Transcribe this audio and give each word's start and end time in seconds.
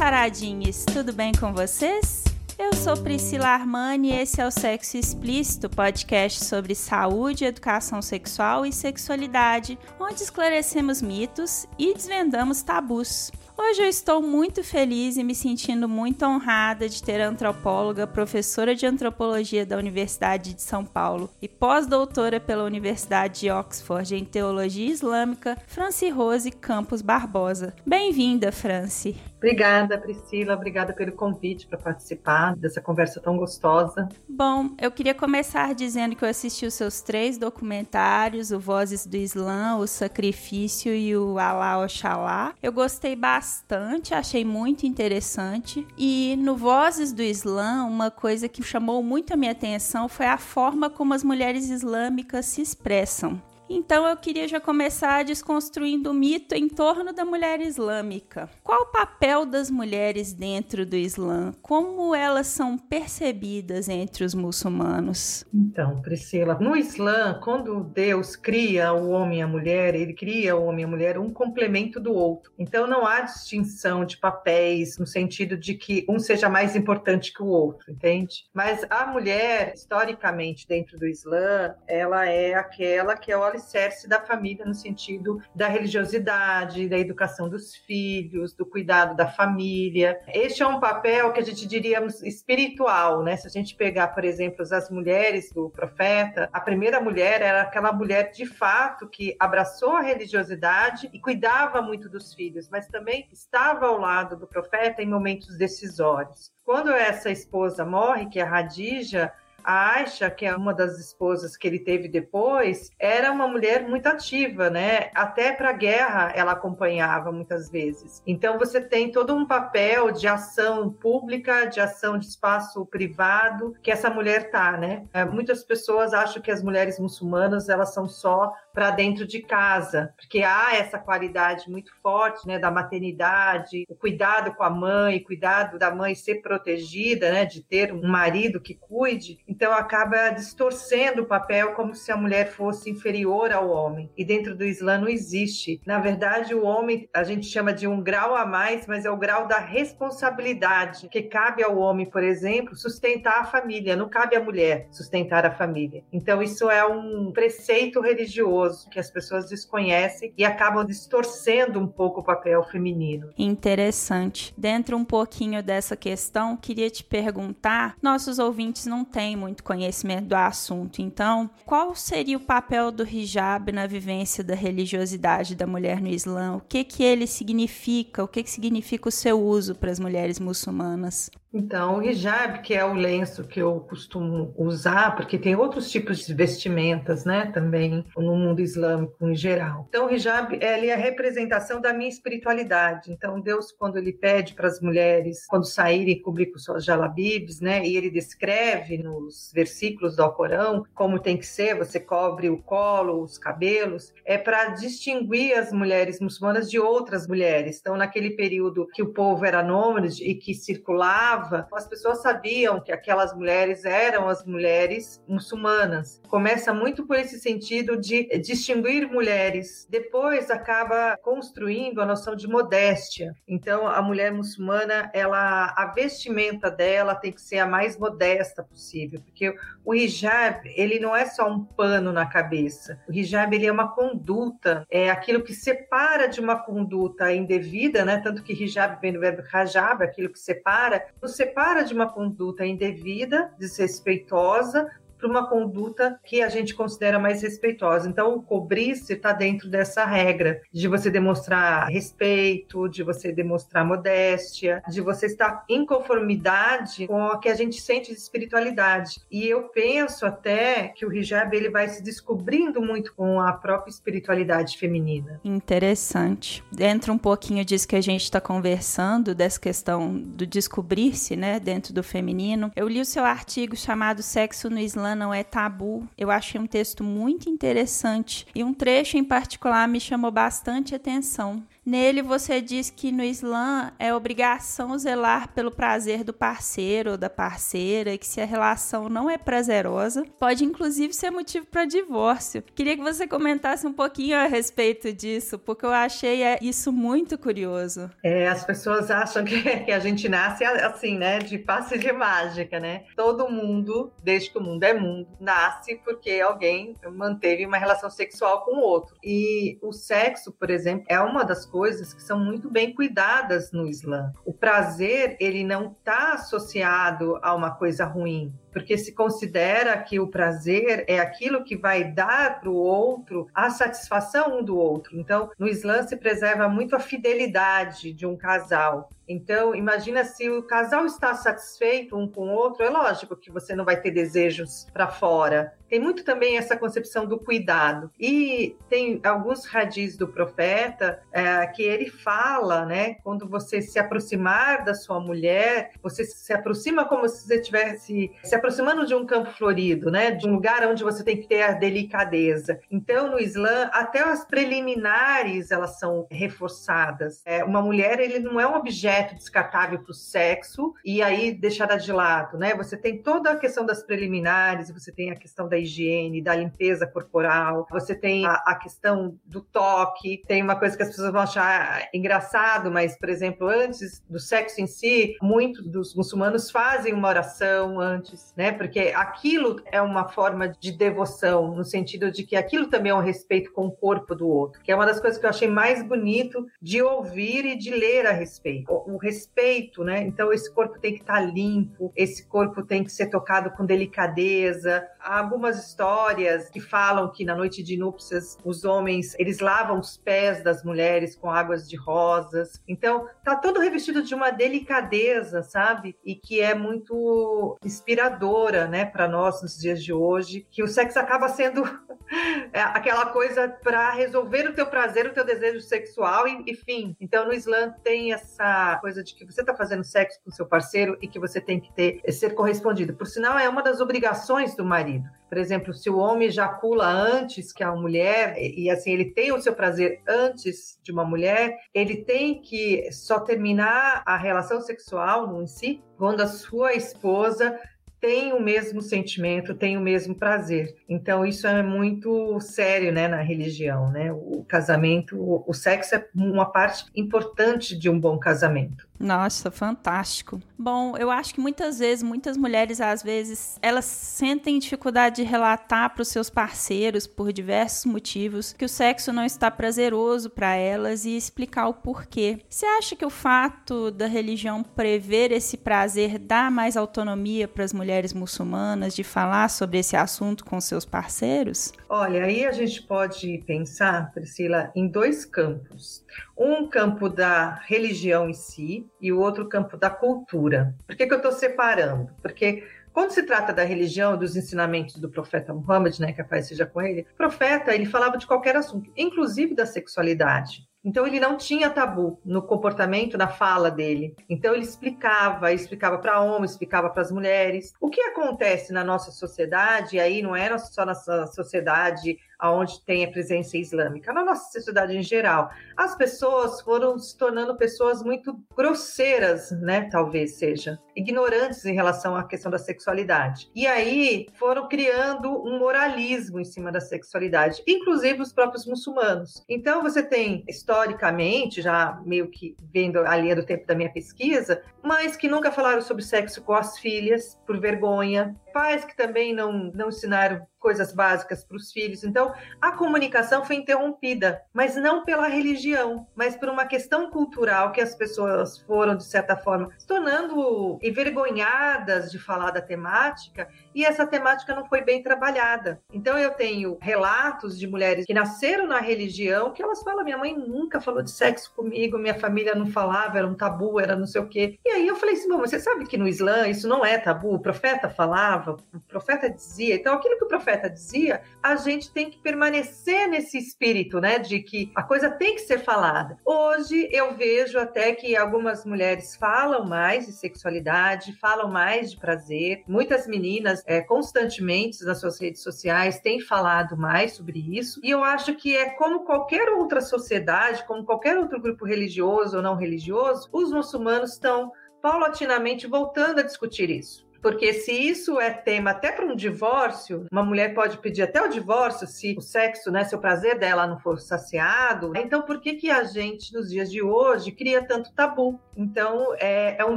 taradinhas, 0.00 0.86
tudo 0.86 1.12
bem 1.12 1.30
com 1.30 1.52
vocês? 1.52 2.24
Eu 2.58 2.74
sou 2.74 2.96
Priscila 2.96 3.48
Armani 3.48 4.08
e 4.08 4.14
esse 4.14 4.40
é 4.40 4.46
o 4.46 4.50
Sexo 4.50 4.96
Explícito, 4.96 5.68
podcast 5.68 6.42
sobre 6.42 6.74
saúde, 6.74 7.44
educação 7.44 8.00
sexual 8.00 8.64
e 8.64 8.72
sexualidade, 8.72 9.78
onde 10.00 10.22
esclarecemos 10.22 11.02
mitos 11.02 11.66
e 11.78 11.92
desvendamos 11.92 12.62
tabus. 12.62 13.30
Hoje 13.58 13.82
eu 13.82 13.88
estou 13.88 14.22
muito 14.22 14.64
feliz 14.64 15.18
e 15.18 15.22
me 15.22 15.34
sentindo 15.34 15.86
muito 15.86 16.24
honrada 16.24 16.88
de 16.88 17.02
ter 17.02 17.20
a 17.20 17.28
antropóloga, 17.28 18.06
professora 18.06 18.74
de 18.74 18.86
antropologia 18.86 19.66
da 19.66 19.76
Universidade 19.76 20.54
de 20.54 20.62
São 20.62 20.82
Paulo 20.82 21.28
e 21.42 21.46
pós-doutora 21.46 22.40
pela 22.40 22.64
Universidade 22.64 23.40
de 23.40 23.50
Oxford 23.50 24.16
em 24.16 24.24
teologia 24.24 24.90
islâmica, 24.90 25.58
Franci 25.66 26.08
Rose 26.08 26.50
Campos 26.50 27.02
Barbosa. 27.02 27.74
Bem-vinda, 27.84 28.50
Franci. 28.50 29.14
Obrigada, 29.40 29.96
Priscila. 29.96 30.52
Obrigada 30.52 30.92
pelo 30.92 31.12
convite 31.12 31.66
para 31.66 31.78
participar 31.78 32.54
dessa 32.54 32.78
conversa 32.78 33.18
tão 33.20 33.38
gostosa. 33.38 34.06
Bom, 34.28 34.68
eu 34.78 34.90
queria 34.90 35.14
começar 35.14 35.74
dizendo 35.74 36.14
que 36.14 36.22
eu 36.22 36.28
assisti 36.28 36.66
os 36.66 36.74
seus 36.74 37.00
três 37.00 37.38
documentários, 37.38 38.50
o 38.50 38.60
Vozes 38.60 39.06
do 39.06 39.16
Islã, 39.16 39.78
o 39.78 39.86
Sacrifício 39.86 40.94
e 40.94 41.16
o 41.16 41.38
Alá 41.38 41.82
Oxalá. 41.82 42.52
Eu 42.62 42.70
gostei 42.70 43.16
bastante, 43.16 44.12
achei 44.12 44.44
muito 44.44 44.84
interessante. 44.84 45.86
E 45.96 46.36
no 46.38 46.54
Vozes 46.54 47.10
do 47.10 47.22
Islã, 47.22 47.86
uma 47.86 48.10
coisa 48.10 48.46
que 48.46 48.62
chamou 48.62 49.02
muito 49.02 49.32
a 49.32 49.38
minha 49.38 49.52
atenção 49.52 50.06
foi 50.06 50.26
a 50.26 50.36
forma 50.36 50.90
como 50.90 51.14
as 51.14 51.24
mulheres 51.24 51.70
islâmicas 51.70 52.44
se 52.44 52.60
expressam. 52.60 53.40
Então 53.72 54.04
eu 54.04 54.16
queria 54.16 54.48
já 54.48 54.58
começar 54.58 55.24
desconstruindo 55.24 56.10
o 56.10 56.14
mito 56.14 56.56
em 56.56 56.68
torno 56.68 57.12
da 57.12 57.24
mulher 57.24 57.60
islâmica. 57.60 58.50
Qual 58.64 58.82
o 58.82 58.86
papel 58.86 59.46
das 59.46 59.70
mulheres 59.70 60.32
dentro 60.32 60.84
do 60.84 60.96
Islã? 60.96 61.54
Como 61.62 62.12
elas 62.12 62.48
são 62.48 62.76
percebidas 62.76 63.88
entre 63.88 64.24
os 64.24 64.34
muçulmanos? 64.34 65.44
Então, 65.54 66.02
Priscila, 66.02 66.58
no 66.60 66.76
Islã, 66.76 67.38
quando 67.40 67.84
Deus 67.84 68.34
cria 68.34 68.92
o 68.92 69.10
homem 69.10 69.38
e 69.38 69.42
a 69.42 69.46
mulher, 69.46 69.94
ele 69.94 70.14
cria 70.14 70.56
o 70.56 70.64
homem 70.64 70.80
e 70.80 70.84
a 70.84 70.88
mulher 70.88 71.16
um 71.16 71.32
complemento 71.32 72.00
do 72.00 72.12
outro. 72.12 72.50
Então 72.58 72.88
não 72.88 73.06
há 73.06 73.20
distinção 73.20 74.04
de 74.04 74.16
papéis 74.16 74.98
no 74.98 75.06
sentido 75.06 75.56
de 75.56 75.74
que 75.74 76.04
um 76.08 76.18
seja 76.18 76.48
mais 76.48 76.74
importante 76.74 77.32
que 77.32 77.42
o 77.42 77.46
outro, 77.46 77.92
entende? 77.92 78.46
Mas 78.52 78.84
a 78.90 79.06
mulher, 79.06 79.74
historicamente, 79.76 80.66
dentro 80.66 80.98
do 80.98 81.06
Islã, 81.06 81.76
ela 81.86 82.26
é 82.26 82.54
aquela 82.54 83.16
que 83.16 83.30
é 83.30 83.38
o 83.38 83.44
alicerce 83.60 84.08
da 84.08 84.20
família 84.20 84.64
no 84.64 84.74
sentido 84.74 85.40
da 85.54 85.68
religiosidade, 85.68 86.88
da 86.88 86.98
educação 86.98 87.48
dos 87.48 87.76
filhos, 87.76 88.54
do 88.54 88.64
cuidado 88.64 89.14
da 89.14 89.28
família. 89.28 90.18
Este 90.28 90.62
é 90.62 90.66
um 90.66 90.80
papel 90.80 91.32
que 91.32 91.40
a 91.40 91.44
gente 91.44 91.66
diríamos 91.66 92.22
espiritual, 92.22 93.22
né? 93.22 93.36
Se 93.36 93.46
a 93.46 93.50
gente 93.50 93.76
pegar, 93.76 94.08
por 94.08 94.24
exemplo, 94.24 94.64
as 94.70 94.90
mulheres 94.90 95.52
do 95.52 95.70
profeta, 95.70 96.48
a 96.52 96.60
primeira 96.60 97.00
mulher 97.00 97.42
era 97.42 97.62
aquela 97.62 97.92
mulher 97.92 98.30
de 98.32 98.46
fato 98.46 99.08
que 99.08 99.36
abraçou 99.38 99.96
a 99.96 100.00
religiosidade 100.00 101.10
e 101.12 101.20
cuidava 101.20 101.82
muito 101.82 102.08
dos 102.08 102.34
filhos, 102.34 102.68
mas 102.70 102.86
também 102.88 103.28
estava 103.32 103.86
ao 103.86 103.98
lado 103.98 104.36
do 104.36 104.46
profeta 104.46 105.02
em 105.02 105.06
momentos 105.06 105.56
decisórios. 105.58 106.50
Quando 106.64 106.92
essa 106.92 107.30
esposa 107.30 107.84
morre, 107.84 108.26
que 108.26 108.38
é 108.38 108.44
Radija, 108.44 109.32
a 109.64 109.96
Aisha, 109.96 110.30
que 110.30 110.46
é 110.46 110.54
uma 110.54 110.72
das 110.72 110.98
esposas 110.98 111.56
que 111.56 111.66
ele 111.66 111.78
teve 111.78 112.08
depois, 112.08 112.90
era 112.98 113.30
uma 113.32 113.46
mulher 113.46 113.88
muito 113.88 114.06
ativa, 114.06 114.70
né? 114.70 115.10
Até 115.14 115.52
para 115.52 115.70
a 115.70 115.74
guerra 115.74 116.32
ela 116.34 116.52
acompanhava 116.52 117.32
muitas 117.32 117.70
vezes. 117.70 118.22
Então 118.26 118.58
você 118.58 118.80
tem 118.80 119.10
todo 119.10 119.34
um 119.34 119.46
papel 119.46 120.10
de 120.10 120.26
ação 120.26 120.90
pública, 120.90 121.66
de 121.66 121.80
ação 121.80 122.18
de 122.18 122.26
espaço 122.26 122.84
privado 122.86 123.74
que 123.82 123.90
essa 123.90 124.10
mulher 124.10 124.50
tá, 124.50 124.72
né? 124.76 125.04
É, 125.12 125.24
muitas 125.24 125.62
pessoas 125.62 126.12
acham 126.12 126.42
que 126.42 126.50
as 126.50 126.62
mulheres 126.62 126.98
muçulmanas 126.98 127.68
elas 127.68 127.92
são 127.94 128.08
só 128.08 128.54
para 128.72 128.90
dentro 128.90 129.26
de 129.26 129.40
casa, 129.40 130.12
porque 130.16 130.42
há 130.42 130.76
essa 130.76 130.98
qualidade 130.98 131.70
muito 131.70 131.92
forte, 132.02 132.46
né, 132.46 132.58
da 132.58 132.70
maternidade, 132.70 133.84
o 133.88 133.94
cuidado 133.94 134.54
com 134.54 134.62
a 134.62 134.70
mãe, 134.70 135.20
cuidado 135.20 135.78
da 135.78 135.90
mãe 135.90 136.14
ser 136.14 136.36
protegida, 136.36 137.32
né, 137.32 137.44
de 137.44 137.62
ter 137.62 137.92
um 137.92 138.06
marido 138.06 138.60
que 138.60 138.74
cuide 138.74 139.40
então 139.48 139.72
acaba 139.72 140.30
distorcendo 140.30 141.22
o 141.22 141.26
papel 141.26 141.72
como 141.72 141.94
se 141.94 142.12
a 142.12 142.16
mulher 142.16 142.50
fosse 142.52 142.88
inferior 142.88 143.52
ao 143.52 143.68
homem. 143.68 144.10
E 144.16 144.24
dentro 144.24 144.54
do 144.54 144.64
Islã 144.64 144.98
não 144.98 145.08
existe. 145.08 145.80
Na 145.84 145.98
verdade, 145.98 146.54
o 146.54 146.64
homem 146.64 147.08
a 147.12 147.24
gente 147.24 147.46
chama 147.46 147.72
de 147.72 147.86
um 147.86 148.00
grau 148.00 148.34
a 148.34 148.46
mais, 148.46 148.86
mas 148.86 149.04
é 149.04 149.10
o 149.10 149.16
grau 149.16 149.46
da 149.46 149.58
responsabilidade 149.58 151.08
que 151.08 151.22
cabe 151.22 151.62
ao 151.62 151.76
homem, 151.78 152.06
por 152.06 152.22
exemplo, 152.22 152.76
sustentar 152.76 153.40
a 153.40 153.44
família. 153.44 153.96
Não 153.96 154.08
cabe 154.08 154.36
à 154.36 154.40
mulher 154.42 154.86
sustentar 154.90 155.44
a 155.44 155.50
família. 155.50 156.04
Então 156.12 156.42
isso 156.42 156.70
é 156.70 156.84
um 156.84 157.32
preceito 157.32 158.00
religioso 158.00 158.59
que 158.90 158.98
as 158.98 159.10
pessoas 159.10 159.48
desconhecem 159.48 160.32
e 160.36 160.44
acabam 160.44 160.84
distorcendo 160.84 161.78
um 161.78 161.86
pouco 161.86 162.20
o 162.20 162.24
papel 162.24 162.62
feminino. 162.64 163.30
Interessante. 163.38 164.54
Dentro 164.56 164.96
um 164.96 165.04
pouquinho 165.04 165.62
dessa 165.62 165.96
questão, 165.96 166.56
queria 166.56 166.90
te 166.90 167.04
perguntar: 167.04 167.96
nossos 168.02 168.38
ouvintes 168.38 168.86
não 168.86 169.04
têm 169.04 169.36
muito 169.36 169.62
conhecimento 169.62 170.26
do 170.26 170.34
assunto. 170.34 171.00
Então, 171.00 171.50
qual 171.64 171.94
seria 171.94 172.36
o 172.36 172.40
papel 172.40 172.90
do 172.90 173.06
hijab 173.06 173.72
na 173.72 173.86
vivência 173.86 174.42
da 174.44 174.54
religiosidade 174.54 175.54
da 175.54 175.66
mulher 175.66 176.00
no 176.00 176.08
Islã? 176.08 176.56
O 176.56 176.60
que 176.60 176.84
que 176.84 177.02
ele 177.02 177.26
significa? 177.26 178.22
O 178.24 178.28
que 178.28 178.42
que 178.42 178.50
significa 178.50 179.08
o 179.08 179.12
seu 179.12 179.40
uso 179.40 179.74
para 179.74 179.90
as 179.90 179.98
mulheres 179.98 180.38
muçulmanas? 180.38 181.30
Então, 181.52 181.98
o 181.98 182.02
hijab, 182.02 182.62
que 182.62 182.74
é 182.74 182.84
o 182.84 182.94
lenço 182.94 183.42
que 183.42 183.60
eu 183.60 183.80
costumo 183.80 184.54
usar, 184.56 185.16
porque 185.16 185.36
tem 185.36 185.56
outros 185.56 185.90
tipos 185.90 186.24
de 186.24 186.32
vestimentas, 186.32 187.24
né, 187.24 187.46
também 187.46 188.04
no 188.16 188.36
mundo 188.50 188.60
islâmico 188.60 189.28
em 189.28 189.34
geral. 189.34 189.86
Então, 189.88 190.06
o 190.06 190.10
hijab, 190.10 190.54
ele 190.54 190.88
é 190.88 190.94
a 190.94 190.96
representação 190.96 191.80
da 191.80 191.92
minha 191.92 192.08
espiritualidade. 192.08 193.12
Então, 193.12 193.40
Deus, 193.40 193.72
quando 193.72 193.96
ele 193.96 194.12
pede 194.12 194.54
para 194.54 194.66
as 194.66 194.80
mulheres, 194.80 195.46
quando 195.46 195.66
saírem, 195.66 196.20
cobrir 196.20 196.46
com 196.46 196.58
suas 196.58 196.84
jalabibs, 196.84 197.60
né, 197.60 197.84
e 197.86 197.96
ele 197.96 198.10
descreve 198.10 198.98
nos 198.98 199.50
versículos 199.54 200.16
do 200.16 200.22
Alcorão 200.22 200.84
como 200.94 201.18
tem 201.18 201.36
que 201.36 201.46
ser, 201.46 201.76
você 201.76 201.98
cobre 201.98 202.50
o 202.50 202.62
colo, 202.62 203.22
os 203.22 203.38
cabelos, 203.38 204.12
é 204.24 204.36
para 204.36 204.70
distinguir 204.70 205.56
as 205.56 205.72
mulheres 205.72 206.20
muçulmanas 206.20 206.70
de 206.70 206.78
outras 206.78 207.26
mulheres. 207.26 207.78
Então, 207.80 207.96
naquele 207.96 208.30
período 208.30 208.86
que 208.88 209.02
o 209.02 209.12
povo 209.12 209.44
era 209.44 209.62
nômade 209.62 210.22
e 210.24 210.34
que 210.34 210.54
circulava 210.54 211.68
as 211.72 211.86
pessoas 211.86 212.22
sabiam 212.22 212.80
que 212.80 212.92
aquelas 212.92 213.34
mulheres 213.34 213.84
eram 213.84 214.28
as 214.28 214.44
mulheres 214.44 215.22
muçulmanas. 215.26 216.20
Começa 216.28 216.74
muito 216.74 217.06
por 217.06 217.16
esse 217.16 217.38
sentido 217.38 217.96
de 217.96 218.28
distinguir 218.40 219.06
mulheres. 219.08 219.86
Depois 219.90 220.50
acaba 220.50 221.16
construindo 221.22 222.00
a 222.00 222.06
noção 222.06 222.34
de 222.34 222.48
modéstia. 222.48 223.34
Então, 223.46 223.86
a 223.86 224.00
mulher 224.02 224.32
muçulmana, 224.32 225.10
ela 225.12 225.74
a 225.76 225.92
vestimenta 225.94 226.70
dela 226.70 227.14
tem 227.14 227.32
que 227.32 227.40
ser 227.40 227.58
a 227.58 227.66
mais 227.66 227.98
modesta 227.98 228.62
possível, 228.62 229.20
porque 229.20 229.54
o 229.84 229.94
hijab, 229.94 230.68
ele 230.76 230.98
não 230.98 231.14
é 231.14 231.26
só 231.26 231.48
um 231.48 231.64
pano 231.64 232.12
na 232.12 232.26
cabeça. 232.26 233.00
O 233.08 233.12
hijab 233.12 233.54
ele 233.54 233.66
é 233.66 233.72
uma 233.72 233.94
conduta, 233.94 234.84
é 234.90 235.10
aquilo 235.10 235.42
que 235.42 235.52
separa 235.52 236.28
de 236.28 236.40
uma 236.40 236.56
conduta 236.56 237.32
indevida, 237.32 238.04
né? 238.04 238.20
Tanto 238.22 238.42
que 238.42 238.52
hijab 238.52 239.00
vem 239.00 239.12
do 239.12 239.20
verbo 239.20 239.42
hajab, 239.52 240.02
aquilo 240.02 240.30
que 240.30 240.38
separa, 240.38 241.06
nos 241.20 241.36
separa 241.36 241.82
de 241.82 241.94
uma 241.94 242.12
conduta 242.12 242.64
indevida, 242.64 243.52
desrespeitosa, 243.58 244.88
para 245.20 245.28
uma 245.28 245.46
conduta 245.48 246.18
que 246.24 246.42
a 246.42 246.48
gente 246.48 246.74
considera 246.74 247.18
mais 247.18 247.42
respeitosa. 247.42 248.08
Então, 248.08 248.40
cobrir-se 248.40 249.12
está 249.12 249.32
dentro 249.32 249.68
dessa 249.68 250.04
regra 250.04 250.60
de 250.72 250.88
você 250.88 251.10
demonstrar 251.10 251.88
respeito, 251.88 252.88
de 252.88 253.02
você 253.02 253.30
demonstrar 253.30 253.84
modéstia, 253.84 254.82
de 254.88 255.00
você 255.00 255.26
estar 255.26 255.64
em 255.68 255.84
conformidade 255.84 257.06
com 257.06 257.22
o 257.22 257.38
que 257.38 257.48
a 257.48 257.54
gente 257.54 257.80
sente 257.80 258.12
de 258.12 258.18
espiritualidade. 258.18 259.20
E 259.30 259.46
eu 259.46 259.64
penso 259.64 260.24
até 260.24 260.88
que 260.88 261.04
o 261.04 261.12
hijab 261.12 261.54
ele 261.54 261.68
vai 261.68 261.88
se 261.88 262.02
descobrindo 262.02 262.80
muito 262.80 263.14
com 263.14 263.40
a 263.40 263.52
própria 263.52 263.90
espiritualidade 263.90 264.78
feminina. 264.78 265.40
Interessante. 265.44 266.64
Entra 266.78 267.12
um 267.12 267.18
pouquinho 267.18 267.64
disso 267.64 267.86
que 267.86 267.96
a 267.96 268.00
gente 268.00 268.22
está 268.22 268.40
conversando, 268.40 269.34
dessa 269.34 269.60
questão 269.60 270.12
do 270.12 270.46
descobrir-se, 270.46 271.36
né, 271.36 271.60
dentro 271.60 271.92
do 271.92 272.02
feminino. 272.02 272.70
Eu 272.74 272.88
li 272.88 273.00
o 273.00 273.04
seu 273.04 273.24
artigo 273.24 273.76
chamado 273.76 274.22
Sexo 274.22 274.70
no 274.70 274.78
Islã 274.78 275.09
não 275.14 275.32
é 275.32 275.42
tabu. 275.42 276.08
Eu 276.16 276.30
achei 276.30 276.60
um 276.60 276.66
texto 276.66 277.02
muito 277.04 277.48
interessante 277.48 278.46
e 278.54 278.62
um 278.62 278.74
trecho 278.74 279.16
em 279.16 279.24
particular 279.24 279.86
me 279.88 280.00
chamou 280.00 280.30
bastante 280.30 280.94
atenção. 280.94 281.62
Nele 281.84 282.22
você 282.22 282.60
diz 282.60 282.90
que 282.90 283.10
no 283.10 283.22
Islã 283.22 283.92
é 283.98 284.14
obrigação 284.14 284.98
zelar 284.98 285.52
pelo 285.52 285.70
prazer 285.70 286.22
do 286.22 286.32
parceiro 286.32 287.12
ou 287.12 287.16
da 287.16 287.30
parceira 287.30 288.12
e 288.12 288.18
que 288.18 288.26
se 288.26 288.40
a 288.40 288.44
relação 288.44 289.08
não 289.08 289.30
é 289.30 289.38
prazerosa, 289.38 290.24
pode 290.38 290.64
inclusive 290.64 291.14
ser 291.14 291.30
motivo 291.30 291.66
para 291.66 291.86
divórcio. 291.86 292.62
Queria 292.74 292.96
que 292.96 293.02
você 293.02 293.26
comentasse 293.26 293.86
um 293.86 293.92
pouquinho 293.92 294.36
a 294.36 294.46
respeito 294.46 295.12
disso, 295.12 295.58
porque 295.58 295.86
eu 295.86 295.92
achei 295.92 296.42
é, 296.42 296.58
isso 296.60 296.92
muito 296.92 297.38
curioso. 297.38 298.10
É, 298.22 298.48
as 298.48 298.64
pessoas 298.64 299.10
acham 299.10 299.44
que, 299.44 299.56
a 299.90 299.98
gente 299.98 300.28
nasce 300.28 300.64
assim, 300.64 301.16
né, 301.16 301.38
de 301.38 301.58
passe 301.58 301.98
de 301.98 302.12
mágica, 302.12 302.78
né? 302.78 303.04
Todo 303.16 303.50
mundo, 303.50 304.12
desde 304.22 304.50
que 304.50 304.58
o 304.58 304.62
mundo 304.62 304.84
é 304.84 304.92
mundo, 304.92 305.28
nasce 305.40 305.96
porque 306.04 306.40
alguém 306.40 306.94
manteve 307.12 307.64
uma 307.64 307.78
relação 307.78 308.10
sexual 308.10 308.64
com 308.64 308.76
o 308.76 308.82
outro. 308.82 309.16
E 309.24 309.78
o 309.82 309.92
sexo, 309.92 310.52
por 310.52 310.70
exemplo, 310.70 311.06
é 311.08 311.20
uma 311.20 311.44
das 311.44 311.69
coisas 311.70 312.12
que 312.12 312.22
são 312.22 312.38
muito 312.38 312.70
bem 312.70 312.94
cuidadas 312.94 313.72
no 313.72 313.86
Islã. 313.86 314.32
O 314.44 314.52
prazer, 314.52 315.36
ele 315.40 315.64
não 315.64 315.92
está 315.92 316.34
associado 316.34 317.38
a 317.42 317.54
uma 317.54 317.70
coisa 317.70 318.04
ruim 318.04 318.52
porque 318.72 318.96
se 318.96 319.12
considera 319.12 319.96
que 319.98 320.20
o 320.20 320.28
prazer 320.28 321.04
é 321.06 321.18
aquilo 321.18 321.64
que 321.64 321.76
vai 321.76 322.04
dar 322.04 322.60
para 322.60 322.70
o 322.70 322.74
outro 322.74 323.48
a 323.54 323.70
satisfação 323.70 324.58
um 324.58 324.64
do 324.64 324.76
outro. 324.76 325.18
Então, 325.18 325.50
no 325.58 325.68
Islã 325.68 326.02
se 326.02 326.16
preserva 326.16 326.68
muito 326.68 326.94
a 326.96 327.00
fidelidade 327.00 328.12
de 328.12 328.26
um 328.26 328.36
casal. 328.36 329.10
Então, 329.30 329.76
imagina 329.76 330.24
se 330.24 330.50
o 330.50 330.60
casal 330.60 331.06
está 331.06 331.32
satisfeito 331.34 332.16
um 332.16 332.26
com 332.26 332.48
o 332.48 332.52
outro, 332.52 332.82
é 332.82 332.90
lógico 332.90 333.36
que 333.36 333.48
você 333.48 333.76
não 333.76 333.84
vai 333.84 334.00
ter 334.00 334.10
desejos 334.10 334.88
para 334.92 335.06
fora. 335.06 335.72
Tem 335.88 336.00
muito 336.00 336.24
também 336.24 336.58
essa 336.58 336.76
concepção 336.76 337.26
do 337.26 337.38
cuidado. 337.38 338.10
E 338.18 338.76
tem 338.88 339.20
alguns 339.22 339.66
radis 339.66 340.16
do 340.16 340.26
profeta 340.26 341.22
é, 341.32 341.64
que 341.68 341.82
ele 341.82 342.10
fala, 342.10 342.84
né? 342.84 343.14
Quando 343.22 343.48
você 343.48 343.80
se 343.80 344.00
aproximar 344.00 344.84
da 344.84 344.94
sua 344.94 345.20
mulher, 345.20 345.92
você 346.02 346.24
se 346.24 346.52
aproxima 346.52 347.04
como 347.04 347.28
se 347.28 347.46
você 347.46 347.60
estivesse 347.60 348.32
se 348.42 348.54
aproximando 348.60 349.06
de 349.06 349.14
um 349.14 349.26
campo 349.26 349.50
florido, 349.50 350.10
né? 350.10 350.30
De 350.30 350.46
um 350.46 350.52
lugar 350.52 350.86
onde 350.86 351.02
você 351.02 351.24
tem 351.24 351.36
que 351.36 351.48
ter 351.48 351.62
a 351.62 351.72
delicadeza. 351.72 352.78
Então, 352.90 353.30
no 353.30 353.40
Islã, 353.40 353.90
até 353.92 354.22
as 354.22 354.44
preliminares 354.44 355.70
elas 355.70 355.98
são 355.98 356.26
reforçadas. 356.30 357.42
É, 357.44 357.64
uma 357.64 357.82
mulher, 357.82 358.20
ele 358.20 358.38
não 358.38 358.60
é 358.60 358.66
um 358.66 358.76
objeto 358.76 359.34
descartável 359.34 359.98
para 359.98 360.10
o 360.10 360.14
sexo 360.14 360.94
e 361.04 361.22
aí 361.22 361.52
deixada 361.52 361.96
de 361.96 362.12
lado, 362.12 362.58
né? 362.58 362.74
Você 362.74 362.96
tem 362.96 363.22
toda 363.22 363.50
a 363.50 363.56
questão 363.56 363.84
das 363.84 364.02
preliminares, 364.02 364.90
você 364.90 365.10
tem 365.10 365.30
a 365.30 365.36
questão 365.36 365.68
da 365.68 365.78
higiene, 365.78 366.42
da 366.42 366.54
limpeza 366.54 367.06
corporal, 367.06 367.86
você 367.90 368.14
tem 368.14 368.46
a, 368.46 368.52
a 368.66 368.74
questão 368.74 369.36
do 369.44 369.60
toque, 369.60 370.42
tem 370.46 370.62
uma 370.62 370.76
coisa 370.76 370.96
que 370.96 371.02
as 371.02 371.08
pessoas 371.08 371.32
vão 371.32 371.42
achar 371.42 372.08
engraçado, 372.12 372.90
mas, 372.90 373.18
por 373.18 373.28
exemplo, 373.28 373.66
antes 373.68 374.22
do 374.28 374.38
sexo 374.38 374.80
em 374.80 374.86
si, 374.86 375.36
muitos 375.40 375.86
dos 375.86 376.14
muçulmanos 376.14 376.70
fazem 376.70 377.14
uma 377.14 377.28
oração 377.28 377.98
antes, 377.98 378.49
né? 378.56 378.72
Porque 378.72 379.12
aquilo 379.14 379.80
é 379.86 380.00
uma 380.00 380.28
forma 380.28 380.68
de 380.68 380.92
devoção, 380.92 381.74
no 381.74 381.84
sentido 381.84 382.30
de 382.30 382.44
que 382.44 382.56
aquilo 382.56 382.88
também 382.88 383.12
é 383.12 383.14
um 383.14 383.20
respeito 383.20 383.72
com 383.72 383.86
o 383.86 383.92
corpo 383.92 384.34
do 384.34 384.48
outro, 384.48 384.80
que 384.82 384.92
é 384.92 384.94
uma 384.94 385.06
das 385.06 385.20
coisas 385.20 385.38
que 385.38 385.46
eu 385.46 385.50
achei 385.50 385.68
mais 385.68 386.02
bonito 386.02 386.66
de 386.80 387.02
ouvir 387.02 387.64
e 387.64 387.76
de 387.76 387.90
ler 387.90 388.26
a 388.26 388.32
respeito 388.32 388.90
o 389.06 389.16
respeito, 389.16 390.04
né? 390.04 390.22
Então 390.22 390.52
esse 390.52 390.72
corpo 390.72 390.98
tem 390.98 391.14
que 391.14 391.20
estar 391.20 391.34
tá 391.34 391.40
limpo, 391.40 392.12
esse 392.16 392.46
corpo 392.46 392.82
tem 392.82 393.04
que 393.04 393.12
ser 393.12 393.26
tocado 393.26 393.70
com 393.70 393.84
delicadeza. 393.84 395.06
Há 395.22 395.38
algumas 395.38 395.86
histórias 395.86 396.68
que 396.70 396.80
falam 396.80 397.30
que 397.30 397.44
na 397.44 397.54
noite 397.54 397.82
de 397.82 397.96
núpcias 397.96 398.56
os 398.64 398.84
homens 398.84 399.34
eles 399.38 399.60
lavam 399.60 400.00
os 400.00 400.16
pés 400.16 400.62
das 400.62 400.82
mulheres 400.82 401.36
com 401.36 401.50
águas 401.50 401.88
de 401.88 401.96
rosas. 401.96 402.82
Então 402.88 403.26
tá 403.44 403.56
todo 403.56 403.80
revestido 403.80 404.22
de 404.22 404.34
uma 404.34 404.50
delicadeza, 404.50 405.62
sabe? 405.62 406.16
E 406.24 406.34
que 406.34 406.60
é 406.60 406.74
muito 406.74 407.78
inspiradora, 407.84 408.86
né, 408.86 409.04
para 409.04 409.28
nós 409.28 409.62
nos 409.62 409.76
dias 409.76 410.02
de 410.02 410.12
hoje, 410.12 410.66
que 410.70 410.82
o 410.82 410.88
sexo 410.88 411.18
acaba 411.18 411.48
sendo 411.48 411.82
é 412.72 412.80
aquela 412.80 413.26
coisa 413.26 413.68
para 413.68 414.12
resolver 414.12 414.68
o 414.68 414.74
teu 414.74 414.86
prazer, 414.86 415.26
o 415.26 415.32
teu 415.32 415.44
desejo 415.44 415.80
sexual, 415.80 416.46
enfim. 416.46 417.16
Então 417.20 417.46
no 417.46 417.52
Islã 417.52 417.94
tem 418.02 418.32
essa 418.32 418.98
coisa 419.00 419.22
de 419.22 419.34
que 419.34 419.44
você 419.44 419.60
está 419.60 419.74
fazendo 419.74 420.04
sexo 420.04 420.40
com 420.44 420.50
seu 420.50 420.66
parceiro 420.66 421.18
e 421.20 421.28
que 421.28 421.38
você 421.38 421.60
tem 421.60 421.80
que 421.80 421.92
ter 421.92 422.20
ser 422.32 422.50
correspondido. 422.54 423.14
Por 423.14 423.26
sinal, 423.26 423.58
é 423.58 423.68
uma 423.68 423.82
das 423.82 424.00
obrigações 424.00 424.74
do 424.74 424.84
marido. 424.84 425.09
Por 425.48 425.58
exemplo, 425.58 425.92
se 425.92 426.08
o 426.08 426.16
homem 426.16 426.46
ejacula 426.46 427.08
antes 427.08 427.72
que 427.72 427.82
a 427.82 427.90
mulher, 427.92 428.54
e 428.56 428.88
assim, 428.88 429.10
ele 429.10 429.24
tem 429.24 429.50
o 429.50 429.60
seu 429.60 429.74
prazer 429.74 430.22
antes 430.28 430.96
de 431.02 431.10
uma 431.10 431.24
mulher, 431.24 431.76
ele 431.92 432.18
tem 432.18 432.62
que 432.62 433.10
só 433.10 433.40
terminar 433.40 434.22
a 434.24 434.36
relação 434.36 434.80
sexual 434.80 435.60
em 435.60 435.66
si 435.66 436.00
quando 436.16 436.40
a 436.40 436.46
sua 436.46 436.94
esposa 436.94 437.76
tem 438.20 438.52
o 438.52 438.60
mesmo 438.60 439.00
sentimento, 439.00 439.74
tem 439.74 439.96
o 439.96 440.00
mesmo 440.00 440.34
prazer. 440.34 440.94
Então 441.08 441.44
isso 441.44 441.66
é 441.66 441.82
muito 441.82 442.60
sério, 442.60 443.12
né, 443.12 443.26
na 443.26 443.40
religião, 443.40 444.10
né? 444.10 444.30
O 444.32 444.64
casamento, 444.68 445.64
o 445.66 445.72
sexo 445.72 446.14
é 446.14 446.28
uma 446.34 446.66
parte 446.66 447.06
importante 447.14 447.96
de 447.96 448.10
um 448.10 448.18
bom 448.18 448.38
casamento. 448.38 449.08
Nossa, 449.18 449.70
fantástico. 449.70 450.60
Bom, 450.78 451.14
eu 451.18 451.30
acho 451.30 451.52
que 451.52 451.60
muitas 451.60 451.98
vezes, 451.98 452.22
muitas 452.22 452.56
mulheres, 452.56 453.02
às 453.02 453.22
vezes, 453.22 453.78
elas 453.82 454.06
sentem 454.06 454.78
dificuldade 454.78 455.36
de 455.36 455.42
relatar 455.42 456.14
para 456.14 456.22
os 456.22 456.28
seus 456.28 456.48
parceiros, 456.48 457.26
por 457.26 457.52
diversos 457.52 458.06
motivos, 458.06 458.72
que 458.72 458.84
o 458.84 458.88
sexo 458.88 459.30
não 459.30 459.44
está 459.44 459.70
prazeroso 459.70 460.48
para 460.48 460.74
elas 460.74 461.26
e 461.26 461.36
explicar 461.36 461.88
o 461.88 461.94
porquê. 461.94 462.60
Você 462.66 462.86
acha 462.86 463.14
que 463.14 463.26
o 463.26 463.30
fato 463.30 464.10
da 464.10 464.26
religião 464.26 464.82
prever 464.82 465.52
esse 465.52 465.76
prazer 465.76 466.38
dá 466.38 466.70
mais 466.70 466.96
autonomia 466.96 467.68
para 467.68 467.84
as 467.84 467.92
mulheres? 467.92 468.09
Mulheres 468.10 468.32
muçulmanas 468.32 469.14
de 469.14 469.22
falar 469.22 469.70
sobre 469.70 469.98
esse 469.98 470.16
assunto 470.16 470.64
com 470.64 470.80
seus 470.80 471.04
parceiros? 471.04 471.92
Olha, 472.08 472.44
aí 472.44 472.66
a 472.66 472.72
gente 472.72 473.02
pode 473.02 473.62
pensar, 473.64 474.32
Priscila, 474.32 474.90
em 474.96 475.06
dois 475.06 475.44
campos. 475.44 476.24
Um 476.58 476.88
campo 476.88 477.28
da 477.28 477.80
religião 477.86 478.48
em 478.48 478.52
si 478.52 479.06
e 479.20 479.32
o 479.32 479.38
outro 479.38 479.68
campo 479.68 479.96
da 479.96 480.10
cultura. 480.10 480.92
Por 481.06 481.14
que, 481.14 481.24
que 481.24 481.32
eu 481.32 481.36
estou 481.36 481.52
separando? 481.52 482.28
Porque 482.42 482.82
quando 483.12 483.30
se 483.30 483.44
trata 483.44 483.72
da 483.72 483.84
religião, 483.84 484.36
dos 484.36 484.56
ensinamentos 484.56 485.14
do 485.16 485.30
profeta 485.30 485.72
Muhammad, 485.72 486.18
né, 486.18 486.32
que 486.32 486.40
a 486.40 486.44
paz 486.44 486.66
seja 486.66 486.86
com 486.86 487.00
ele, 487.00 487.24
o 487.32 487.36
profeta 487.36 487.94
ele 487.94 488.06
falava 488.06 488.36
de 488.36 488.46
qualquer 488.46 488.74
assunto, 488.74 489.08
inclusive 489.16 489.72
da 489.72 489.86
sexualidade. 489.86 490.89
Então 491.02 491.26
ele 491.26 491.40
não 491.40 491.56
tinha 491.56 491.88
tabu 491.88 492.38
no 492.44 492.62
comportamento, 492.62 493.38
na 493.38 493.48
fala 493.48 493.90
dele. 493.90 494.34
Então 494.48 494.74
ele 494.74 494.84
explicava, 494.84 495.72
explicava 495.72 496.18
para 496.18 496.40
homens, 496.40 496.72
explicava 496.72 497.08
para 497.08 497.22
as 497.22 497.30
mulheres. 497.30 497.94
O 498.00 498.10
que 498.10 498.20
acontece 498.20 498.92
na 498.92 499.02
nossa 499.02 499.30
sociedade, 499.30 500.20
aí 500.20 500.42
não 500.42 500.54
é 500.54 500.76
só 500.78 501.06
na 501.06 501.14
sociedade 501.14 502.38
aonde 502.60 503.04
tem 503.04 503.24
a 503.24 503.30
presença 503.30 503.76
islâmica, 503.76 504.32
na 504.32 504.44
nossa 504.44 504.70
sociedade 504.70 505.16
em 505.16 505.22
geral, 505.22 505.70
as 505.96 506.14
pessoas 506.16 506.80
foram 506.80 507.18
se 507.18 507.36
tornando 507.36 507.76
pessoas 507.76 508.22
muito 508.22 508.58
grosseiras, 508.76 509.70
né? 509.80 510.08
Talvez 510.10 510.56
seja 510.56 510.98
ignorantes 511.16 511.84
em 511.84 511.94
relação 511.94 512.36
à 512.36 512.44
questão 512.44 512.70
da 512.70 512.78
sexualidade. 512.78 513.70
E 513.74 513.86
aí 513.86 514.46
foram 514.54 514.88
criando 514.88 515.50
um 515.50 515.78
moralismo 515.78 516.60
em 516.60 516.64
cima 516.64 516.92
da 516.92 517.00
sexualidade, 517.00 517.82
inclusive 517.86 518.40
os 518.40 518.52
próprios 518.52 518.86
muçulmanos. 518.86 519.64
Então 519.68 520.02
você 520.02 520.22
tem 520.22 520.64
historicamente, 520.68 521.82
já 521.82 522.20
meio 522.24 522.48
que 522.48 522.76
vendo 522.92 523.18
a 523.20 523.36
linha 523.36 523.56
do 523.56 523.64
tempo 523.64 523.86
da 523.86 523.94
minha 523.94 524.12
pesquisa, 524.12 524.82
mães 525.02 525.36
que 525.36 525.48
nunca 525.48 525.72
falaram 525.72 526.02
sobre 526.02 526.22
sexo 526.22 526.62
com 526.62 526.72
as 526.72 526.98
filhas 526.98 527.58
por 527.66 527.78
vergonha, 527.78 528.54
pais 528.72 529.04
que 529.04 529.16
também 529.16 529.54
não, 529.54 529.90
não 529.94 530.08
ensinaram 530.08 530.66
coisas 530.80 531.12
básicas 531.12 531.62
para 531.62 531.76
os 531.76 531.92
filhos. 531.92 532.24
Então, 532.24 532.52
a 532.80 532.92
comunicação 532.92 533.64
foi 533.64 533.76
interrompida, 533.76 534.62
mas 534.72 534.96
não 534.96 535.24
pela 535.24 535.46
religião, 535.46 536.26
mas 536.34 536.56
por 536.56 536.68
uma 536.68 536.86
questão 536.86 537.30
cultural 537.30 537.92
que 537.92 538.00
as 538.00 538.14
pessoas 538.14 538.78
foram, 538.78 539.14
de 539.14 539.24
certa 539.24 539.56
forma, 539.56 539.90
se 539.98 540.06
tornando 540.06 540.98
envergonhadas 541.02 542.30
de 542.30 542.38
falar 542.38 542.70
da 542.70 542.80
temática 542.80 543.68
e 543.94 544.04
essa 544.04 544.26
temática 544.26 544.74
não 544.74 544.86
foi 544.86 545.02
bem 545.02 545.22
trabalhada. 545.22 546.00
Então, 546.12 546.38
eu 546.38 546.50
tenho 546.52 546.98
relatos 547.00 547.78
de 547.78 547.86
mulheres 547.86 548.24
que 548.24 548.34
nasceram 548.34 548.86
na 548.86 549.00
religião 549.00 549.72
que 549.72 549.82
elas 549.82 550.02
falam: 550.02 550.24
minha 550.24 550.38
mãe 550.38 550.56
nunca 550.56 551.00
falou 551.00 551.22
de 551.22 551.30
sexo 551.30 551.72
comigo, 551.74 552.18
minha 552.18 552.38
família 552.38 552.74
não 552.74 552.86
falava, 552.86 553.38
era 553.38 553.46
um 553.46 553.54
tabu, 553.54 554.00
era 554.00 554.16
não 554.16 554.26
sei 554.26 554.40
o 554.40 554.48
quê. 554.48 554.78
E 554.84 554.90
aí 554.90 555.06
eu 555.06 555.16
falei 555.16 555.34
assim: 555.34 555.48
bom, 555.48 555.58
você 555.58 555.78
sabe 555.78 556.06
que 556.06 556.16
no 556.16 556.26
Islã 556.26 556.66
isso 556.66 556.88
não 556.88 557.04
é 557.04 557.18
tabu, 557.18 557.54
o 557.54 557.60
profeta 557.60 558.08
falava, 558.08 558.76
o 558.94 559.00
profeta 559.00 559.50
dizia. 559.50 559.94
Então, 559.96 560.14
aquilo 560.14 560.38
que 560.38 560.44
o 560.44 560.48
profeta 560.48 560.69
profeta 560.70 560.90
dizia, 560.90 561.42
a 561.62 561.74
gente 561.76 562.12
tem 562.12 562.30
que 562.30 562.38
permanecer 562.38 563.28
nesse 563.28 563.58
espírito, 563.58 564.20
né, 564.20 564.38
de 564.38 564.60
que 564.60 564.90
a 564.94 565.02
coisa 565.02 565.30
tem 565.30 565.54
que 565.54 565.62
ser 565.62 565.80
falada. 565.80 566.38
Hoje 566.44 567.08
eu 567.10 567.34
vejo 567.34 567.78
até 567.78 568.12
que 568.14 568.36
algumas 568.36 568.84
mulheres 568.84 569.34
falam 569.36 569.84
mais 569.86 570.26
de 570.26 570.32
sexualidade, 570.32 571.36
falam 571.40 571.70
mais 571.70 572.12
de 572.12 572.18
prazer. 572.18 572.82
Muitas 572.86 573.26
meninas 573.26 573.82
é, 573.86 574.00
constantemente 574.00 575.04
nas 575.04 575.20
suas 575.20 575.40
redes 575.40 575.62
sociais 575.62 576.20
têm 576.20 576.40
falado 576.40 576.96
mais 576.96 577.32
sobre 577.32 577.58
isso. 577.76 578.00
E 578.02 578.10
eu 578.10 578.22
acho 578.22 578.54
que 578.54 578.76
é 578.76 578.90
como 578.90 579.24
qualquer 579.24 579.68
outra 579.70 580.00
sociedade, 580.00 580.86
como 580.86 581.04
qualquer 581.04 581.36
outro 581.36 581.60
grupo 581.60 581.84
religioso 581.84 582.56
ou 582.56 582.62
não 582.62 582.76
religioso, 582.76 583.48
os 583.52 583.72
muçulmanos 583.72 584.32
estão 584.32 584.72
paulatinamente 585.02 585.86
voltando 585.86 586.40
a 586.40 586.42
discutir 586.42 586.90
isso. 586.90 587.29
Porque 587.42 587.72
se 587.72 587.92
isso 587.92 588.38
é 588.38 588.50
tema 588.50 588.90
até 588.90 589.10
para 589.10 589.24
um 589.24 589.34
divórcio, 589.34 590.26
uma 590.30 590.42
mulher 590.42 590.74
pode 590.74 590.98
pedir 590.98 591.22
até 591.22 591.40
o 591.40 591.48
divórcio 591.48 592.06
se 592.06 592.34
o 592.36 592.40
sexo, 592.40 592.90
né, 592.90 593.04
se 593.04 593.14
o 593.14 593.18
prazer 593.18 593.58
dela 593.58 593.86
não 593.86 593.98
for 593.98 594.18
saciado. 594.18 595.12
Então, 595.16 595.42
por 595.42 595.60
que 595.60 595.74
que 595.74 595.90
a 595.90 596.04
gente 596.04 596.52
nos 596.52 596.70
dias 596.70 596.90
de 596.90 597.02
hoje 597.02 597.52
cria 597.52 597.82
tanto 597.82 598.12
tabu? 598.12 598.60
Então, 598.76 599.34
é, 599.38 599.76
é 599.80 599.84
um 599.84 599.96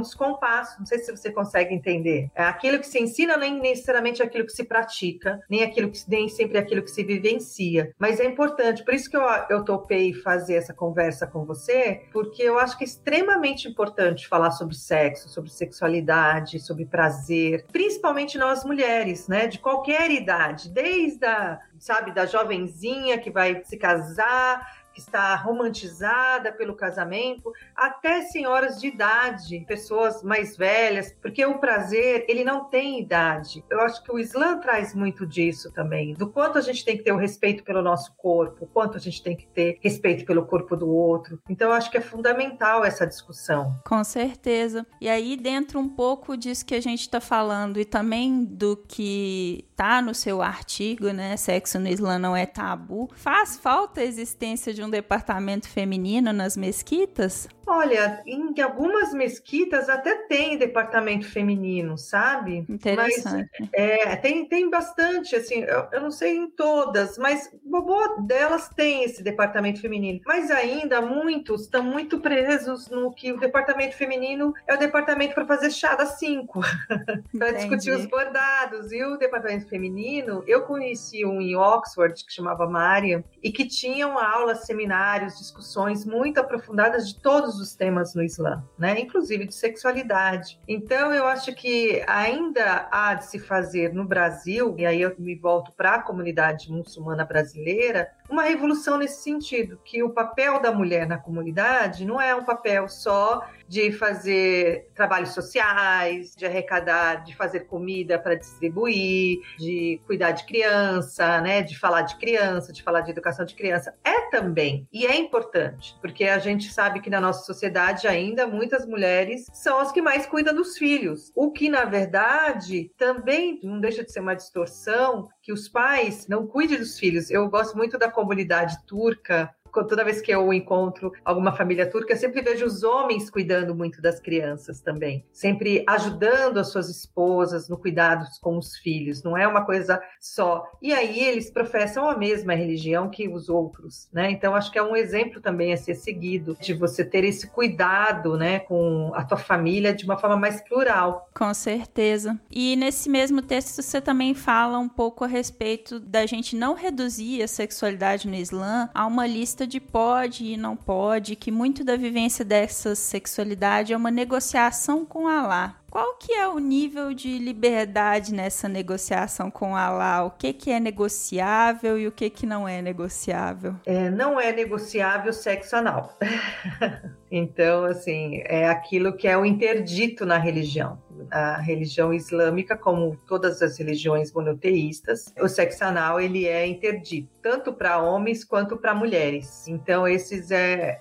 descompasso. 0.00 0.78
Não 0.78 0.86
sei 0.86 0.98
se 0.98 1.10
você 1.10 1.30
consegue 1.30 1.74
entender. 1.74 2.30
É 2.34 2.44
aquilo 2.44 2.78
que 2.78 2.86
se 2.86 2.98
ensina 3.00 3.36
nem 3.36 3.60
necessariamente 3.60 4.22
aquilo 4.22 4.46
que 4.46 4.52
se 4.52 4.64
pratica, 4.64 5.40
nem 5.48 5.62
aquilo 5.62 5.90
que 5.90 5.98
nem 6.08 6.28
sempre 6.28 6.58
aquilo 6.58 6.82
que 6.82 6.90
se 6.90 7.04
vivencia. 7.04 7.92
Mas 7.98 8.20
é 8.20 8.24
importante. 8.24 8.84
Por 8.84 8.94
isso 8.94 9.10
que 9.10 9.16
eu, 9.16 9.22
eu 9.50 9.64
topei 9.64 10.12
fazer 10.12 10.54
essa 10.54 10.72
conversa 10.72 11.26
com 11.26 11.44
você, 11.44 12.02
porque 12.12 12.42
eu 12.42 12.58
acho 12.58 12.76
que 12.76 12.84
é 12.84 12.86
extremamente 12.86 13.68
importante 13.68 14.28
falar 14.28 14.50
sobre 14.50 14.74
sexo, 14.74 15.28
sobre 15.28 15.50
sexualidade, 15.50 16.60
sobre 16.60 16.84
prazer 16.84 17.33
prazer, 17.34 17.66
principalmente 17.72 18.38
nós 18.38 18.64
mulheres, 18.64 19.28
né, 19.28 19.46
de 19.46 19.58
qualquer 19.58 20.10
idade, 20.10 20.70
desde 20.70 21.24
a, 21.24 21.58
sabe, 21.78 22.12
da 22.12 22.26
jovenzinha 22.26 23.18
que 23.18 23.30
vai 23.30 23.62
se 23.64 23.76
casar, 23.76 24.83
que 24.94 25.00
está 25.00 25.34
romantizada 25.34 26.52
pelo 26.52 26.74
casamento, 26.74 27.52
até 27.74 28.22
senhoras 28.22 28.80
de 28.80 28.86
idade, 28.86 29.64
pessoas 29.66 30.22
mais 30.22 30.56
velhas, 30.56 31.14
porque 31.20 31.44
o 31.44 31.58
prazer, 31.58 32.24
ele 32.28 32.44
não 32.44 32.64
tem 32.64 33.00
idade. 33.00 33.64
Eu 33.68 33.80
acho 33.80 34.02
que 34.02 34.12
o 34.12 34.18
Islã 34.18 34.58
traz 34.58 34.94
muito 34.94 35.26
disso 35.26 35.72
também, 35.72 36.14
do 36.14 36.30
quanto 36.30 36.58
a 36.58 36.60
gente 36.60 36.84
tem 36.84 36.96
que 36.96 37.02
ter 37.02 37.12
o 37.12 37.16
respeito 37.16 37.64
pelo 37.64 37.82
nosso 37.82 38.14
corpo, 38.16 38.68
quanto 38.72 38.96
a 38.96 39.00
gente 39.00 39.22
tem 39.22 39.36
que 39.36 39.46
ter 39.48 39.78
respeito 39.80 40.24
pelo 40.24 40.46
corpo 40.46 40.76
do 40.76 40.88
outro. 40.88 41.40
Então 41.48 41.68
eu 41.68 41.74
acho 41.74 41.90
que 41.90 41.96
é 41.96 42.00
fundamental 42.00 42.84
essa 42.84 43.06
discussão. 43.06 43.74
Com 43.86 44.04
certeza. 44.04 44.86
E 45.00 45.08
aí 45.08 45.36
dentro 45.36 45.80
um 45.80 45.88
pouco 45.88 46.36
disso 46.36 46.64
que 46.64 46.74
a 46.74 46.80
gente 46.80 47.00
está 47.00 47.20
falando 47.20 47.80
e 47.80 47.84
também 47.84 48.44
do 48.44 48.76
que 48.76 49.64
tá 49.76 50.00
no 50.00 50.14
seu 50.14 50.40
artigo, 50.42 51.10
né, 51.10 51.36
sexo 51.36 51.78
no 51.78 51.88
Islã 51.88 52.18
não 52.18 52.36
é 52.36 52.46
tabu, 52.46 53.10
faz 53.14 53.56
falta 53.56 54.00
a 54.00 54.04
existência 54.04 54.72
de 54.72 54.82
um 54.82 54.90
departamento 54.90 55.68
feminino 55.68 56.32
nas 56.32 56.56
mesquitas? 56.56 57.48
Olha, 57.66 58.22
em 58.26 58.60
algumas 58.60 59.12
mesquitas 59.14 59.88
até 59.88 60.14
tem 60.26 60.58
departamento 60.58 61.26
feminino, 61.26 61.96
sabe? 61.96 62.64
Interessante. 62.68 63.48
Mas, 63.60 63.70
é, 63.72 64.16
tem, 64.16 64.46
tem 64.46 64.68
bastante, 64.68 65.34
assim, 65.34 65.60
eu, 65.60 65.88
eu, 65.92 66.00
não 66.00 66.10
sei 66.10 66.36
em 66.36 66.50
todas, 66.50 67.16
mas 67.16 67.50
boa 67.64 68.20
delas 68.22 68.68
tem 68.68 69.04
esse 69.04 69.22
departamento 69.22 69.80
feminino. 69.80 70.20
Mas 70.26 70.50
ainda 70.50 71.00
muitos 71.00 71.62
estão 71.62 71.82
muito 71.82 72.20
presos 72.20 72.88
no 72.88 73.12
que 73.12 73.32
o 73.32 73.38
departamento 73.38 73.96
feminino 73.96 74.52
é 74.66 74.74
o 74.74 74.78
departamento 74.78 75.34
para 75.34 75.46
fazer 75.46 75.70
chá 75.70 75.94
das 75.94 76.18
cinco, 76.18 76.60
para 77.38 77.52
discutir 77.52 77.92
os 77.92 78.06
bordados. 78.06 78.92
E 78.92 79.02
o 79.02 79.16
departamento 79.16 79.68
feminino, 79.68 80.44
eu 80.46 80.62
conheci 80.62 81.24
um 81.24 81.40
em 81.40 81.56
Oxford 81.56 82.24
que 82.24 82.32
chamava 82.32 82.68
Mariam 82.68 83.24
e 83.42 83.50
que 83.50 83.66
tinham 83.66 84.18
aulas, 84.18 84.66
seminários, 84.66 85.38
discussões 85.38 86.04
muito 86.04 86.38
aprofundadas 86.38 87.08
de 87.08 87.20
todos 87.20 87.53
todos 87.54 87.60
os 87.60 87.74
temas 87.74 88.14
no 88.14 88.22
Islã, 88.22 88.62
né? 88.78 88.98
inclusive 89.00 89.46
de 89.46 89.54
sexualidade. 89.54 90.58
Então, 90.66 91.12
eu 91.12 91.26
acho 91.26 91.54
que 91.54 92.02
ainda 92.06 92.88
há 92.90 93.14
de 93.14 93.26
se 93.26 93.38
fazer 93.38 93.92
no 93.92 94.04
Brasil, 94.04 94.74
e 94.76 94.84
aí 94.84 95.00
eu 95.00 95.14
me 95.18 95.34
volto 95.36 95.72
para 95.72 95.94
a 95.94 96.02
comunidade 96.02 96.70
muçulmana 96.70 97.24
brasileira, 97.24 98.08
uma 98.28 98.42
revolução 98.42 98.98
nesse 98.98 99.22
sentido, 99.22 99.78
que 99.84 100.02
o 100.02 100.10
papel 100.10 100.60
da 100.60 100.72
mulher 100.72 101.06
na 101.06 101.18
comunidade 101.18 102.04
não 102.04 102.20
é 102.20 102.34
um 102.34 102.44
papel 102.44 102.88
só 102.88 103.46
de 103.68 103.92
fazer 103.92 104.88
trabalhos 104.94 105.30
sociais, 105.30 106.34
de 106.36 106.44
arrecadar, 106.44 107.24
de 107.24 107.34
fazer 107.34 107.60
comida 107.60 108.18
para 108.18 108.34
distribuir, 108.34 109.38
de 109.58 110.00
cuidar 110.06 110.32
de 110.32 110.44
criança, 110.44 111.40
né, 111.40 111.62
de 111.62 111.78
falar 111.78 112.02
de 112.02 112.16
criança, 112.16 112.72
de 112.72 112.82
falar 112.82 113.00
de 113.00 113.10
educação 113.10 113.44
de 113.44 113.54
criança. 113.54 113.94
É 114.04 114.28
também, 114.30 114.86
e 114.92 115.06
é 115.06 115.16
importante, 115.16 115.96
porque 116.00 116.24
a 116.24 116.38
gente 116.38 116.72
sabe 116.72 117.00
que 117.00 117.10
na 117.10 117.20
nossa 117.20 117.44
sociedade 117.44 118.06
ainda 118.06 118.46
muitas 118.46 118.86
mulheres 118.86 119.46
são 119.52 119.78
as 119.78 119.92
que 119.92 120.02
mais 120.02 120.26
cuidam 120.26 120.54
dos 120.54 120.76
filhos, 120.76 121.32
o 121.34 121.50
que 121.50 121.68
na 121.68 121.84
verdade 121.84 122.90
também 122.96 123.60
não 123.62 123.80
deixa 123.80 124.04
de 124.04 124.12
ser 124.12 124.20
uma 124.20 124.34
distorção 124.34 125.28
que 125.44 125.52
os 125.52 125.68
pais 125.68 126.26
não 126.26 126.46
cuidem 126.46 126.78
dos 126.78 126.98
filhos. 126.98 127.30
Eu 127.30 127.46
gosto 127.50 127.76
muito 127.76 127.98
da 127.98 128.10
comunidade 128.10 128.82
turca 128.86 129.54
toda 129.82 130.04
vez 130.04 130.20
que 130.20 130.30
eu 130.30 130.52
encontro 130.52 131.12
alguma 131.24 131.52
família 131.52 131.90
turca, 131.90 132.12
eu 132.12 132.16
sempre 132.16 132.42
vejo 132.42 132.64
os 132.64 132.84
homens 132.84 133.28
cuidando 133.28 133.74
muito 133.74 134.00
das 134.00 134.20
crianças 134.20 134.80
também, 134.80 135.24
sempre 135.32 135.84
ajudando 135.88 136.58
as 136.58 136.68
suas 136.70 136.88
esposas 136.88 137.68
no 137.68 137.78
cuidado 137.78 138.24
com 138.40 138.56
os 138.56 138.76
filhos, 138.76 139.22
não 139.22 139.36
é 139.36 139.48
uma 139.48 139.64
coisa 139.64 140.00
só. 140.20 140.64
E 140.80 140.92
aí 140.92 141.18
eles 141.20 141.50
professam 141.50 142.08
a 142.08 142.16
mesma 142.16 142.54
religião 142.54 143.10
que 143.10 143.28
os 143.28 143.48
outros, 143.48 144.08
né? 144.12 144.30
Então 144.30 144.54
acho 144.54 144.70
que 144.70 144.78
é 144.78 144.82
um 144.82 144.94
exemplo 144.94 145.40
também 145.40 145.72
a 145.72 145.76
ser 145.76 145.94
seguido 145.94 146.56
de 146.60 146.74
você 146.74 147.04
ter 147.04 147.24
esse 147.24 147.46
cuidado, 147.48 148.36
né, 148.36 148.60
com 148.60 149.10
a 149.14 149.24
tua 149.24 149.38
família 149.38 149.94
de 149.94 150.04
uma 150.04 150.18
forma 150.18 150.36
mais 150.36 150.60
plural. 150.60 151.28
Com 151.34 151.52
certeza. 151.54 152.38
E 152.50 152.76
nesse 152.76 153.08
mesmo 153.08 153.42
texto 153.42 153.82
você 153.82 154.00
também 154.00 154.34
fala 154.34 154.78
um 154.78 154.88
pouco 154.88 155.24
a 155.24 155.26
respeito 155.26 155.98
da 155.98 156.26
gente 156.26 156.54
não 156.56 156.74
reduzir 156.74 157.42
a 157.42 157.48
sexualidade 157.48 158.28
no 158.28 158.34
Islã 158.34 158.88
a 158.94 159.06
uma 159.06 159.26
lista 159.26 159.63
de 159.66 159.80
pode 159.80 160.44
e 160.44 160.56
não 160.56 160.76
pode, 160.76 161.36
que 161.36 161.50
muito 161.50 161.84
da 161.84 161.96
vivência 161.96 162.44
dessa 162.44 162.94
sexualidade 162.94 163.92
é 163.92 163.96
uma 163.96 164.10
negociação 164.10 165.04
com 165.04 165.28
Allah. 165.28 165.76
Qual 165.94 166.16
que 166.16 166.32
é 166.32 166.48
o 166.48 166.58
nível 166.58 167.14
de 167.14 167.38
liberdade 167.38 168.34
nessa 168.34 168.68
negociação 168.68 169.48
com 169.48 169.76
Allah? 169.76 170.24
O 170.24 170.30
que, 170.32 170.52
que 170.52 170.72
é 170.72 170.80
negociável 170.80 171.96
e 171.96 172.08
o 172.08 172.10
que, 172.10 172.28
que 172.28 172.44
não 172.44 172.66
é 172.66 172.82
negociável? 172.82 173.76
É, 173.86 174.10
não 174.10 174.40
é 174.40 174.50
negociável 174.50 175.32
sexo 175.32 175.76
anal. 175.76 176.18
então, 177.30 177.84
assim, 177.84 178.42
é 178.46 178.68
aquilo 178.68 179.16
que 179.16 179.28
é 179.28 179.38
o 179.38 179.44
interdito 179.44 180.26
na 180.26 180.36
religião. 180.36 180.98
A 181.30 181.58
religião 181.58 182.12
islâmica, 182.12 182.76
como 182.76 183.16
todas 183.26 183.62
as 183.62 183.78
religiões 183.78 184.32
monoteístas, 184.32 185.32
o 185.40 185.48
sexo 185.48 185.84
anal 185.84 186.20
ele 186.20 186.46
é 186.46 186.66
interdito, 186.66 187.28
tanto 187.42 187.72
para 187.72 188.00
homens 188.00 188.44
quanto 188.44 188.76
para 188.76 188.94
mulheres. 188.94 189.66
Então, 189.68 190.06
esses 190.06 190.50
é 190.50 190.98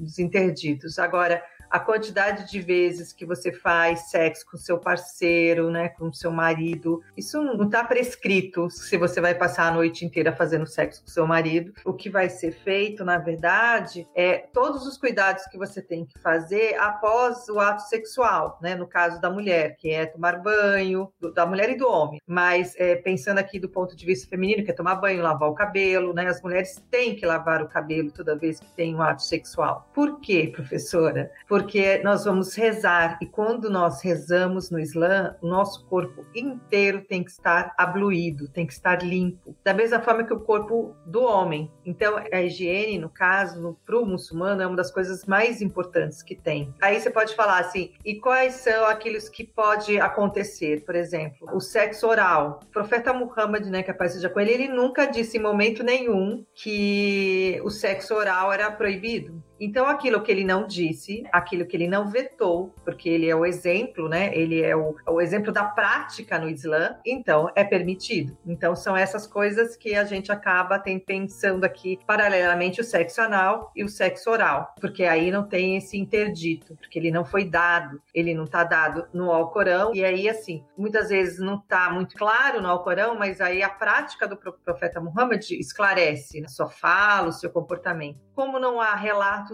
os 0.00 0.18
interditos. 0.18 0.98
Agora, 0.98 1.42
a 1.72 1.80
quantidade 1.80 2.50
de 2.50 2.60
vezes 2.60 3.14
que 3.14 3.24
você 3.24 3.50
faz 3.50 4.10
sexo 4.10 4.44
com 4.50 4.58
seu 4.58 4.78
parceiro, 4.78 5.70
né, 5.70 5.88
com 5.88 6.12
seu 6.12 6.30
marido, 6.30 7.00
isso 7.16 7.42
não 7.42 7.64
está 7.64 7.82
prescrito 7.82 8.68
se 8.70 8.98
você 8.98 9.22
vai 9.22 9.34
passar 9.34 9.68
a 9.68 9.70
noite 9.70 10.04
inteira 10.04 10.36
fazendo 10.36 10.66
sexo 10.66 11.02
com 11.02 11.08
seu 11.08 11.26
marido. 11.26 11.72
O 11.82 11.94
que 11.94 12.10
vai 12.10 12.28
ser 12.28 12.52
feito, 12.52 13.06
na 13.06 13.16
verdade, 13.16 14.06
é 14.14 14.36
todos 14.52 14.86
os 14.86 14.98
cuidados 14.98 15.46
que 15.46 15.56
você 15.56 15.80
tem 15.80 16.04
que 16.04 16.18
fazer 16.18 16.74
após 16.74 17.48
o 17.48 17.58
ato 17.58 17.80
sexual, 17.88 18.58
né, 18.60 18.74
no 18.74 18.86
caso 18.86 19.18
da 19.18 19.30
mulher, 19.30 19.76
que 19.78 19.90
é 19.90 20.04
tomar 20.04 20.42
banho, 20.42 21.10
da 21.34 21.46
mulher 21.46 21.70
e 21.70 21.76
do 21.76 21.88
homem. 21.88 22.20
Mas 22.26 22.74
é, 22.76 22.96
pensando 22.96 23.38
aqui 23.38 23.58
do 23.58 23.68
ponto 23.68 23.96
de 23.96 24.04
vista 24.04 24.28
feminino, 24.28 24.62
que 24.62 24.70
é 24.70 24.74
tomar 24.74 24.96
banho, 24.96 25.22
lavar 25.22 25.48
o 25.48 25.54
cabelo, 25.54 26.12
né, 26.12 26.26
as 26.26 26.42
mulheres 26.42 26.84
têm 26.90 27.16
que 27.16 27.24
lavar 27.24 27.62
o 27.62 27.68
cabelo 27.68 28.10
toda 28.10 28.36
vez 28.36 28.60
que 28.60 28.70
tem 28.72 28.94
um 28.94 29.00
ato 29.00 29.22
sexual. 29.22 29.88
Por 29.94 30.20
quê, 30.20 30.52
professora? 30.54 31.30
Por 31.48 31.61
porque 31.62 31.98
nós 32.02 32.24
vamos 32.24 32.56
rezar 32.56 33.18
e 33.22 33.26
quando 33.26 33.70
nós 33.70 34.02
rezamos 34.02 34.68
no 34.68 34.80
Islã, 34.80 35.36
o 35.40 35.46
nosso 35.46 35.86
corpo 35.86 36.26
inteiro 36.34 37.02
tem 37.02 37.22
que 37.22 37.30
estar 37.30 37.72
abluído, 37.78 38.48
tem 38.48 38.66
que 38.66 38.72
estar 38.72 39.00
limpo, 39.00 39.56
da 39.62 39.72
mesma 39.72 40.00
forma 40.00 40.24
que 40.24 40.34
o 40.34 40.40
corpo 40.40 40.96
do 41.06 41.22
homem. 41.22 41.70
Então, 41.86 42.16
a 42.16 42.42
higiene, 42.42 42.98
no 42.98 43.08
caso, 43.08 43.78
para 43.86 43.96
o 43.96 44.04
muçulmano, 44.04 44.60
é 44.60 44.66
uma 44.66 44.74
das 44.74 44.90
coisas 44.90 45.24
mais 45.24 45.62
importantes 45.62 46.20
que 46.20 46.34
tem. 46.34 46.74
Aí 46.82 46.98
você 46.98 47.10
pode 47.10 47.36
falar 47.36 47.60
assim, 47.60 47.92
e 48.04 48.16
quais 48.16 48.54
são 48.54 48.84
aqueles 48.86 49.28
que 49.28 49.44
pode 49.44 50.00
acontecer? 50.00 50.84
Por 50.84 50.96
exemplo, 50.96 51.48
o 51.54 51.60
sexo 51.60 52.08
oral. 52.08 52.58
O 52.64 52.66
profeta 52.72 53.12
Muhammad, 53.12 53.66
né, 53.66 53.84
que 53.84 53.90
a 53.90 53.94
paz 53.94 54.14
seja 54.14 54.28
com 54.28 54.40
ele, 54.40 54.50
ele 54.50 54.68
nunca 54.68 55.06
disse 55.06 55.38
em 55.38 55.40
momento 55.40 55.84
nenhum 55.84 56.44
que 56.52 57.60
o 57.62 57.70
sexo 57.70 58.14
oral 58.14 58.52
era 58.52 58.68
proibido. 58.68 59.40
Então, 59.64 59.86
aquilo 59.86 60.20
que 60.20 60.32
ele 60.32 60.42
não 60.42 60.66
disse, 60.66 61.22
aquilo 61.30 61.64
que 61.64 61.76
ele 61.76 61.86
não 61.86 62.08
vetou, 62.08 62.74
porque 62.84 63.08
ele 63.08 63.28
é 63.30 63.36
o 63.36 63.46
exemplo, 63.46 64.08
né? 64.08 64.36
Ele 64.36 64.60
é 64.60 64.74
o, 64.74 64.96
o 65.06 65.20
exemplo 65.20 65.52
da 65.52 65.62
prática 65.62 66.36
no 66.36 66.50
Islã, 66.50 66.96
então 67.06 67.48
é 67.54 67.62
permitido. 67.62 68.36
Então, 68.44 68.74
são 68.74 68.96
essas 68.96 69.24
coisas 69.24 69.76
que 69.76 69.94
a 69.94 70.02
gente 70.02 70.32
acaba 70.32 70.80
tem, 70.80 70.98
pensando 70.98 71.62
aqui 71.62 71.96
paralelamente 72.04 72.80
o 72.80 72.84
sexo 72.84 73.20
anal 73.20 73.70
e 73.76 73.84
o 73.84 73.88
sexo 73.88 74.30
oral, 74.30 74.74
porque 74.80 75.04
aí 75.04 75.30
não 75.30 75.44
tem 75.46 75.76
esse 75.76 75.96
interdito, 75.96 76.74
porque 76.74 76.98
ele 76.98 77.12
não 77.12 77.24
foi 77.24 77.44
dado, 77.44 78.02
ele 78.12 78.34
não 78.34 78.44
está 78.44 78.64
dado 78.64 79.06
no 79.14 79.30
Alcorão, 79.30 79.94
e 79.94 80.04
aí, 80.04 80.28
assim, 80.28 80.64
muitas 80.76 81.10
vezes 81.10 81.38
não 81.38 81.54
está 81.54 81.88
muito 81.88 82.16
claro 82.16 82.60
no 82.60 82.68
Alcorão, 82.68 83.16
mas 83.16 83.40
aí 83.40 83.62
a 83.62 83.70
prática 83.70 84.26
do 84.26 84.36
profeta 84.36 85.00
Muhammad 85.00 85.48
esclarece 85.52 86.44
a 86.44 86.48
sua 86.48 86.68
fala, 86.68 87.28
o 87.28 87.32
seu 87.32 87.48
comportamento. 87.48 88.18
Como 88.34 88.58
não 88.58 88.80
há 88.80 88.96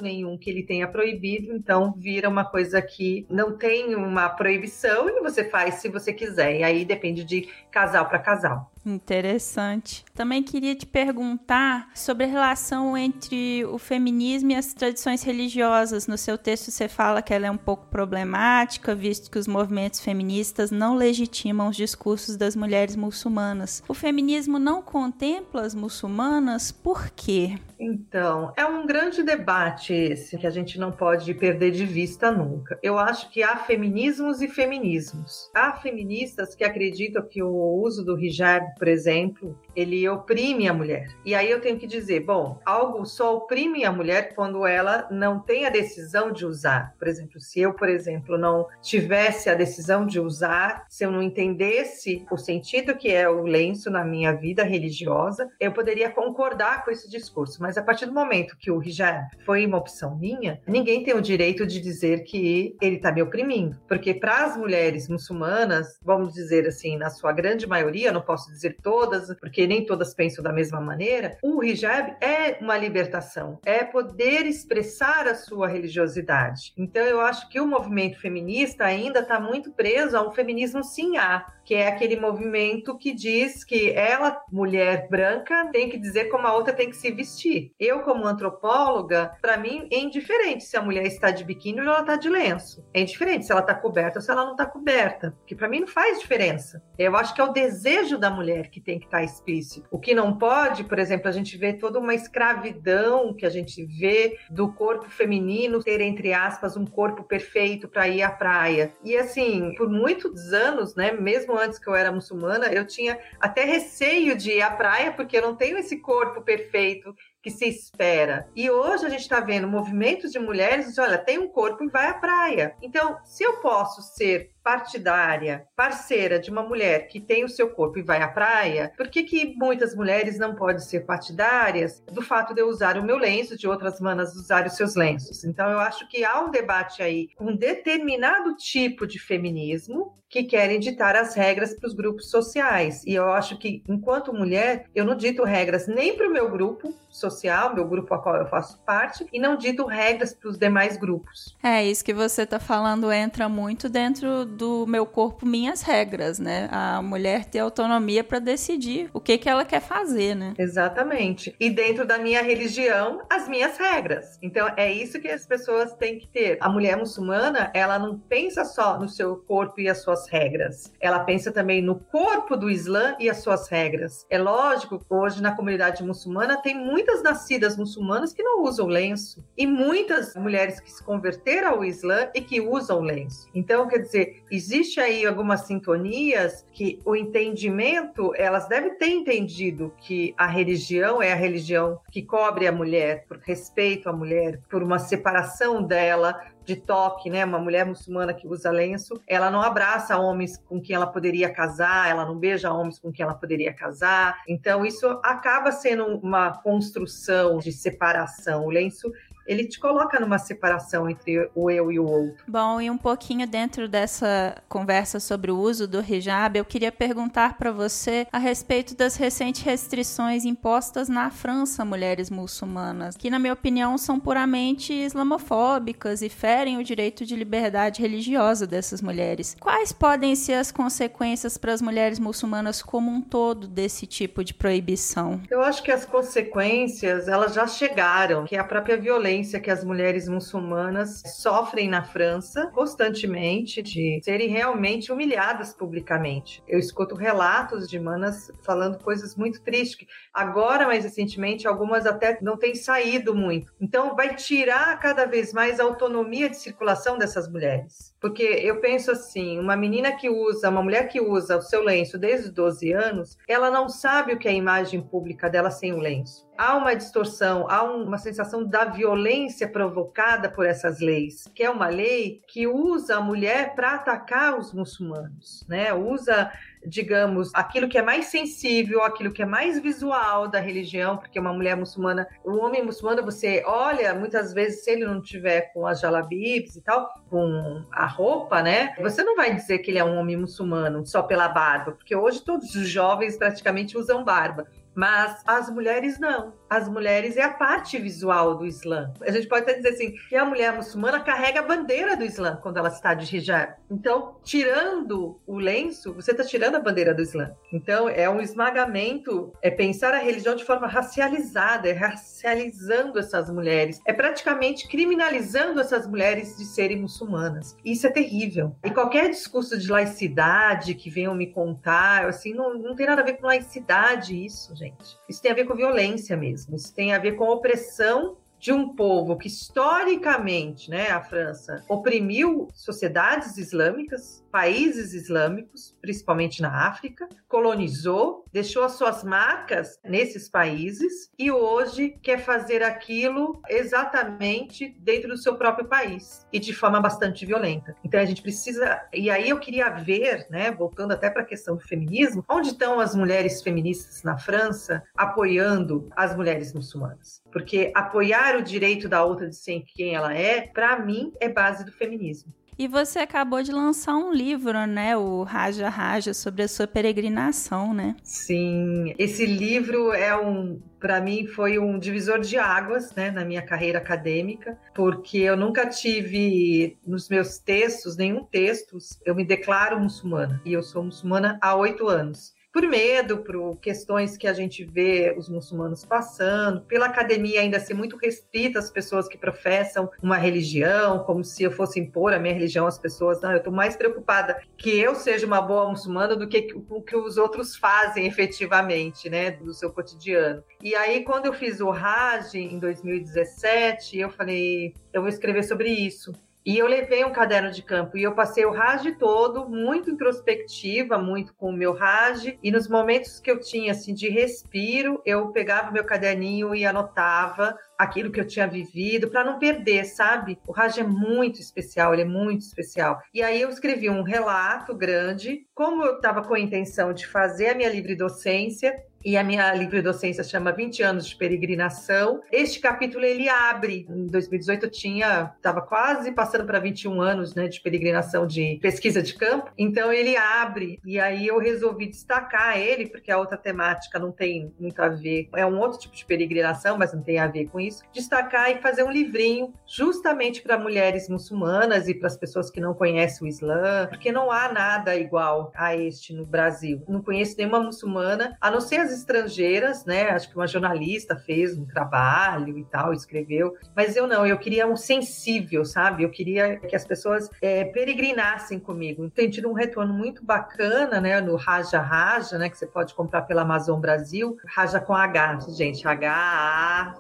nenhum 0.01 0.37
que 0.37 0.51
ele 0.51 0.63
tenha 0.63 0.87
proibido, 0.89 1.53
então 1.53 1.95
vira 1.97 2.29
uma 2.29 2.45
coisa 2.45 2.81
que 2.81 3.27
não 3.29 3.57
tem 3.57 3.95
uma 3.95 4.29
proibição 4.29 5.09
e 5.09 5.21
você 5.21 5.45
faz 5.45 5.77
se 5.77 5.89
você 5.89 6.13
quiser. 6.13 6.61
E 6.61 6.63
aí 6.63 6.85
depende 6.85 7.25
de 7.25 7.49
casal 7.71 8.07
para 8.07 8.19
casal. 8.19 8.71
Interessante. 8.85 10.05
Também 10.15 10.43
queria 10.43 10.75
te 10.75 10.87
perguntar 10.87 11.91
sobre 11.95 12.25
a 12.25 12.29
relação 12.29 12.97
entre 12.97 13.65
o 13.67 13.79
feminismo 13.79 14.51
e 14.53 14.55
as 14.55 14.73
tradições 14.73 15.23
religiosas. 15.23 16.07
No 16.07 16.17
seu 16.17 16.39
texto 16.39 16.71
você 16.71 16.89
fala 16.89 17.21
que 17.21 17.35
ela 17.35 17.47
é 17.47 17.51
um 17.51 17.57
pouco 17.57 17.87
problemática, 17.87 18.95
visto 18.95 19.31
que 19.31 19.39
os 19.39 19.47
movimentos 19.47 20.01
feministas 20.01 20.71
não 20.71 20.97
legitimam 20.97 21.69
os 21.69 21.77
discursos 21.77 22.37
das 22.37 22.57
mulheres 22.57 22.97
muçulmanas. 22.97 23.83
O 23.87 23.95
feminismo 23.95 24.59
não 24.59 24.81
contempla 24.81 25.63
as 25.63 25.75
muçulmanas 25.75 26.73
por 26.73 27.11
quê? 27.11 27.59
Então, 27.79 28.53
é 28.57 28.67
um 28.67 28.87
grande 28.87 29.23
debate 29.23 29.95
esse 29.95 30.37
que 30.37 30.47
a 30.47 30.51
gente 30.51 30.79
não 30.79 30.91
pode 30.91 31.33
perder 31.35 31.71
de 31.71 31.87
vista 31.87 32.31
nunca. 32.31 32.79
Eu 32.83 32.99
acho 32.99 33.31
que 33.31 33.43
há 33.43 33.57
feminismos 33.57 34.43
e 34.43 34.49
feminismos. 34.49 35.49
Há 35.55 35.73
feministas 35.75 36.55
que 36.55 36.65
acreditam 36.65 37.23
que 37.23 37.43
o 37.43 37.53
uso 37.53 38.05
do 38.05 38.19
hijab, 38.19 38.67
por 38.77 38.89
exemplo, 38.89 39.57
ele 39.77 40.09
oprime 40.09 40.69
a 40.69 40.75
mulher. 40.75 41.09
E 41.25 41.35
aí 41.35 41.49
eu 41.49 41.61
tenho 41.61 41.79
que 41.79 41.87
dizer, 41.87 42.21
bom, 42.21 42.61
algo 42.67 43.07
só 43.07 43.37
oprime 43.37 43.85
a 43.85 43.93
mulher 43.93 44.35
quando 44.35 44.67
ela 44.67 45.07
não 45.11 45.39
tem 45.39 45.65
a 45.65 45.71
decisão 45.71 46.33
de 46.33 46.45
usar. 46.45 46.95
Por 46.99 47.07
exemplo, 47.07 47.41
se 47.41 47.61
eu, 47.61 47.73
por 47.73 47.89
exemplo, 47.89 48.37
não 48.37 48.67
tivesse 48.83 49.49
a 49.49 49.55
decisão 49.55 50.05
de 50.05 50.19
usar, 50.19 50.85
se 50.89 51.05
eu 51.05 51.13
não 51.13 51.23
entendesse 51.23 52.27
o 52.31 52.37
sentido 52.37 52.97
que 52.97 53.11
é 53.13 53.29
o 53.29 53.43
lenço 53.43 53.89
na 53.91 54.05
minha 54.05 54.33
vida 54.33 54.65
religiosa, 54.65 55.49
eu 55.61 55.73
poderia 55.73 56.11
concordar 56.11 56.85
com 56.85 56.91
esse 56.91 57.09
discurso 57.09 57.63
mas 57.69 57.77
a 57.77 57.83
partir 57.83 58.07
do 58.07 58.15
momento 58.15 58.57
que 58.59 58.71
o 58.71 58.83
hijab 58.83 59.29
foi 59.45 59.67
uma 59.67 59.77
opção 59.77 60.17
minha, 60.17 60.59
ninguém 60.67 61.05
tem 61.05 61.13
o 61.13 61.21
direito 61.21 61.67
de 61.67 61.79
dizer 61.79 62.25
que 62.25 62.75
ele 62.81 62.97
está 62.97 63.13
me 63.13 63.21
oprimindo. 63.21 63.79
Porque 63.87 64.15
para 64.15 64.47
as 64.47 64.57
mulheres 64.57 65.07
muçulmanas, 65.07 66.01
vamos 66.03 66.33
dizer 66.33 66.67
assim, 66.67 66.97
na 66.97 67.11
sua 67.11 67.31
grande 67.31 67.67
maioria, 67.67 68.11
não 68.11 68.23
posso 68.23 68.51
dizer 68.51 68.79
todas, 68.83 69.39
porque 69.39 69.67
nem 69.67 69.85
todas 69.85 70.15
pensam 70.15 70.43
da 70.43 70.51
mesma 70.51 70.81
maneira, 70.81 71.37
o 71.43 71.63
hijab 71.63 72.17
é 72.23 72.57
uma 72.59 72.79
libertação, 72.79 73.61
é 73.67 73.85
poder 73.85 74.47
expressar 74.47 75.29
a 75.29 75.35
sua 75.35 75.69
religiosidade. 75.69 76.73
Então 76.75 77.05
eu 77.05 77.21
acho 77.21 77.51
que 77.51 77.61
o 77.61 77.67
movimento 77.67 78.19
feminista 78.19 78.85
ainda 78.85 79.21
está 79.21 79.39
muito 79.39 79.73
preso 79.73 80.17
a 80.17 80.27
um 80.27 80.33
feminismo 80.33 80.83
sim 80.83 81.19
a 81.19 81.45
que 81.69 81.75
é 81.75 81.87
aquele 81.87 82.19
movimento 82.19 82.97
que 82.97 83.13
diz 83.13 83.63
que 83.63 83.91
ela, 83.91 84.41
mulher 84.51 85.07
branca, 85.11 85.69
tem 85.71 85.91
que 85.91 85.99
dizer 85.99 86.31
como 86.31 86.47
a 86.47 86.55
outra 86.55 86.73
tem 86.73 86.89
que 86.89 86.97
se 86.97 87.11
vestir. 87.11 87.58
Eu, 87.79 88.01
como 88.01 88.27
antropóloga, 88.27 89.33
para 89.41 89.57
mim 89.57 89.89
é 89.91 89.99
indiferente 89.99 90.65
se 90.65 90.77
a 90.77 90.83
mulher 90.83 91.07
está 91.07 91.31
de 91.31 91.45
biquíni 91.45 91.81
ou 91.81 91.87
ela 91.87 92.01
está 92.01 92.17
de 92.17 92.29
lenço. 92.29 92.85
É 92.93 93.01
indiferente 93.01 93.47
se 93.47 93.53
ela 93.53 93.61
está 93.61 93.75
coberta 93.75 94.19
ou 94.19 94.23
se 94.23 94.31
ela 94.31 94.45
não 94.45 94.53
está 94.53 94.67
coberta, 94.67 95.35
porque 95.39 95.55
para 95.55 95.69
mim 95.69 95.81
não 95.81 95.87
faz 95.87 96.21
diferença. 96.21 96.83
Eu 96.99 97.17
acho 97.17 97.35
que 97.35 97.41
é 97.41 97.45
o 97.45 97.53
desejo 97.53 98.19
da 98.19 98.31
mulher 98.31 98.71
que 98.71 98.81
tem 98.81 98.99
que 98.99 99.07
estar 99.07 99.19
tá 99.19 99.25
explícito. 99.25 99.87
O 99.91 99.99
que 99.99 100.15
não 100.15 100.37
pode, 100.37 100.85
por 100.85 100.99
exemplo, 100.99 101.29
a 101.29 101.33
gente 101.33 101.57
vê 101.57 101.73
toda 101.73 101.99
uma 101.99 102.15
escravidão 102.15 103.35
que 103.35 103.47
a 103.47 103.51
gente 103.51 103.85
vê 103.85 104.39
do 104.51 104.73
corpo 104.73 105.09
feminino 105.09 105.83
ter 105.83 106.01
entre 106.01 106.33
aspas 106.33 106.77
um 106.77 106.87
corpo 106.87 107.23
perfeito 107.23 107.89
para 107.89 108.09
ir 108.09 108.23
à 108.23 108.31
praia. 108.31 108.93
E 109.05 109.17
assim, 109.17 109.75
por 109.77 109.89
muitos 109.89 110.53
anos, 110.53 110.95
né, 110.95 111.13
mesmo 111.13 111.57
antes 111.59 111.79
que 111.79 111.89
eu 111.89 111.95
era 111.95 112.13
muçulmana, 112.13 112.67
eu 112.67 112.87
tinha 112.87 113.19
até 113.41 113.65
receio 113.65 114.37
de 114.37 114.53
ir 114.53 114.63
à 114.63 114.71
praia, 114.71 115.13
porque 115.13 115.37
eu 115.37 115.43
não 115.43 115.57
tenho 115.57 115.79
esse 115.79 115.99
corpo 115.99 116.43
perfeito 116.43 117.15
que 117.43 117.51
se 117.51 117.67
espera. 117.67 118.49
E 118.55 118.71
hoje 118.71 119.07
a 119.07 119.09
gente 119.09 119.21
está 119.21 119.41
vendo 119.41 119.69
movimentos 119.69 120.33
de 120.33 120.39
mulheres, 120.39 120.99
olha, 120.99 121.19
tem 121.19 121.39
um 121.39 121.49
corpo 121.49 121.85
e 121.85 121.89
vai 121.89 122.09
à 122.09 122.15
praia. 122.15 122.75
Então, 122.83 123.19
se 123.25 123.45
eu 123.45 123.61
posso 123.61 124.03
ser 124.03 124.51
partidária, 124.63 125.67
parceira 125.75 126.39
de 126.39 126.51
uma 126.51 126.63
mulher 126.63 127.07
que 127.07 127.21
tem 127.21 127.43
o 127.43 127.49
seu 127.49 127.71
corpo 127.71 127.99
e 127.99 128.03
vai 128.03 128.21
à 128.21 128.29
praia, 128.29 128.93
por 128.97 129.09
que, 129.09 129.23
que 129.23 129.55
muitas 129.57 129.95
mulheres 129.95 130.39
não 130.39 130.55
podem 130.55 130.81
ser 130.81 131.07
partidárias 131.07 132.03
do 132.13 132.21
fato 132.21 132.53
de 132.53 132.61
eu 132.61 132.69
usar 132.69 132.99
o 132.99 133.03
meu 133.03 133.17
lenço, 133.17 133.57
de 133.57 133.67
outras 133.67 133.99
manas 133.99 134.35
usar 134.35 134.67
os 134.67 134.75
seus 134.75 134.95
lenços? 134.95 135.43
Então, 135.45 135.71
eu 135.71 135.79
acho 135.79 136.07
que 136.09 136.25
há 136.25 136.41
um 136.41 136.51
debate 136.51 137.03
aí 137.03 137.29
com 137.35 137.47
um 137.47 137.57
determinado 137.57 138.55
tipo 138.57 139.07
de 139.07 139.19
feminismo 139.19 140.19
que 140.29 140.45
querem 140.45 140.79
ditar 140.79 141.17
as 141.17 141.35
regras 141.35 141.75
para 141.75 141.87
os 141.87 141.95
grupos 141.95 142.31
sociais. 142.31 143.03
E 143.07 143.15
eu 143.15 143.33
acho 143.33 143.57
que, 143.59 143.83
enquanto 143.89 144.35
mulher, 144.35 144.85
eu 144.95 145.05
não 145.05 145.17
dito 145.17 145.43
regras 145.43 145.87
nem 145.87 146.17
para 146.17 146.29
o 146.29 146.33
meu 146.33 146.51
grupo 146.51 146.95
social, 147.19 147.75
meu 147.75 147.87
grupo 147.87 148.15
a 148.15 148.19
qual 148.19 148.37
eu 148.37 148.47
faço 148.47 148.79
parte, 148.85 149.27
e 149.33 149.39
não 149.39 149.57
dito 149.57 149.87
regras 149.87 150.35
para 150.35 150.49
os 150.49 150.59
demais 150.59 150.97
grupos. 150.97 151.57
É, 151.63 151.85
isso 151.85 152.05
que 152.05 152.15
você 152.15 152.43
está 152.43 152.59
falando 152.59 153.11
entra 153.13 153.49
muito 153.49 153.89
dentro 153.89 154.45
do 154.45 154.87
meu 154.87 155.07
corpo, 155.07 155.47
minhas 155.47 155.83
regras, 155.83 156.39
né? 156.39 156.69
A 156.71 157.03
mulher 157.03 157.45
ter 157.45 157.61
autonomia 157.61 158.23
para 158.23 158.39
decidir 158.39 159.11
o 159.13 159.21
que, 159.21 159.39
que 159.39 159.49
ela 159.49 159.65
quer 159.65 159.81
fazer, 159.81 160.35
né? 160.35 160.55
Exatamente. 160.59 161.55
E 161.59 161.71
dentro 161.71 162.07
da 162.07 162.19
minha 162.19 162.43
religião, 162.43 163.23
as 163.31 163.49
minhas 163.49 163.77
regras. 163.77 164.39
Então, 164.43 164.69
é 164.77 164.91
isso 164.93 165.21
que 165.21 165.29
as 165.29 165.47
pessoas 165.47 165.95
têm 165.95 166.19
que 166.19 166.29
ter. 166.29 166.59
A 166.61 166.69
mulher 166.69 166.97
muçulmana, 166.97 167.71
ela 167.75 167.99
não 167.99 168.19
pensa 168.19 168.65
só 168.65 168.99
no 168.99 169.09
seu 169.09 169.37
corpo 169.37 169.81
e 169.81 169.89
as 169.89 170.03
suas 170.03 170.29
regras. 170.29 170.93
Ela 171.01 171.21
pensa 171.21 171.53
também 171.53 171.83
no 171.83 171.97
corpo 171.97 172.57
do 172.57 172.71
Islã 172.71 173.17
e 173.19 173.29
as 173.29 173.39
suas 173.39 173.69
regras. 173.69 174.27
É 174.31 174.39
lógico, 174.39 175.05
hoje 175.09 175.43
na 175.43 175.55
comunidade 175.55 176.03
muçulmana 176.03 176.57
tem 176.61 176.75
muitas 177.09 177.23
nascidas 177.23 177.77
muçulmanas 177.77 178.35
que 178.35 178.43
não 178.43 178.63
usam 178.63 178.87
lenço 178.87 179.43
e 179.57 179.67
muitas 179.67 180.35
mulheres 180.37 180.79
que 180.79 180.93
se 180.93 181.03
converteram 181.03 181.71
ao 181.71 181.85
Islã 181.85 182.29
e 182.35 182.41
que 182.43 182.61
usam 182.61 183.01
lenço. 183.01 183.49
Então, 183.55 183.89
quer 183.89 183.99
dizer, 183.99 184.43
existe 184.51 185.01
aí 185.01 185.25
algumas 185.25 185.63
sintonias 185.63 186.67
que 186.71 187.01
o 187.07 187.17
entendimento, 187.17 188.33
elas 188.37 188.69
devem 188.69 188.95
ter 188.97 189.09
entendido 189.09 189.93
que 189.99 190.35
a 190.37 190.47
religião 190.47 191.23
é 191.23 191.33
a 191.33 191.37
religião 191.37 191.99
que 192.13 192.23
cobre 192.23 192.67
a 192.67 192.73
mulher 192.73 193.25
por 193.27 193.39
respeito 193.39 194.09
à 194.09 194.13
mulher, 194.13 194.61
por 194.69 194.83
uma 194.83 194.99
separação 194.99 195.83
dela 195.83 196.39
de 196.69 196.77
toque, 196.77 197.31
né? 197.31 197.47
Uma 197.47 197.59
mulher 197.59 197.87
muçulmana 197.87 198.35
que 198.35 198.47
usa 198.47 198.71
lenço, 198.71 199.19
ela 199.27 199.51
não 199.51 199.63
abraça 199.63 200.19
homens 200.19 200.59
com 200.59 200.79
quem 200.79 200.95
ela 200.95 201.07
poderia 201.07 201.51
casar, 201.51 202.11
ela 202.11 202.27
não 202.27 202.39
beija 202.39 202.71
homens 202.71 202.99
com 202.99 203.11
quem 203.11 203.25
ela 203.25 203.35
poderia 203.35 203.73
casar. 203.73 204.43
Então 204.47 204.85
isso 204.85 205.07
acaba 205.25 205.73
sendo 205.73 206.05
uma 206.19 206.53
construção 206.59 207.57
de 207.57 207.73
separação. 207.73 208.67
O 208.67 208.71
lenço 208.71 209.11
ele 209.49 209.67
te 209.67 209.81
coloca 209.81 210.21
numa 210.21 210.39
separação 210.39 211.09
entre 211.09 211.51
o 211.55 211.71
eu 211.71 211.91
e 211.91 211.99
o 211.99 212.05
outro. 212.05 212.45
Bom, 212.47 212.81
e 212.81 212.91
um 212.91 212.99
pouquinho 212.99 213.47
dentro 213.47 213.89
dessa 213.89 214.55
conversa 214.69 215.19
sobre 215.19 215.51
o 215.51 215.59
uso 215.59 215.89
do 215.89 216.01
hijab, 216.01 216.59
eu 216.59 216.65
queria 216.65 216.93
perguntar 216.93 217.57
para 217.57 217.73
você 217.73 218.27
a 218.31 218.39
respeito 218.39 218.95
das 218.95 219.17
recentes 219.17 219.63
restrições 219.63 220.45
impostas 220.45 221.09
na 221.09 221.31
França 221.31 221.83
a 221.83 221.85
mulheres 221.85 222.29
muçulmanas, 222.29 223.17
que 223.17 223.31
na 223.31 223.39
minha 223.39 223.55
opinião 223.55 223.97
são 223.97 224.21
puramente 224.21 224.93
islamofóbicas 224.93 226.21
e 226.21 226.29
ferem 226.29 226.77
o 226.77 226.85
direito 226.85 227.25
de 227.25 227.35
liberdade 227.35 228.03
religiosa 228.03 228.67
dessas 228.67 229.01
mulheres. 229.01 229.57
Quais 229.59 229.93
podem 229.93 230.37
ser 230.37 230.55
as 230.55 230.71
consequências 230.71 231.57
para 231.57 231.73
as 231.73 231.81
mulheres 231.81 232.19
muçulmanas 232.19 232.83
como 232.83 233.11
um 233.11 233.23
todo 233.23 233.67
desse 233.67 234.07
tipo 234.07 234.45
de 234.45 234.53
proibição? 234.53 235.41
Eu 235.51 235.63
acho 235.63 235.83
que 235.83 235.91
as 235.91 236.05
consequências, 236.05 237.29
elas 237.29 237.55
já 237.55 237.67
chegaram, 237.67 238.45
que 238.45 238.55
é 238.55 238.59
a 238.59 238.65
própria 238.65 238.97
violência 238.97 239.38
violência 239.39 239.61
que 239.61 239.71
as 239.71 239.85
mulheres 239.85 240.29
muçulmanas 240.29 241.23
sofrem 241.27 241.89
na 241.89 242.03
França 242.03 242.67
constantemente, 242.75 243.81
de 243.83 244.21
serem 244.23 244.49
realmente 244.49 245.13
humilhadas 245.13 245.73
publicamente. 245.73 246.63
Eu 246.67 246.79
escuto 246.79 247.15
relatos 247.15 247.89
de 247.89 247.99
manas 248.01 248.51
falando 248.63 248.99
coisas 248.99 249.37
muito 249.37 249.63
tristes. 249.63 250.07
Agora, 250.35 250.87
mais 250.87 251.05
recentemente, 251.05 251.69
algumas 251.69 252.05
até 252.07 252.39
não 252.43 252.57
têm 252.57 252.75
saído 252.75 253.35
muito. 253.35 253.73
Então, 253.81 254.17
vai 254.17 254.35
tirar 254.35 254.99
cada 254.99 255.25
vez 255.25 255.53
mais 255.53 255.79
a 255.79 255.85
autonomia 255.85 256.49
de 256.49 256.57
circulação 256.57 257.17
dessas 257.17 257.49
mulheres. 257.49 258.15
Porque 258.21 258.43
eu 258.43 258.81
penso 258.81 259.11
assim, 259.11 259.59
uma 259.59 259.77
menina 259.77 260.13
que 260.13 260.29
usa, 260.29 260.69
uma 260.69 260.83
mulher 260.83 261.09
que 261.09 261.21
usa 261.21 261.57
o 261.57 261.63
seu 261.63 261.83
lenço 261.83 262.19
desde 262.19 262.49
os 262.49 262.53
12 262.53 262.93
anos, 262.93 263.39
ela 263.47 263.71
não 263.71 263.89
sabe 263.89 264.33
o 264.33 264.39
que 264.39 264.49
é 264.49 264.51
a 264.51 264.55
imagem 264.55 265.01
pública 265.01 265.49
dela 265.49 265.71
sem 265.71 265.93
o 265.93 265.99
lenço 265.99 266.48
há 266.59 266.77
uma 266.77 266.95
distorção, 266.95 267.71
há 267.71 267.85
uma 267.85 268.19
sensação 268.19 268.65
da 268.65 268.85
violência 268.85 269.69
provocada 269.69 270.51
por 270.51 270.67
essas 270.67 270.99
leis, 270.99 271.49
que 271.55 271.63
é 271.63 271.71
uma 271.71 271.89
lei 271.89 272.43
que 272.49 272.67
usa 272.67 273.17
a 273.17 273.21
mulher 273.21 273.77
para 273.77 273.95
atacar 273.95 274.59
os 274.59 274.75
muçulmanos, 274.75 275.65
né? 275.69 275.95
Usa 275.95 276.51
digamos, 276.87 277.51
aquilo 277.55 277.89
que 277.89 277.99
é 277.99 278.03
mais 278.03 278.27
sensível, 278.27 279.03
aquilo 279.03 279.33
que 279.33 279.43
é 279.43 279.47
mais 279.47 279.81
visual 279.81 280.49
da 280.49 280.61
religião, 280.61 281.17
porque 281.17 281.39
uma 281.39 281.53
mulher 281.53 281.77
muçulmana, 281.77 282.27
o 282.45 282.53
um 282.53 282.65
homem 282.65 282.85
muçulmano, 282.85 283.23
você 283.23 283.63
olha, 283.67 284.15
muitas 284.15 284.53
vezes, 284.53 284.85
se 284.85 284.93
ele 284.93 285.05
não 285.05 285.21
tiver 285.21 285.73
com 285.73 285.87
as 285.87 286.01
jalabibs 286.01 286.77
e 286.77 286.81
tal, 286.83 287.09
com 287.29 287.85
a 287.91 288.07
roupa, 288.07 288.63
né? 288.63 288.95
Você 289.01 289.23
não 289.23 289.37
vai 289.37 289.55
dizer 289.55 289.79
que 289.79 289.91
ele 289.91 289.99
é 289.99 290.05
um 290.05 290.17
homem 290.17 290.37
muçulmano 290.37 291.07
só 291.07 291.23
pela 291.23 291.49
barba, 291.49 291.93
porque 291.93 292.15
hoje 292.15 292.43
todos 292.43 292.75
os 292.75 292.89
jovens 292.89 293.37
praticamente 293.37 293.97
usam 293.97 294.25
barba. 294.25 294.67
Mas 294.99 295.41
as 295.47 295.71
mulheres 295.71 296.19
não. 296.19 296.55
As 296.69 296.89
mulheres 296.89 297.37
é 297.37 297.43
a 297.43 297.53
parte 297.53 297.97
visual 297.99 298.57
do 298.57 298.67
Islã. 298.67 299.13
A 299.21 299.31
gente 299.31 299.47
pode 299.47 299.63
até 299.63 299.75
dizer 299.75 299.91
assim 299.91 300.13
que 300.29 300.35
a 300.35 300.45
mulher 300.45 300.75
muçulmana 300.75 301.21
carrega 301.21 301.61
a 301.61 301.63
bandeira 301.63 302.17
do 302.17 302.25
Islã 302.25 302.59
quando 302.61 302.79
ela 302.79 302.89
está 302.89 303.15
de 303.15 303.37
hijab. 303.37 303.75
Então, 303.89 304.35
tirando 304.43 305.41
o 305.47 305.57
lenço, 305.57 306.13
você 306.13 306.33
está 306.33 306.43
tirando 306.43 306.75
a 306.75 306.81
bandeira 306.81 307.15
do 307.15 307.23
Islã. 307.23 307.53
Então, 307.73 308.09
é 308.09 308.29
um 308.29 308.41
esmagamento, 308.41 309.53
é 309.63 309.71
pensar 309.71 310.13
a 310.13 310.19
religião 310.19 310.57
de 310.57 310.65
forma 310.65 310.89
racializada, 310.89 311.89
é 311.89 311.93
racializando 311.93 313.21
essas 313.21 313.49
mulheres, 313.51 314.01
é 314.05 314.13
praticamente 314.13 314.89
criminalizando 314.89 315.81
essas 315.81 316.09
mulheres 316.09 316.57
de 316.57 316.65
serem 316.65 317.01
muçulmanas. 317.01 317.77
Isso 317.85 318.05
é 318.05 318.11
terrível. 318.11 318.75
E 318.85 318.91
qualquer 318.91 319.31
discurso 319.31 319.79
de 319.79 319.89
laicidade 319.89 320.97
que 320.97 321.09
venham 321.09 321.37
me 321.37 321.47
contar, 321.47 322.27
assim, 322.27 322.53
não, 322.53 322.75
não 322.75 322.97
tem 322.97 323.07
nada 323.07 323.23
a 323.23 323.25
ver 323.25 323.35
com 323.35 323.47
laicidade 323.47 324.45
isso, 324.45 324.75
gente 324.75 324.88
gente. 324.89 325.19
Isso 325.29 325.43
tem 325.43 325.51
a 325.51 325.55
ver 325.55 325.65
com 325.65 325.75
violência 325.75 326.37
mesmo. 326.37 326.77
Isso 326.77 326.95
tem 326.95 327.13
a 327.13 327.19
ver 327.19 327.33
com 327.33 327.49
opressão 327.49 328.37
de 328.59 328.73
um 328.73 328.95
povo 328.95 329.37
que 329.37 329.49
historicamente, 329.49 330.91
né, 330.91 331.11
a 331.11 331.23
França 331.23 331.85
oprimiu 331.89 332.69
sociedades 332.75 333.57
islâmicas, 333.57 334.45
países 334.51 335.13
islâmicos, 335.15 335.97
principalmente 336.01 336.61
na 336.61 336.89
África, 336.89 337.29
colonizou, 337.47 338.45
deixou 338.53 338.83
as 338.85 338.93
suas 338.93 339.23
marcas 339.23 339.99
nesses 340.05 340.49
países 340.49 341.31
e 341.39 341.51
hoje 341.51 342.19
quer 342.23 342.39
fazer 342.39 342.83
aquilo 342.83 343.61
exatamente 343.69 344.97
dentro 345.01 345.29
do 345.29 345.37
seu 345.37 345.57
próprio 345.57 345.87
país 345.87 346.47
e 346.53 346.59
de 346.59 346.73
forma 346.73 347.01
bastante 347.01 347.47
violenta. 347.47 347.95
Então 348.03 348.21
a 348.21 348.25
gente 348.25 348.43
precisa, 348.43 349.01
e 349.13 349.31
aí 349.31 349.49
eu 349.49 349.59
queria 349.59 349.91
ver, 349.91 350.47
né, 350.51 350.71
voltando 350.71 351.13
até 351.13 351.31
para 351.31 351.43
a 351.43 351.47
questão 351.47 351.77
do 351.77 351.83
feminismo, 351.83 352.45
onde 352.49 352.69
estão 352.69 352.99
as 352.99 353.15
mulheres 353.15 353.63
feministas 353.63 354.23
na 354.23 354.39
França 354.39 355.03
apoiando 355.17 356.09
as 356.17 356.35
mulheres 356.35 356.73
muçulmanas? 356.73 357.43
Porque 357.53 357.93
apoiar 357.95 358.48
o 358.57 358.63
direito 358.63 359.09
da 359.09 359.25
outra 359.25 359.49
de 359.49 359.57
ser 359.57 359.83
quem 359.95 360.15
ela 360.15 360.33
é, 360.33 360.63
para 360.63 360.99
mim, 360.99 361.33
é 361.41 361.49
base 361.49 361.85
do 361.85 361.93
feminismo. 361.93 362.53
E 362.79 362.87
você 362.87 363.19
acabou 363.19 363.61
de 363.61 363.73
lançar 363.73 364.15
um 364.15 364.33
livro, 364.33 364.87
né? 364.87 365.17
O 365.17 365.43
Raja 365.43 365.89
Raja, 365.89 366.33
sobre 366.33 366.63
a 366.63 366.69
sua 366.69 366.87
peregrinação, 366.87 367.93
né? 367.93 368.15
Sim, 368.23 369.13
esse 369.19 369.45
livro 369.45 370.13
é 370.13 370.37
um. 370.39 370.81
Para 371.01 371.21
mim, 371.21 371.45
foi 371.49 371.77
um 371.79 371.99
divisor 371.99 372.39
de 372.39 372.57
águas 372.57 373.13
né, 373.17 373.33
na 373.33 373.45
minha 373.45 373.63
carreira 373.63 373.99
acadêmica, 373.99 374.79
porque 374.95 375.39
eu 375.39 375.57
nunca 375.57 375.89
tive 375.89 376.97
nos 377.05 377.29
meus 377.29 377.59
textos, 377.59 378.17
nenhum 378.17 378.45
texto, 378.45 378.97
eu 379.25 379.35
me 379.35 379.45
declaro 379.45 380.01
muçulmana, 380.01 380.61
e 380.65 380.73
eu 380.73 380.83
sou 380.83 381.05
muçulmana 381.05 381.59
há 381.61 381.75
oito 381.75 382.09
anos 382.09 382.57
por 382.79 382.87
medo, 382.87 383.39
por 383.39 383.77
questões 383.81 384.37
que 384.37 384.47
a 384.47 384.53
gente 384.53 384.85
vê 384.85 385.35
os 385.37 385.49
muçulmanos 385.49 386.05
passando, 386.05 386.81
pela 386.83 387.07
academia 387.07 387.61
ainda 387.61 387.81
ser 387.81 387.93
muito 387.93 388.17
restrita 388.17 388.79
às 388.79 388.89
pessoas 388.89 389.27
que 389.27 389.37
professam 389.37 390.09
uma 390.23 390.37
religião, 390.37 391.25
como 391.25 391.43
se 391.43 391.65
eu 391.65 391.73
fosse 391.73 391.99
impor 391.99 392.33
a 392.33 392.39
minha 392.39 392.55
religião 392.55 392.87
às 392.87 392.97
pessoas. 392.97 393.41
Não, 393.41 393.51
eu 393.51 393.57
estou 393.57 393.73
mais 393.73 393.97
preocupada 393.97 394.63
que 394.77 394.97
eu 394.97 395.17
seja 395.17 395.45
uma 395.45 395.61
boa 395.61 395.89
muçulmana 395.89 396.37
do 396.37 396.47
que 396.47 396.69
o 396.89 397.03
que 397.03 397.17
os 397.17 397.37
outros 397.37 397.75
fazem 397.75 398.29
efetivamente, 398.29 399.29
né, 399.29 399.51
do 399.51 399.75
seu 399.75 399.91
cotidiano. 399.91 400.63
E 400.81 400.95
aí, 400.95 401.25
quando 401.25 401.47
eu 401.47 401.53
fiz 401.53 401.81
o 401.81 401.91
Raj 401.91 402.55
em 402.55 402.79
2017, 402.79 404.19
eu 404.21 404.31
falei, 404.31 404.95
eu 405.13 405.21
vou 405.21 405.29
escrever 405.29 405.65
sobre 405.65 405.91
isso. 405.91 406.33
E 406.69 406.77
eu 406.77 406.87
levei 406.87 407.25
um 407.25 407.33
caderno 407.33 407.71
de 407.71 407.81
campo 407.81 408.19
e 408.19 408.23
eu 408.23 408.35
passei 408.35 408.67
o 408.67 408.71
Raj 408.71 409.03
todo 409.19 409.67
muito 409.67 410.11
introspectiva, 410.11 411.17
muito 411.17 411.55
com 411.55 411.71
o 411.71 411.73
meu 411.73 411.95
Raj. 411.95 412.59
E 412.63 412.71
nos 412.71 412.87
momentos 412.87 413.41
que 413.41 413.51
eu 413.51 413.59
tinha 413.59 413.93
assim 413.93 414.13
de 414.13 414.29
respiro, 414.29 415.23
eu 415.25 415.49
pegava 415.51 415.91
meu 415.91 416.05
caderninho 416.05 416.75
e 416.75 416.85
anotava 416.85 417.75
aquilo 417.99 418.31
que 418.31 418.39
eu 418.39 418.47
tinha 418.47 418.69
vivido 418.69 419.31
para 419.31 419.43
não 419.43 419.59
perder, 419.59 420.05
sabe? 420.05 420.59
O 420.67 420.73
Raj 420.73 420.99
é 420.99 421.03
muito 421.03 421.59
especial, 421.59 422.13
ele 422.13 422.21
é 422.21 422.27
muito 422.27 422.61
especial. 422.61 423.19
E 423.33 423.43
aí 423.43 423.63
eu 423.63 423.71
escrevi 423.71 424.11
um 424.11 424.23
relato 424.23 424.95
grande, 424.95 425.67
como 425.75 426.05
eu 426.05 426.17
estava 426.17 426.43
com 426.43 426.53
a 426.53 426.61
intenção 426.61 427.15
de 427.15 427.27
fazer 427.27 427.71
a 427.71 427.75
minha 427.75 427.89
livre 427.89 428.15
docência, 428.15 428.95
e 429.29 429.37
a 429.37 429.45
minha 429.45 429.75
livre 429.75 430.01
docência 430.01 430.43
chama 430.43 430.73
20 430.73 431.03
anos 431.03 431.27
de 431.27 431.37
peregrinação. 431.37 432.41
Este 432.51 432.81
capítulo 432.81 433.27
ele 433.27 433.47
abre. 433.47 434.07
Em 434.09 434.27
2018 434.27 434.87
eu 434.87 434.91
tinha, 434.91 435.53
estava 435.55 435.83
quase 435.83 436.33
passando 436.33 436.65
para 436.65 436.79
21 436.79 437.21
anos, 437.21 437.55
né, 437.55 437.69
de 437.69 437.79
peregrinação 437.79 438.47
de 438.47 438.79
pesquisa 438.81 439.23
de 439.23 439.35
campo. 439.35 439.71
Então 439.77 440.11
ele 440.11 440.35
abre 440.35 440.99
e 441.05 441.21
aí 441.21 441.47
eu 441.47 441.59
resolvi 441.59 442.07
destacar 442.07 442.79
ele 442.79 443.07
porque 443.07 443.31
a 443.31 443.37
outra 443.37 443.59
temática 443.59 444.19
não 444.19 444.33
tem 444.33 444.73
muito 444.81 444.99
a 445.03 445.09
ver. 445.09 445.51
É 445.55 445.67
um 445.67 445.79
outro 445.79 445.99
tipo 445.99 446.17
de 446.17 446.25
peregrinação, 446.25 446.97
mas 446.97 447.13
não 447.13 447.21
tem 447.21 447.39
a 447.39 447.47
ver 447.47 447.67
com 447.67 447.79
isso. 447.79 448.03
Destacar 448.11 448.71
e 448.71 448.81
fazer 448.81 449.03
um 449.03 449.11
livrinho 449.11 449.75
justamente 449.87 450.63
para 450.63 450.79
mulheres 450.79 451.29
muçulmanas 451.29 452.09
e 452.09 452.15
para 452.15 452.29
as 452.29 452.37
pessoas 452.39 452.71
que 452.71 452.81
não 452.81 452.95
conhecem 452.95 453.47
o 453.47 453.51
Islã, 453.51 454.07
porque 454.09 454.33
não 454.33 454.51
há 454.51 454.73
nada 454.73 455.15
igual 455.17 455.71
a 455.75 455.95
este 455.95 456.33
no 456.33 456.47
Brasil. 456.47 457.03
Não 457.07 457.21
conheço 457.21 457.59
nenhuma 457.59 457.81
muçulmana, 457.81 458.57
a 458.59 458.71
não 458.71 458.81
ser 458.81 458.97
as 459.01 459.18
estrangeiras, 459.19 460.05
né? 460.05 460.31
Acho 460.31 460.49
que 460.49 460.57
uma 460.57 460.67
jornalista 460.67 461.37
fez 461.37 461.77
um 461.77 461.85
trabalho 461.85 462.79
e 462.79 462.85
tal, 462.85 463.13
escreveu, 463.13 463.77
mas 463.95 464.17
eu 464.17 464.27
não, 464.27 464.47
eu 464.47 464.59
queria 464.59 464.87
um 464.87 464.97
sensível, 464.97 465.85
sabe? 465.85 466.23
Eu 466.23 466.31
queria 466.31 466.79
que 466.79 466.97
as 466.97 467.05
pessoas 467.05 467.51
é, 467.61 467.85
peregrinassem 467.85 468.79
comigo. 468.79 469.29
Tem 469.31 469.51
tido 469.51 469.69
um 469.69 469.73
retorno 469.73 470.15
muito 470.15 470.45
bacana, 470.45 471.21
né? 471.21 471.41
No 471.41 471.57
Raja 471.57 472.01
Raja, 472.01 472.59
né? 472.59 472.69
Que 472.69 472.79
você 472.79 472.87
pode 472.87 473.15
comprar 473.15 473.43
pela 473.43 473.63
Amazon 473.63 474.01
Brasil, 474.01 474.57
Raja 474.67 475.01
com 475.01 475.15
H, 475.15 475.61
gente, 475.71 476.07
H-A-J-J-A, 476.07 477.19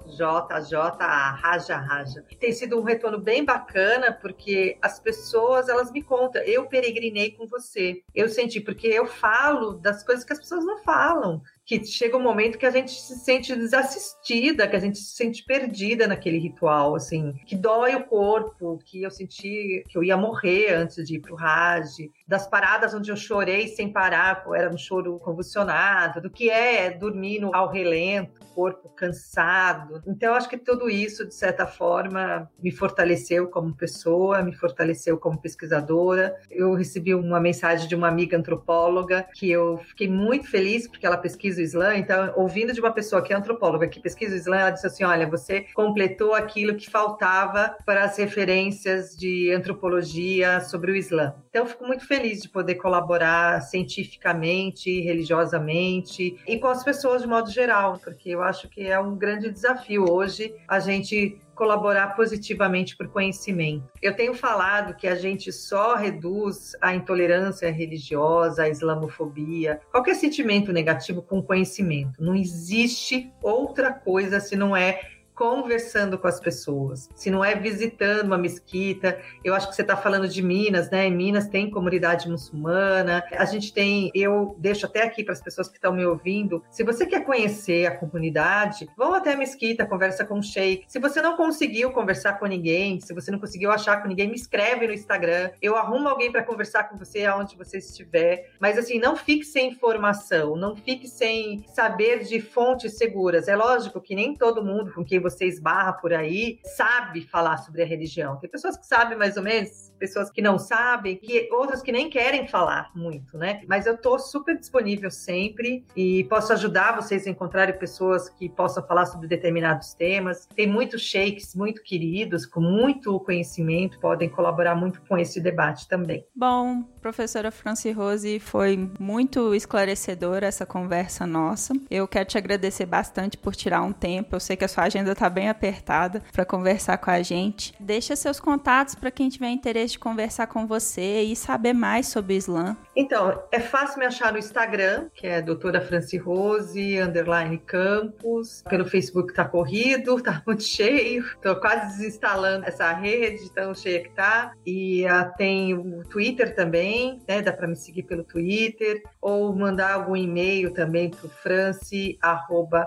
Raja 1.32 1.76
Raja. 1.76 2.24
Tem 2.38 2.52
sido 2.52 2.78
um 2.78 2.82
retorno 2.82 3.18
bem 3.18 3.44
bacana, 3.44 4.12
porque 4.12 4.78
as 4.80 4.98
pessoas, 4.98 5.68
elas 5.68 5.90
me 5.90 6.02
contam, 6.02 6.42
eu 6.42 6.66
peregrinei 6.66 7.32
com 7.32 7.46
você. 7.46 8.02
Eu 8.14 8.28
senti, 8.28 8.60
porque 8.60 8.86
eu 8.86 9.06
falo 9.06 9.74
das 9.74 10.02
coisas 10.04 10.24
que 10.24 10.32
as 10.32 10.38
pessoas 10.38 10.64
não 10.64 10.78
falam 10.78 11.42
que 11.68 11.84
chega 11.84 12.16
um 12.16 12.22
momento 12.22 12.56
que 12.56 12.64
a 12.64 12.70
gente 12.70 12.90
se 12.90 13.14
sente 13.18 13.54
desassistida, 13.54 14.66
que 14.66 14.74
a 14.74 14.80
gente 14.80 14.96
se 14.96 15.14
sente 15.14 15.44
perdida 15.44 16.06
naquele 16.06 16.38
ritual, 16.38 16.94
assim, 16.94 17.34
que 17.44 17.54
dói 17.54 17.94
o 17.94 18.04
corpo, 18.04 18.80
que 18.86 19.02
eu 19.02 19.10
senti 19.10 19.84
que 19.86 19.98
eu 19.98 20.02
ia 20.02 20.16
morrer 20.16 20.72
antes 20.72 21.06
de 21.06 21.16
ir 21.16 21.20
pro 21.20 21.36
Raj, 21.36 22.08
das 22.28 22.46
paradas 22.46 22.92
onde 22.92 23.10
eu 23.10 23.16
chorei 23.16 23.68
sem 23.68 23.90
parar, 23.90 24.44
era 24.54 24.68
um 24.68 24.76
choro 24.76 25.18
convulsionado, 25.18 26.20
do 26.20 26.28
que 26.28 26.50
é 26.50 26.90
dormir 26.90 27.40
no, 27.40 27.54
ao 27.56 27.70
relento, 27.70 28.46
corpo 28.54 28.88
cansado. 28.90 30.02
Então, 30.06 30.34
acho 30.34 30.48
que 30.48 30.58
tudo 30.58 30.90
isso, 30.90 31.24
de 31.24 31.34
certa 31.34 31.66
forma, 31.66 32.50
me 32.62 32.70
fortaleceu 32.70 33.48
como 33.48 33.74
pessoa, 33.74 34.42
me 34.42 34.52
fortaleceu 34.52 35.16
como 35.16 35.40
pesquisadora. 35.40 36.36
Eu 36.50 36.74
recebi 36.74 37.14
uma 37.14 37.40
mensagem 37.40 37.88
de 37.88 37.94
uma 37.94 38.08
amiga 38.08 38.36
antropóloga 38.36 39.26
que 39.32 39.48
eu 39.48 39.78
fiquei 39.78 40.08
muito 40.08 40.50
feliz 40.50 40.88
porque 40.88 41.06
ela 41.06 41.16
pesquisa 41.16 41.60
o 41.60 41.64
Islã, 41.64 41.96
então, 41.96 42.32
ouvindo 42.36 42.72
de 42.72 42.80
uma 42.80 42.90
pessoa 42.90 43.22
que 43.22 43.32
é 43.32 43.36
antropóloga, 43.36 43.86
que 43.86 44.00
pesquisa 44.00 44.34
o 44.34 44.36
Islã, 44.36 44.56
ela 44.56 44.70
disse 44.70 44.86
assim: 44.86 45.04
olha, 45.04 45.26
você 45.26 45.66
completou 45.72 46.34
aquilo 46.34 46.74
que 46.74 46.90
faltava 46.90 47.76
para 47.86 48.04
as 48.04 48.18
referências 48.18 49.16
de 49.16 49.52
antropologia 49.52 50.60
sobre 50.60 50.92
o 50.92 50.96
Islã. 50.96 51.32
Então, 51.48 51.62
eu 51.62 51.66
fico 51.66 51.86
muito 51.86 52.06
feliz 52.06 52.17
de 52.18 52.48
poder 52.48 52.76
colaborar 52.76 53.60
cientificamente, 53.62 55.00
religiosamente 55.00 56.36
e 56.46 56.58
com 56.58 56.68
as 56.68 56.82
pessoas 56.82 57.22
de 57.22 57.28
modo 57.28 57.50
geral, 57.50 57.98
porque 58.02 58.30
eu 58.30 58.42
acho 58.42 58.68
que 58.68 58.86
é 58.86 58.98
um 58.98 59.16
grande 59.16 59.50
desafio 59.50 60.10
hoje 60.10 60.54
a 60.66 60.78
gente 60.80 61.40
colaborar 61.54 62.14
positivamente 62.14 62.96
por 62.96 63.08
conhecimento. 63.08 63.90
Eu 64.00 64.14
tenho 64.14 64.32
falado 64.32 64.94
que 64.94 65.08
a 65.08 65.16
gente 65.16 65.52
só 65.52 65.96
reduz 65.96 66.76
a 66.80 66.94
intolerância 66.94 67.68
religiosa, 67.72 68.62
a 68.62 68.68
islamofobia, 68.68 69.80
qualquer 69.90 70.14
sentimento 70.14 70.72
negativo 70.72 71.20
com 71.20 71.42
conhecimento. 71.42 72.22
Não 72.22 72.36
existe 72.36 73.32
outra 73.42 73.92
coisa 73.92 74.38
se 74.38 74.54
não 74.54 74.76
é 74.76 75.00
conversando 75.38 76.18
com 76.18 76.26
as 76.26 76.40
pessoas, 76.40 77.08
se 77.14 77.30
não 77.30 77.44
é 77.44 77.54
visitando 77.54 78.26
uma 78.26 78.36
mesquita. 78.36 79.20
Eu 79.44 79.54
acho 79.54 79.68
que 79.68 79.76
você 79.76 79.82
está 79.82 79.96
falando 79.96 80.28
de 80.28 80.42
Minas, 80.42 80.90
né? 80.90 81.06
Em 81.06 81.14
Minas 81.14 81.46
tem 81.46 81.70
comunidade 81.70 82.28
muçulmana. 82.28 83.22
A 83.30 83.44
gente 83.44 83.72
tem, 83.72 84.10
eu 84.12 84.56
deixo 84.58 84.84
até 84.84 85.04
aqui 85.04 85.22
para 85.22 85.32
as 85.32 85.40
pessoas 85.40 85.68
que 85.68 85.76
estão 85.76 85.92
me 85.92 86.04
ouvindo. 86.04 86.60
Se 86.68 86.82
você 86.82 87.06
quer 87.06 87.24
conhecer 87.24 87.86
a 87.86 87.96
comunidade, 87.96 88.88
vão 88.96 89.14
até 89.14 89.34
a 89.34 89.36
mesquita, 89.36 89.86
conversa 89.86 90.24
com 90.24 90.40
o 90.40 90.42
sheik. 90.42 90.84
Se 90.88 90.98
você 90.98 91.22
não 91.22 91.36
conseguiu 91.36 91.92
conversar 91.92 92.32
com 92.40 92.46
ninguém, 92.46 92.98
se 92.98 93.14
você 93.14 93.30
não 93.30 93.38
conseguiu 93.38 93.70
achar 93.70 94.02
com 94.02 94.08
ninguém, 94.08 94.26
me 94.26 94.34
escreve 94.34 94.88
no 94.88 94.92
Instagram. 94.92 95.50
Eu 95.62 95.76
arrumo 95.76 96.08
alguém 96.08 96.32
para 96.32 96.42
conversar 96.42 96.88
com 96.88 96.96
você 96.96 97.24
aonde 97.24 97.56
você 97.56 97.78
estiver. 97.78 98.50
Mas 98.58 98.76
assim, 98.76 98.98
não 98.98 99.14
fique 99.14 99.44
sem 99.44 99.70
informação, 99.70 100.56
não 100.56 100.74
fique 100.74 101.06
sem 101.06 101.64
saber 101.68 102.24
de 102.24 102.40
fontes 102.40 102.98
seguras. 102.98 103.46
É 103.46 103.54
lógico 103.54 104.00
que 104.00 104.16
nem 104.16 104.34
todo 104.34 104.64
mundo 104.64 104.92
com 104.92 105.04
quem 105.04 105.20
você 105.20 105.27
você 105.28 105.46
esbarra 105.46 105.92
por 105.92 106.12
aí 106.12 106.58
sabe 106.64 107.22
falar 107.26 107.58
sobre 107.58 107.82
a 107.82 107.86
religião. 107.86 108.36
Tem 108.36 108.50
pessoas 108.50 108.76
que 108.76 108.86
sabem 108.86 109.16
mais 109.16 109.36
ou 109.36 109.42
menos, 109.42 109.92
pessoas 109.98 110.30
que 110.30 110.40
não 110.40 110.58
sabem, 110.58 111.16
que 111.16 111.48
outras 111.52 111.82
que 111.82 111.92
nem 111.92 112.08
querem 112.08 112.46
falar 112.46 112.90
muito, 112.94 113.36
né? 113.36 113.62
Mas 113.68 113.86
eu 113.86 113.96
tô 113.96 114.18
super 114.18 114.56
disponível 114.56 115.10
sempre 115.10 115.84
e 115.96 116.24
posso 116.24 116.52
ajudar 116.52 116.96
vocês 116.96 117.26
a 117.26 117.30
encontrarem 117.30 117.78
pessoas 117.78 118.28
que 118.28 118.48
possam 118.48 118.84
falar 118.86 119.06
sobre 119.06 119.26
determinados 119.26 119.94
temas. 119.94 120.46
Tem 120.54 120.66
muitos 120.66 121.02
sheiks 121.02 121.54
muito 121.54 121.82
queridos, 121.82 122.46
com 122.46 122.60
muito 122.60 123.18
conhecimento, 123.20 123.98
podem 123.98 124.28
colaborar 124.28 124.74
muito 124.74 125.00
com 125.02 125.18
esse 125.18 125.40
debate 125.40 125.88
também. 125.88 126.24
Bom, 126.34 126.82
professora 127.00 127.50
Franci 127.50 127.90
Rose, 127.90 128.38
foi 128.38 128.90
muito 128.98 129.54
esclarecedora 129.54 130.46
essa 130.46 130.64
conversa 130.66 131.26
nossa. 131.26 131.74
Eu 131.90 132.06
quero 132.06 132.26
te 132.26 132.38
agradecer 132.38 132.86
bastante 132.86 133.36
por 133.36 133.54
tirar 133.54 133.82
um 133.82 133.92
tempo. 133.92 134.36
Eu 134.36 134.40
sei 134.40 134.56
que 134.56 134.64
a 134.64 134.68
sua 134.68 134.84
agenda 134.84 135.14
está 135.18 135.28
bem 135.28 135.48
apertada 135.48 136.22
para 136.32 136.44
conversar 136.44 136.96
com 136.98 137.10
a 137.10 137.20
gente. 137.22 137.74
Deixa 137.80 138.14
seus 138.14 138.38
contatos 138.38 138.94
para 138.94 139.10
quem 139.10 139.28
tiver 139.28 139.50
interesse 139.50 139.94
de 139.94 139.98
conversar 139.98 140.46
com 140.46 140.66
você 140.66 141.22
e 141.22 141.34
saber 141.34 141.72
mais 141.72 142.06
sobre 142.06 142.34
o 142.34 142.36
Islã. 142.36 142.76
Então, 142.94 143.42
é 143.50 143.58
fácil 143.58 143.98
me 143.98 144.06
achar 144.06 144.32
no 144.32 144.38
Instagram, 144.38 145.08
que 145.12 145.26
é 145.26 145.42
doutora 145.42 145.80
Franci 145.80 146.16
Rose, 146.16 147.00
underline 147.00 147.58
campus. 147.58 148.62
Pelo 148.68 148.84
Facebook 148.84 149.34
tá 149.34 149.44
corrido, 149.44 150.20
tá 150.22 150.40
muito 150.46 150.62
cheio. 150.62 151.24
Tô 151.42 151.56
quase 151.56 151.96
desinstalando 151.96 152.64
essa 152.64 152.92
rede, 152.92 153.50
tão 153.50 153.74
cheia 153.74 154.02
que 154.02 154.10
tá. 154.10 154.52
E 154.64 155.04
uh, 155.04 155.36
tem 155.36 155.74
o 155.74 156.04
Twitter 156.04 156.54
também, 156.54 157.20
né? 157.26 157.42
Dá 157.42 157.52
para 157.52 157.66
me 157.66 157.76
seguir 157.76 158.04
pelo 158.04 158.22
Twitter. 158.22 159.02
Ou 159.20 159.54
mandar 159.54 159.94
algum 159.94 160.16
e-mail 160.16 160.72
também 160.72 161.10
pro 161.10 161.28
france, 161.28 162.16
arroba 162.22 162.86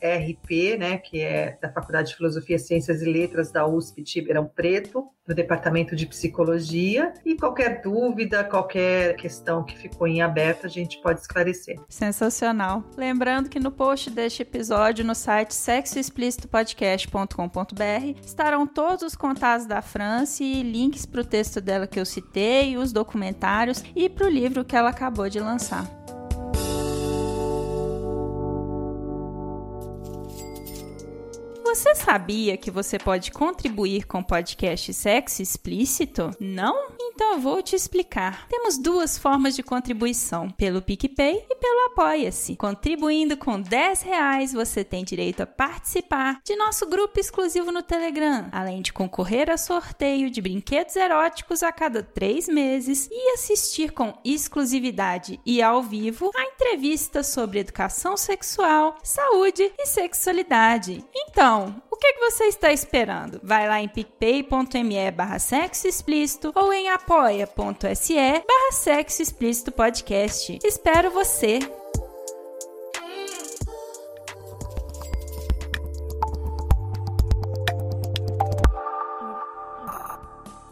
ffclrp, 0.00 0.78
né? 0.78 0.98
Que 0.98 1.20
é 1.20 1.58
da 1.60 1.70
Faculdade 1.70 2.10
de 2.10 2.16
Filosofia, 2.16 2.58
Ciências 2.58 3.02
e 3.02 3.10
Letras 3.10 3.50
da 3.50 3.66
USP 3.66 4.02
de 4.02 4.20
Ribeirão 4.20 4.46
Preto, 4.46 5.08
no 5.26 5.34
Departamento 5.34 5.94
de 5.94 6.06
Psicologia. 6.06 7.12
E 7.24 7.36
qualquer 7.36 7.82
dúvida, 7.82 8.44
qualquer 8.44 9.16
questão 9.16 9.64
que 9.64 9.76
ficou 9.76 10.06
em 10.06 10.22
aberto, 10.22 10.66
a 10.66 10.68
gente 10.68 11.00
pode 11.02 11.20
esclarecer. 11.20 11.78
Sensacional. 11.88 12.84
Lembrando 12.96 13.48
que 13.48 13.60
no 13.60 13.70
post 13.70 14.10
deste 14.10 14.42
episódio, 14.42 15.04
no 15.04 15.14
site 15.14 15.54
sexoexplicitopodcast.com.br, 15.54 18.20
estarão 18.24 18.66
todos 18.66 19.02
os 19.02 19.14
contatos 19.14 19.66
da 19.66 19.82
Franci 19.82 20.44
e 20.44 20.62
links 20.62 21.04
para 21.04 21.20
o 21.20 21.24
texto 21.24 21.60
dela 21.60 21.86
que 21.86 22.00
eu 22.00 22.06
citei, 22.06 22.76
os 22.76 22.92
documentários 22.92 23.82
e 23.94 24.08
para 24.08 24.26
o 24.26 24.30
livro 24.30 24.64
que 24.64 24.76
ela 24.76 24.90
acabou 24.90 25.28
de 25.28 25.40
lançar. 25.40 25.97
Você 31.68 31.94
sabia 31.94 32.56
que 32.56 32.70
você 32.70 32.98
pode 32.98 33.30
contribuir 33.30 34.06
com 34.06 34.22
podcast 34.22 34.90
Sexo 34.94 35.42
Explícito? 35.42 36.30
Não? 36.40 36.88
Então 36.98 37.34
eu 37.34 37.40
vou 37.40 37.60
te 37.60 37.76
explicar. 37.76 38.48
Temos 38.48 38.78
duas 38.78 39.18
formas 39.18 39.54
de 39.54 39.62
contribuição, 39.62 40.48
pelo 40.48 40.80
PicPay 40.80 41.44
e 41.50 41.54
pelo 41.56 41.86
Apoia-se. 41.86 42.56
Contribuindo 42.56 43.36
com 43.36 43.60
10 43.60 44.02
reais, 44.02 44.52
você 44.52 44.82
tem 44.82 45.04
direito 45.04 45.42
a 45.42 45.46
participar 45.46 46.40
de 46.42 46.56
nosso 46.56 46.86
grupo 46.86 47.20
exclusivo 47.20 47.70
no 47.70 47.82
Telegram, 47.82 48.48
além 48.50 48.80
de 48.80 48.92
concorrer 48.92 49.50
a 49.50 49.58
sorteio 49.58 50.30
de 50.30 50.40
brinquedos 50.40 50.96
eróticos 50.96 51.62
a 51.62 51.70
cada 51.70 52.02
três 52.02 52.48
meses 52.48 53.08
e 53.10 53.32
assistir 53.32 53.90
com 53.90 54.16
exclusividade 54.24 55.38
e 55.44 55.60
ao 55.60 55.82
vivo 55.82 56.30
a 56.34 56.44
entrevistas 56.44 57.26
sobre 57.26 57.58
educação 57.58 58.16
sexual, 58.16 58.96
saúde 59.02 59.70
e 59.76 59.86
sexualidade. 59.86 61.04
Então, 61.12 61.67
então, 61.98 62.10
o 62.10 62.12
que, 62.12 62.12
que 62.12 62.30
você 62.30 62.44
está 62.44 62.72
esperando? 62.72 63.40
Vai 63.42 63.66
lá 63.66 63.80
em 63.80 63.88
picpay.me 63.88 65.10
barra 65.10 65.38
sexo 65.40 65.88
explícito 65.88 66.52
ou 66.54 66.72
em 66.72 66.88
apoia.se 66.88 68.14
barra 68.14 68.72
sexo 68.72 69.20
explícito 69.20 69.72
podcast. 69.72 70.58
Espero 70.64 71.10
você! 71.10 71.58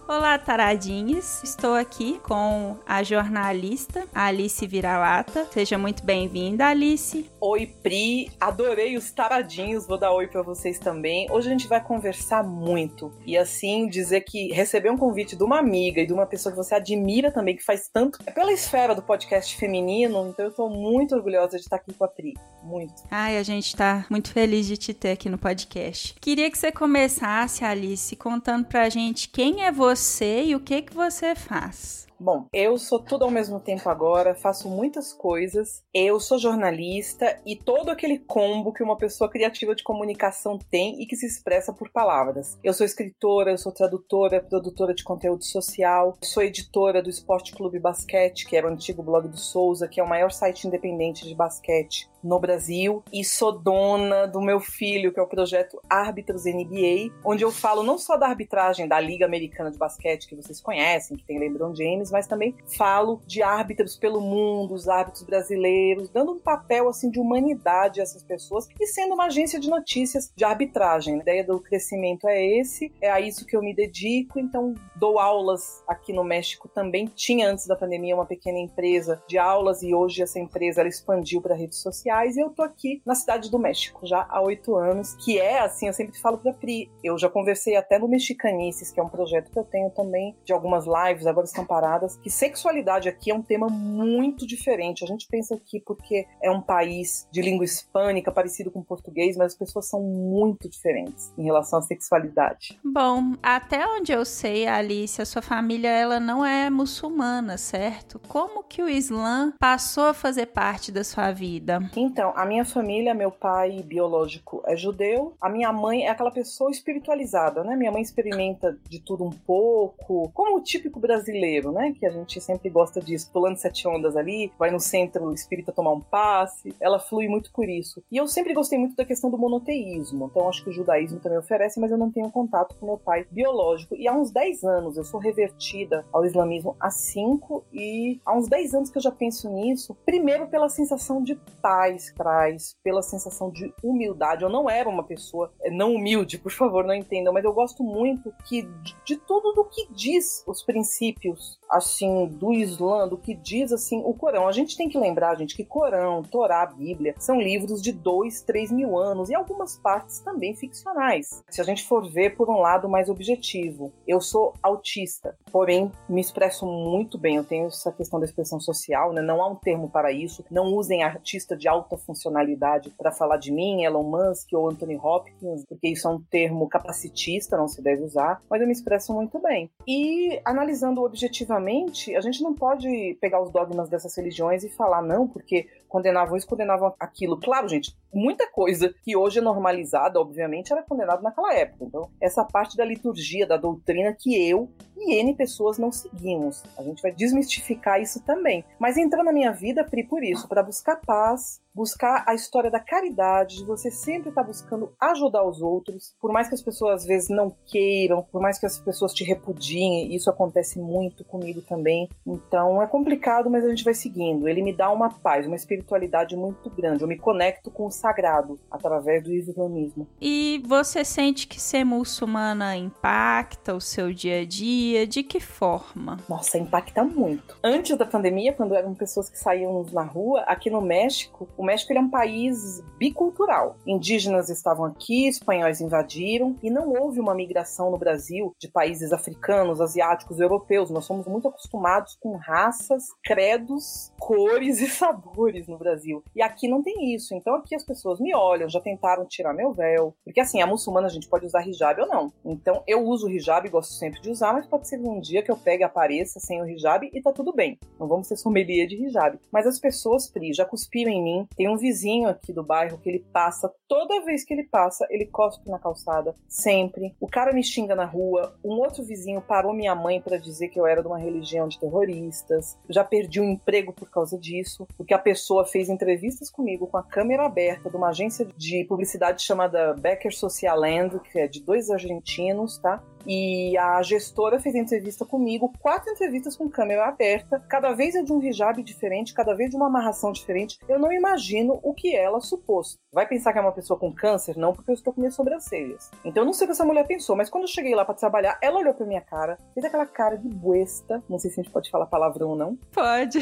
Olá, 0.08 0.38
taradinhos! 0.38 1.42
Estou 1.42 1.74
aqui 1.74 2.20
com 2.22 2.78
a 2.86 3.02
jornalista 3.02 4.06
Alice 4.14 4.64
Vira-Lata. 4.64 5.48
Seja 5.50 5.76
muito 5.76 6.04
bem-vinda, 6.04 6.68
Alice. 6.68 7.28
Oi, 7.48 7.64
Pri. 7.80 8.28
Adorei 8.40 8.96
os 8.96 9.12
taradinhos. 9.12 9.86
Vou 9.86 9.96
dar 9.96 10.10
oi 10.10 10.26
para 10.26 10.42
vocês 10.42 10.80
também. 10.80 11.30
Hoje 11.30 11.46
a 11.46 11.52
gente 11.52 11.68
vai 11.68 11.80
conversar 11.80 12.42
muito 12.42 13.12
e 13.24 13.38
assim 13.38 13.88
dizer 13.88 14.22
que 14.22 14.52
receber 14.52 14.90
um 14.90 14.96
convite 14.96 15.36
de 15.36 15.44
uma 15.44 15.60
amiga 15.60 16.00
e 16.00 16.06
de 16.06 16.12
uma 16.12 16.26
pessoa 16.26 16.52
que 16.52 16.56
você 16.56 16.74
admira 16.74 17.30
também, 17.30 17.54
que 17.54 17.62
faz 17.62 17.88
tanto 17.88 18.18
é 18.26 18.32
pela 18.32 18.52
esfera 18.52 18.96
do 18.96 19.02
podcast 19.02 19.56
feminino. 19.56 20.28
Então 20.28 20.46
eu 20.46 20.52
tô 20.52 20.68
muito 20.68 21.14
orgulhosa 21.14 21.56
de 21.56 21.62
estar 21.62 21.76
aqui 21.76 21.94
com 21.94 22.04
a 22.04 22.08
Pri. 22.08 22.34
Muito. 22.64 22.94
Ai, 23.08 23.38
a 23.38 23.44
gente 23.44 23.76
tá 23.76 24.04
muito 24.10 24.32
feliz 24.32 24.66
de 24.66 24.76
te 24.76 24.92
ter 24.92 25.12
aqui 25.12 25.28
no 25.28 25.38
podcast. 25.38 26.16
Queria 26.20 26.50
que 26.50 26.58
você 26.58 26.72
começasse, 26.72 27.64
Alice, 27.64 28.16
contando 28.16 28.66
pra 28.66 28.88
gente 28.88 29.28
quem 29.28 29.62
é 29.62 29.70
você 29.70 30.42
e 30.46 30.56
o 30.56 30.58
que 30.58 30.82
que 30.82 30.92
você 30.92 31.36
faz? 31.36 32.05
Bom, 32.18 32.46
eu 32.50 32.78
sou 32.78 32.98
tudo 32.98 33.26
ao 33.26 33.30
mesmo 33.30 33.60
tempo 33.60 33.90
agora, 33.90 34.34
faço 34.34 34.70
muitas 34.70 35.12
coisas. 35.12 35.82
Eu 35.92 36.18
sou 36.18 36.38
jornalista 36.38 37.38
e 37.44 37.54
todo 37.54 37.90
aquele 37.90 38.18
combo 38.18 38.72
que 38.72 38.82
uma 38.82 38.96
pessoa 38.96 39.30
criativa 39.30 39.74
de 39.74 39.82
comunicação 39.82 40.58
tem 40.58 41.02
e 41.02 41.06
que 41.06 41.14
se 41.14 41.26
expressa 41.26 41.74
por 41.74 41.90
palavras. 41.90 42.58
Eu 42.64 42.72
sou 42.72 42.86
escritora, 42.86 43.50
eu 43.50 43.58
sou 43.58 43.70
tradutora, 43.70 44.42
produtora 44.42 44.94
de 44.94 45.04
conteúdo 45.04 45.44
social, 45.44 46.16
sou 46.22 46.42
editora 46.42 47.02
do 47.02 47.10
Esporte 47.10 47.52
Clube 47.52 47.78
Basquete, 47.78 48.46
que 48.46 48.56
era 48.56 48.66
o 48.66 48.70
antigo 48.70 49.02
blog 49.02 49.28
do 49.28 49.38
Souza, 49.38 49.86
que 49.86 50.00
é 50.00 50.02
o 50.02 50.08
maior 50.08 50.30
site 50.30 50.66
independente 50.66 51.28
de 51.28 51.34
basquete 51.34 52.08
no 52.26 52.40
Brasil 52.40 53.02
e 53.12 53.24
sou 53.24 53.52
dona 53.52 54.26
do 54.26 54.40
meu 54.40 54.58
filho, 54.58 55.12
que 55.12 55.20
é 55.20 55.22
o 55.22 55.28
projeto 55.28 55.80
Árbitros 55.88 56.44
NBA, 56.44 57.12
onde 57.24 57.44
eu 57.44 57.52
falo 57.52 57.82
não 57.82 57.96
só 57.96 58.16
da 58.16 58.26
arbitragem 58.26 58.88
da 58.88 58.98
Liga 58.98 59.24
Americana 59.24 59.70
de 59.70 59.78
Basquete, 59.78 60.26
que 60.26 60.34
vocês 60.34 60.60
conhecem, 60.60 61.16
que 61.16 61.24
tem 61.24 61.38
LeBron 61.38 61.74
James, 61.74 62.10
mas 62.10 62.26
também 62.26 62.54
falo 62.76 63.20
de 63.26 63.42
árbitros 63.42 63.96
pelo 63.96 64.20
mundo, 64.20 64.74
os 64.74 64.88
árbitros 64.88 65.22
brasileiros, 65.22 66.08
dando 66.08 66.32
um 66.32 66.38
papel 66.38 66.88
assim 66.88 67.10
de 67.10 67.20
humanidade 67.20 68.00
a 68.00 68.02
essas 68.02 68.22
pessoas 68.22 68.68
e 68.78 68.86
sendo 68.86 69.14
uma 69.14 69.26
agência 69.26 69.60
de 69.60 69.70
notícias 69.70 70.32
de 70.34 70.44
arbitragem. 70.44 71.14
A 71.14 71.18
ideia 71.18 71.44
do 71.44 71.60
crescimento 71.60 72.28
é 72.28 72.44
esse, 72.44 72.92
é 73.00 73.10
a 73.10 73.20
isso 73.20 73.46
que 73.46 73.56
eu 73.56 73.62
me 73.62 73.74
dedico, 73.74 74.40
então 74.40 74.74
dou 74.96 75.18
aulas 75.18 75.82
aqui 75.86 76.12
no 76.12 76.24
México 76.24 76.68
também. 76.68 77.06
Tinha 77.14 77.48
antes 77.48 77.66
da 77.66 77.76
pandemia 77.76 78.14
uma 78.14 78.26
pequena 78.26 78.58
empresa 78.58 79.22
de 79.28 79.38
aulas 79.38 79.82
e 79.82 79.94
hoje 79.94 80.22
essa 80.22 80.40
empresa 80.40 80.80
ela 80.80 80.88
expandiu 80.88 81.40
para 81.40 81.54
redes 81.54 81.78
sociais 81.78 82.15
e 82.24 82.40
eu 82.40 82.50
tô 82.50 82.62
aqui 82.62 83.02
na 83.04 83.14
cidade 83.14 83.50
do 83.50 83.58
México 83.58 84.06
já 84.06 84.26
há 84.28 84.40
oito 84.40 84.76
anos, 84.76 85.14
que 85.14 85.38
é 85.38 85.58
assim, 85.58 85.86
eu 85.86 85.92
sempre 85.92 86.18
falo 86.18 86.38
pra 86.38 86.52
Pri, 86.52 86.90
eu 87.02 87.18
já 87.18 87.28
conversei 87.28 87.76
até 87.76 87.98
no 87.98 88.08
Mexicanices, 88.08 88.90
que 88.90 89.00
é 89.00 89.02
um 89.02 89.08
projeto 89.08 89.50
que 89.50 89.58
eu 89.58 89.64
tenho 89.64 89.90
também 89.90 90.34
de 90.44 90.52
algumas 90.52 90.84
lives, 90.86 91.26
agora 91.26 91.46
estão 91.46 91.64
paradas, 91.64 92.16
que 92.16 92.30
sexualidade 92.30 93.08
aqui 93.08 93.30
é 93.30 93.34
um 93.34 93.42
tema 93.42 93.68
muito 93.68 94.46
diferente. 94.46 95.04
A 95.04 95.06
gente 95.06 95.26
pensa 95.28 95.54
aqui 95.54 95.80
porque 95.80 96.26
é 96.42 96.50
um 96.50 96.60
país 96.60 97.26
de 97.30 97.42
língua 97.42 97.64
hispânica, 97.64 98.32
parecido 98.32 98.70
com 98.70 98.82
português, 98.82 99.36
mas 99.36 99.52
as 99.52 99.58
pessoas 99.58 99.88
são 99.88 100.02
muito 100.02 100.68
diferentes 100.68 101.32
em 101.36 101.44
relação 101.44 101.78
à 101.78 101.82
sexualidade. 101.82 102.78
Bom, 102.84 103.34
até 103.42 103.86
onde 103.86 104.12
eu 104.12 104.24
sei, 104.24 104.66
Alice, 104.66 105.20
a 105.20 105.26
sua 105.26 105.42
família 105.42 105.88
ela 105.88 106.20
não 106.20 106.44
é 106.44 106.70
muçulmana, 106.70 107.58
certo? 107.58 108.20
Como 108.28 108.62
que 108.62 108.82
o 108.82 108.88
Islã 108.88 109.52
passou 109.58 110.04
a 110.04 110.14
fazer 110.14 110.46
parte 110.46 110.92
da 110.92 111.04
sua 111.04 111.32
vida? 111.32 111.80
Então, 111.96 112.34
a 112.36 112.44
minha 112.44 112.64
família, 112.64 113.14
meu 113.14 113.30
pai 113.30 113.82
biológico 113.82 114.62
é 114.66 114.76
judeu, 114.76 115.32
a 115.40 115.48
minha 115.48 115.72
mãe 115.72 116.04
é 116.04 116.10
aquela 116.10 116.30
pessoa 116.30 116.70
espiritualizada, 116.70 117.64
né? 117.64 117.74
Minha 117.74 117.90
mãe 117.90 118.02
experimenta 118.02 118.78
de 118.86 119.00
tudo 119.00 119.24
um 119.24 119.30
pouco, 119.30 120.30
como 120.34 120.58
o 120.58 120.60
típico 120.60 121.00
brasileiro, 121.00 121.72
né? 121.72 121.94
Que 121.98 122.04
a 122.04 122.10
gente 122.10 122.38
sempre 122.38 122.68
gosta 122.68 123.00
disso, 123.00 123.30
pulando 123.32 123.56
sete 123.56 123.88
ondas 123.88 124.14
ali, 124.14 124.52
vai 124.58 124.70
no 124.70 124.78
centro 124.78 125.32
espírita 125.32 125.72
tomar 125.72 125.92
um 125.92 126.00
passe, 126.00 126.76
ela 126.78 126.98
flui 126.98 127.28
muito 127.28 127.50
por 127.50 127.66
isso. 127.66 128.02
E 128.12 128.18
eu 128.18 128.26
sempre 128.26 128.52
gostei 128.52 128.78
muito 128.78 128.94
da 128.94 129.04
questão 129.04 129.30
do 129.30 129.38
monoteísmo, 129.38 130.26
então 130.30 130.48
acho 130.50 130.62
que 130.64 130.70
o 130.70 130.72
judaísmo 130.72 131.18
também 131.18 131.38
oferece, 131.38 131.80
mas 131.80 131.90
eu 131.90 131.96
não 131.96 132.10
tenho 132.10 132.30
contato 132.30 132.76
com 132.76 132.84
meu 132.84 132.98
pai 132.98 133.26
biológico. 133.30 133.96
E 133.96 134.06
há 134.06 134.12
uns 134.12 134.30
10 134.30 134.64
anos 134.64 134.96
eu 134.98 135.04
sou 135.04 135.18
revertida 135.18 136.04
ao 136.12 136.26
islamismo 136.26 136.76
há 136.78 136.90
5 136.90 137.64
e 137.72 138.20
há 138.26 138.36
uns 138.36 138.48
10 138.48 138.74
anos 138.74 138.90
que 138.90 138.98
eu 138.98 139.02
já 139.02 139.10
penso 139.10 139.48
nisso, 139.48 139.96
primeiro 140.04 140.46
pela 140.48 140.68
sensação 140.68 141.22
de 141.22 141.36
paz 141.62 141.85
que 141.94 142.14
traz, 142.14 142.76
pela 142.82 143.02
sensação 143.02 143.50
de 143.50 143.72
humildade. 143.82 144.42
Eu 144.42 144.50
não 144.50 144.68
era 144.68 144.88
uma 144.88 145.04
pessoa 145.04 145.52
eh, 145.62 145.70
não 145.70 145.94
humilde, 145.94 146.38
por 146.38 146.52
favor, 146.52 146.84
não 146.84 146.94
entendam, 146.94 147.32
mas 147.32 147.44
eu 147.44 147.52
gosto 147.52 147.82
muito 147.82 148.32
que 148.44 148.62
de, 148.62 148.96
de 149.04 149.16
tudo 149.16 149.52
do 149.52 149.64
que 149.64 149.86
diz 149.92 150.44
os 150.46 150.62
princípios 150.62 151.58
assim 151.70 152.26
do 152.26 152.52
Islã, 152.52 153.08
do 153.08 153.16
que 153.16 153.34
diz 153.34 153.72
assim 153.72 154.02
o 154.04 154.14
Corão. 154.14 154.48
A 154.48 154.52
gente 154.52 154.76
tem 154.76 154.88
que 154.88 154.98
lembrar, 154.98 155.36
gente, 155.36 155.56
que 155.56 155.64
Corão, 155.64 156.22
Torá, 156.22 156.66
Bíblia 156.66 157.14
são 157.18 157.40
livros 157.40 157.82
de 157.82 157.92
dois, 157.92 158.42
três 158.42 158.70
mil 158.70 158.98
anos 158.98 159.30
e 159.30 159.34
algumas 159.34 159.76
partes 159.78 160.20
também 160.20 160.54
ficcionais. 160.54 161.42
Se 161.50 161.60
a 161.60 161.64
gente 161.64 161.84
for 161.86 162.08
ver 162.10 162.36
por 162.36 162.48
um 162.48 162.60
lado 162.60 162.88
mais 162.88 163.08
objetivo, 163.08 163.92
eu 164.06 164.20
sou 164.20 164.54
autista, 164.62 165.36
porém 165.50 165.90
me 166.08 166.20
expresso 166.20 166.66
muito 166.66 167.18
bem. 167.18 167.36
Eu 167.36 167.44
tenho 167.44 167.66
essa 167.66 167.92
questão 167.92 168.18
da 168.18 168.26
expressão 168.26 168.60
social, 168.60 169.12
né? 169.12 169.22
Não 169.22 169.42
há 169.42 169.48
um 169.48 169.56
termo 169.56 169.88
para 169.88 170.12
isso. 170.12 170.44
Não 170.50 170.66
usem 170.74 171.02
artista 171.02 171.56
de 171.56 171.68
alta 171.76 171.96
funcionalidade 171.96 172.90
para 172.90 173.12
falar 173.12 173.36
de 173.36 173.52
mim, 173.52 173.84
Elon 173.84 174.02
Musk 174.02 174.52
ou 174.52 174.68
Anthony 174.68 174.96
Hopkins, 174.96 175.64
porque 175.68 175.88
isso 175.88 176.08
é 176.08 176.10
um 176.10 176.20
termo 176.20 176.68
capacitista, 176.68 177.56
não 177.56 177.68
se 177.68 177.82
deve 177.82 178.02
usar. 178.02 178.42
Mas 178.48 178.60
eu 178.60 178.66
me 178.66 178.72
expresso 178.72 179.12
muito 179.12 179.38
bem. 179.38 179.70
E 179.86 180.40
analisando 180.44 181.02
objetivamente 181.02 182.14
a 182.16 182.20
gente 182.20 182.42
não 182.42 182.54
pode 182.54 183.16
pegar 183.20 183.42
os 183.42 183.50
dogmas 183.50 183.88
dessas 183.88 184.16
religiões 184.16 184.64
e 184.64 184.68
falar, 184.68 185.02
não, 185.02 185.28
porque 185.28 185.66
condenavam 185.88 186.36
isso, 186.36 186.46
condenavam 186.46 186.94
aquilo. 186.98 187.38
Claro, 187.38 187.68
gente, 187.68 187.96
muita 188.12 188.50
coisa 188.50 188.94
que 189.02 189.16
hoje 189.16 189.38
é 189.38 189.42
normalizada, 189.42 190.20
obviamente, 190.20 190.72
era 190.72 190.82
condenado 190.82 191.22
naquela 191.22 191.54
época. 191.54 191.84
Então, 191.84 192.10
essa 192.20 192.44
parte 192.44 192.76
da 192.76 192.84
liturgia, 192.84 193.46
da 193.46 193.56
doutrina 193.56 194.14
que 194.18 194.34
eu 194.48 194.68
e 194.96 195.14
N 195.14 195.34
pessoas 195.34 195.78
não 195.78 195.92
seguimos. 195.92 196.62
A 196.76 196.82
gente 196.82 197.02
vai 197.02 197.12
desmistificar 197.12 198.00
isso 198.00 198.22
também. 198.24 198.64
Mas 198.78 198.96
entrou 198.96 199.24
na 199.24 199.32
minha 199.32 199.52
vida, 199.52 199.84
Pri, 199.84 200.04
por 200.04 200.22
isso, 200.22 200.48
para 200.48 200.62
buscar 200.62 200.96
paz, 200.96 201.60
buscar 201.76 202.24
a 202.26 202.34
história 202.34 202.70
da 202.70 202.80
caridade, 202.80 203.58
de 203.58 203.64
você 203.64 203.90
sempre 203.90 204.30
estar 204.30 204.40
tá 204.40 204.46
buscando 204.46 204.94
ajudar 204.98 205.44
os 205.44 205.60
outros, 205.60 206.14
por 206.18 206.32
mais 206.32 206.48
que 206.48 206.54
as 206.54 206.62
pessoas 206.62 207.02
às 207.02 207.06
vezes 207.06 207.28
não 207.28 207.54
queiram, 207.66 208.22
por 208.32 208.40
mais 208.40 208.58
que 208.58 208.64
as 208.64 208.78
pessoas 208.78 209.12
te 209.12 209.22
repudiem, 209.22 210.14
isso 210.14 210.30
acontece 210.30 210.78
muito 210.78 211.22
comigo 211.22 211.60
também. 211.60 212.08
Então 212.26 212.82
é 212.82 212.86
complicado, 212.86 213.50
mas 213.50 213.62
a 213.62 213.68
gente 213.68 213.84
vai 213.84 213.92
seguindo. 213.92 214.48
Ele 214.48 214.62
me 214.62 214.72
dá 214.72 214.90
uma 214.90 215.10
paz, 215.10 215.46
uma 215.46 215.54
espiritualidade 215.54 216.34
muito 216.34 216.70
grande. 216.70 217.02
Eu 217.02 217.08
me 217.08 217.18
conecto 217.18 217.70
com 217.70 217.84
o 217.84 217.90
sagrado 217.90 218.58
através 218.70 219.22
do 219.22 219.32
islamismo. 219.32 220.08
E 220.18 220.62
você 220.66 221.04
sente 221.04 221.46
que 221.46 221.60
ser 221.60 221.84
muçulmana 221.84 222.74
impacta 222.74 223.74
o 223.74 223.80
seu 223.80 224.14
dia 224.14 224.40
a 224.40 224.46
dia? 224.46 225.06
De 225.06 225.22
que 225.22 225.40
forma? 225.40 226.16
Nossa, 226.26 226.56
impacta 226.56 227.04
muito. 227.04 227.58
Antes 227.62 227.98
da 227.98 228.06
pandemia, 228.06 228.54
quando 228.54 228.74
eram 228.74 228.94
pessoas 228.94 229.28
que 229.28 229.38
saíam 229.38 229.84
na 229.92 230.02
rua, 230.02 230.40
aqui 230.42 230.70
no 230.70 230.80
México, 230.80 231.46
o 231.54 231.65
México 231.66 231.92
é 231.92 232.00
um 232.00 232.08
país 232.08 232.82
bicultural. 232.98 233.76
Indígenas 233.86 234.48
estavam 234.48 234.86
aqui, 234.86 235.28
espanhóis 235.28 235.80
invadiram 235.80 236.56
e 236.62 236.70
não 236.70 236.92
houve 236.92 237.20
uma 237.20 237.34
migração 237.34 237.90
no 237.90 237.98
Brasil 237.98 238.54
de 238.58 238.68
países 238.68 239.12
africanos, 239.12 239.80
asiáticos, 239.80 240.40
europeus. 240.40 240.90
Nós 240.90 241.04
somos 241.04 241.26
muito 241.26 241.48
acostumados 241.48 242.16
com 242.20 242.36
raças, 242.36 243.04
credos, 243.24 244.12
cores 244.18 244.80
e 244.80 244.86
sabores 244.86 245.66
no 245.66 245.76
Brasil. 245.76 246.22
E 246.34 246.40
aqui 246.40 246.68
não 246.68 246.82
tem 246.82 247.14
isso. 247.14 247.34
Então 247.34 247.54
aqui 247.56 247.74
as 247.74 247.84
pessoas 247.84 248.20
me 248.20 248.34
olham, 248.34 248.68
já 248.68 248.80
tentaram 248.80 249.26
tirar 249.26 249.52
meu 249.52 249.72
véu. 249.72 250.14
Porque 250.24 250.40
assim, 250.40 250.62
a 250.62 250.66
muçulmana 250.66 251.08
a 251.08 251.10
gente 251.10 251.28
pode 251.28 251.44
usar 251.44 251.66
hijab 251.66 252.00
ou 252.00 252.06
não. 252.06 252.32
Então 252.44 252.82
eu 252.86 253.04
uso 253.04 253.28
hijab, 253.28 253.68
gosto 253.68 253.92
sempre 253.94 254.20
de 254.20 254.30
usar, 254.30 254.52
mas 254.52 254.66
pode 254.66 254.88
ser 254.88 255.00
um 255.00 255.20
dia 255.20 255.42
que 255.42 255.50
eu 255.50 255.56
pegue 255.56 255.82
e 255.82 255.84
apareça 255.84 256.38
sem 256.38 256.62
o 256.62 256.68
hijab 256.68 257.10
e 257.12 257.20
tá 257.20 257.32
tudo 257.32 257.52
bem. 257.52 257.78
Não 257.98 258.06
vamos 258.06 258.28
ser 258.28 258.36
sommelier 258.36 258.86
de 258.86 258.96
hijab. 258.96 259.38
Mas 259.50 259.66
as 259.66 259.78
pessoas, 259.78 260.28
Pri, 260.28 260.52
já 260.52 260.64
cuspiram 260.64 261.10
em 261.10 261.22
mim, 261.22 261.48
tem 261.56 261.68
um 261.68 261.76
vizinho 261.76 262.28
aqui 262.28 262.52
do 262.52 262.62
bairro 262.62 262.98
que 262.98 263.08
ele 263.08 263.24
passa, 263.32 263.72
toda 263.88 264.24
vez 264.24 264.44
que 264.44 264.52
ele 264.52 264.64
passa, 264.64 265.06
ele 265.10 265.26
cospe 265.26 265.70
na 265.70 265.78
calçada, 265.78 266.34
sempre. 266.48 267.14
O 267.20 267.26
cara 267.26 267.52
me 267.52 267.62
xinga 267.62 267.94
na 267.94 268.04
rua. 268.04 268.56
Um 268.64 268.74
outro 268.74 269.02
vizinho 269.02 269.40
parou 269.40 269.72
minha 269.72 269.94
mãe 269.94 270.20
para 270.20 270.36
dizer 270.36 270.68
que 270.68 270.78
eu 270.78 270.86
era 270.86 271.00
de 271.00 271.08
uma 271.08 271.18
religião 271.18 271.66
de 271.66 271.78
terroristas. 271.78 272.78
já 272.88 273.02
perdi 273.02 273.40
um 273.40 273.50
emprego 273.50 273.92
por 273.92 274.10
causa 274.10 274.38
disso, 274.38 274.86
porque 274.96 275.14
a 275.14 275.18
pessoa 275.18 275.64
fez 275.64 275.88
entrevistas 275.88 276.50
comigo 276.50 276.86
com 276.86 276.96
a 276.96 277.02
câmera 277.02 277.46
aberta 277.46 277.88
de 277.88 277.96
uma 277.96 278.08
agência 278.08 278.46
de 278.56 278.84
publicidade 278.84 279.42
chamada 279.42 279.94
Becker 279.94 280.34
Socialand, 280.34 281.18
que 281.20 281.38
é 281.38 281.48
de 281.48 281.62
dois 281.62 281.90
argentinos, 281.90 282.78
tá? 282.78 283.02
E 283.26 283.76
a 283.76 284.02
gestora 284.02 284.60
fez 284.60 284.74
entrevista 284.74 285.24
comigo, 285.24 285.72
quatro 285.80 286.10
entrevistas 286.10 286.56
com 286.56 286.68
câmera 286.68 287.06
aberta, 287.06 287.62
cada 287.68 287.92
vez 287.92 288.14
é 288.14 288.22
de 288.22 288.32
um 288.32 288.42
hijab 288.42 288.80
diferente, 288.82 289.34
cada 289.34 289.54
vez 289.54 289.70
de 289.70 289.76
uma 289.76 289.86
amarração 289.86 290.32
diferente. 290.32 290.78
Eu 290.88 290.98
não 290.98 291.12
imagino 291.12 291.80
o 291.82 291.92
que 291.92 292.14
ela 292.14 292.40
supôs. 292.40 292.98
Vai 293.12 293.26
pensar 293.26 293.52
que 293.52 293.58
é 293.58 293.62
uma 293.62 293.72
pessoa 293.72 293.98
com 293.98 294.12
câncer? 294.12 294.56
Não, 294.56 294.72
porque 294.72 294.90
eu 294.90 294.94
estou 294.94 295.12
com 295.12 295.20
minhas 295.20 295.34
sobrancelhas. 295.34 296.10
Então 296.24 296.42
eu 296.42 296.46
não 296.46 296.52
sei 296.52 296.66
o 296.66 296.68
que 296.68 296.72
essa 296.72 296.84
mulher 296.84 297.06
pensou, 297.06 297.34
mas 297.34 297.50
quando 297.50 297.64
eu 297.64 297.68
cheguei 297.68 297.94
lá 297.94 298.04
para 298.04 298.14
trabalhar, 298.14 298.58
ela 298.62 298.78
olhou 298.78 298.94
pra 298.94 299.06
minha 299.06 299.20
cara, 299.20 299.58
fez 299.74 299.84
aquela 299.84 300.06
cara 300.06 300.36
de 300.36 300.48
buesta. 300.48 301.22
Não 301.28 301.38
sei 301.38 301.50
se 301.50 301.60
a 301.60 301.62
gente 301.64 301.72
pode 301.72 301.90
falar 301.90 302.06
palavrão 302.06 302.50
ou 302.50 302.56
não. 302.56 302.76
Pode. 302.92 303.40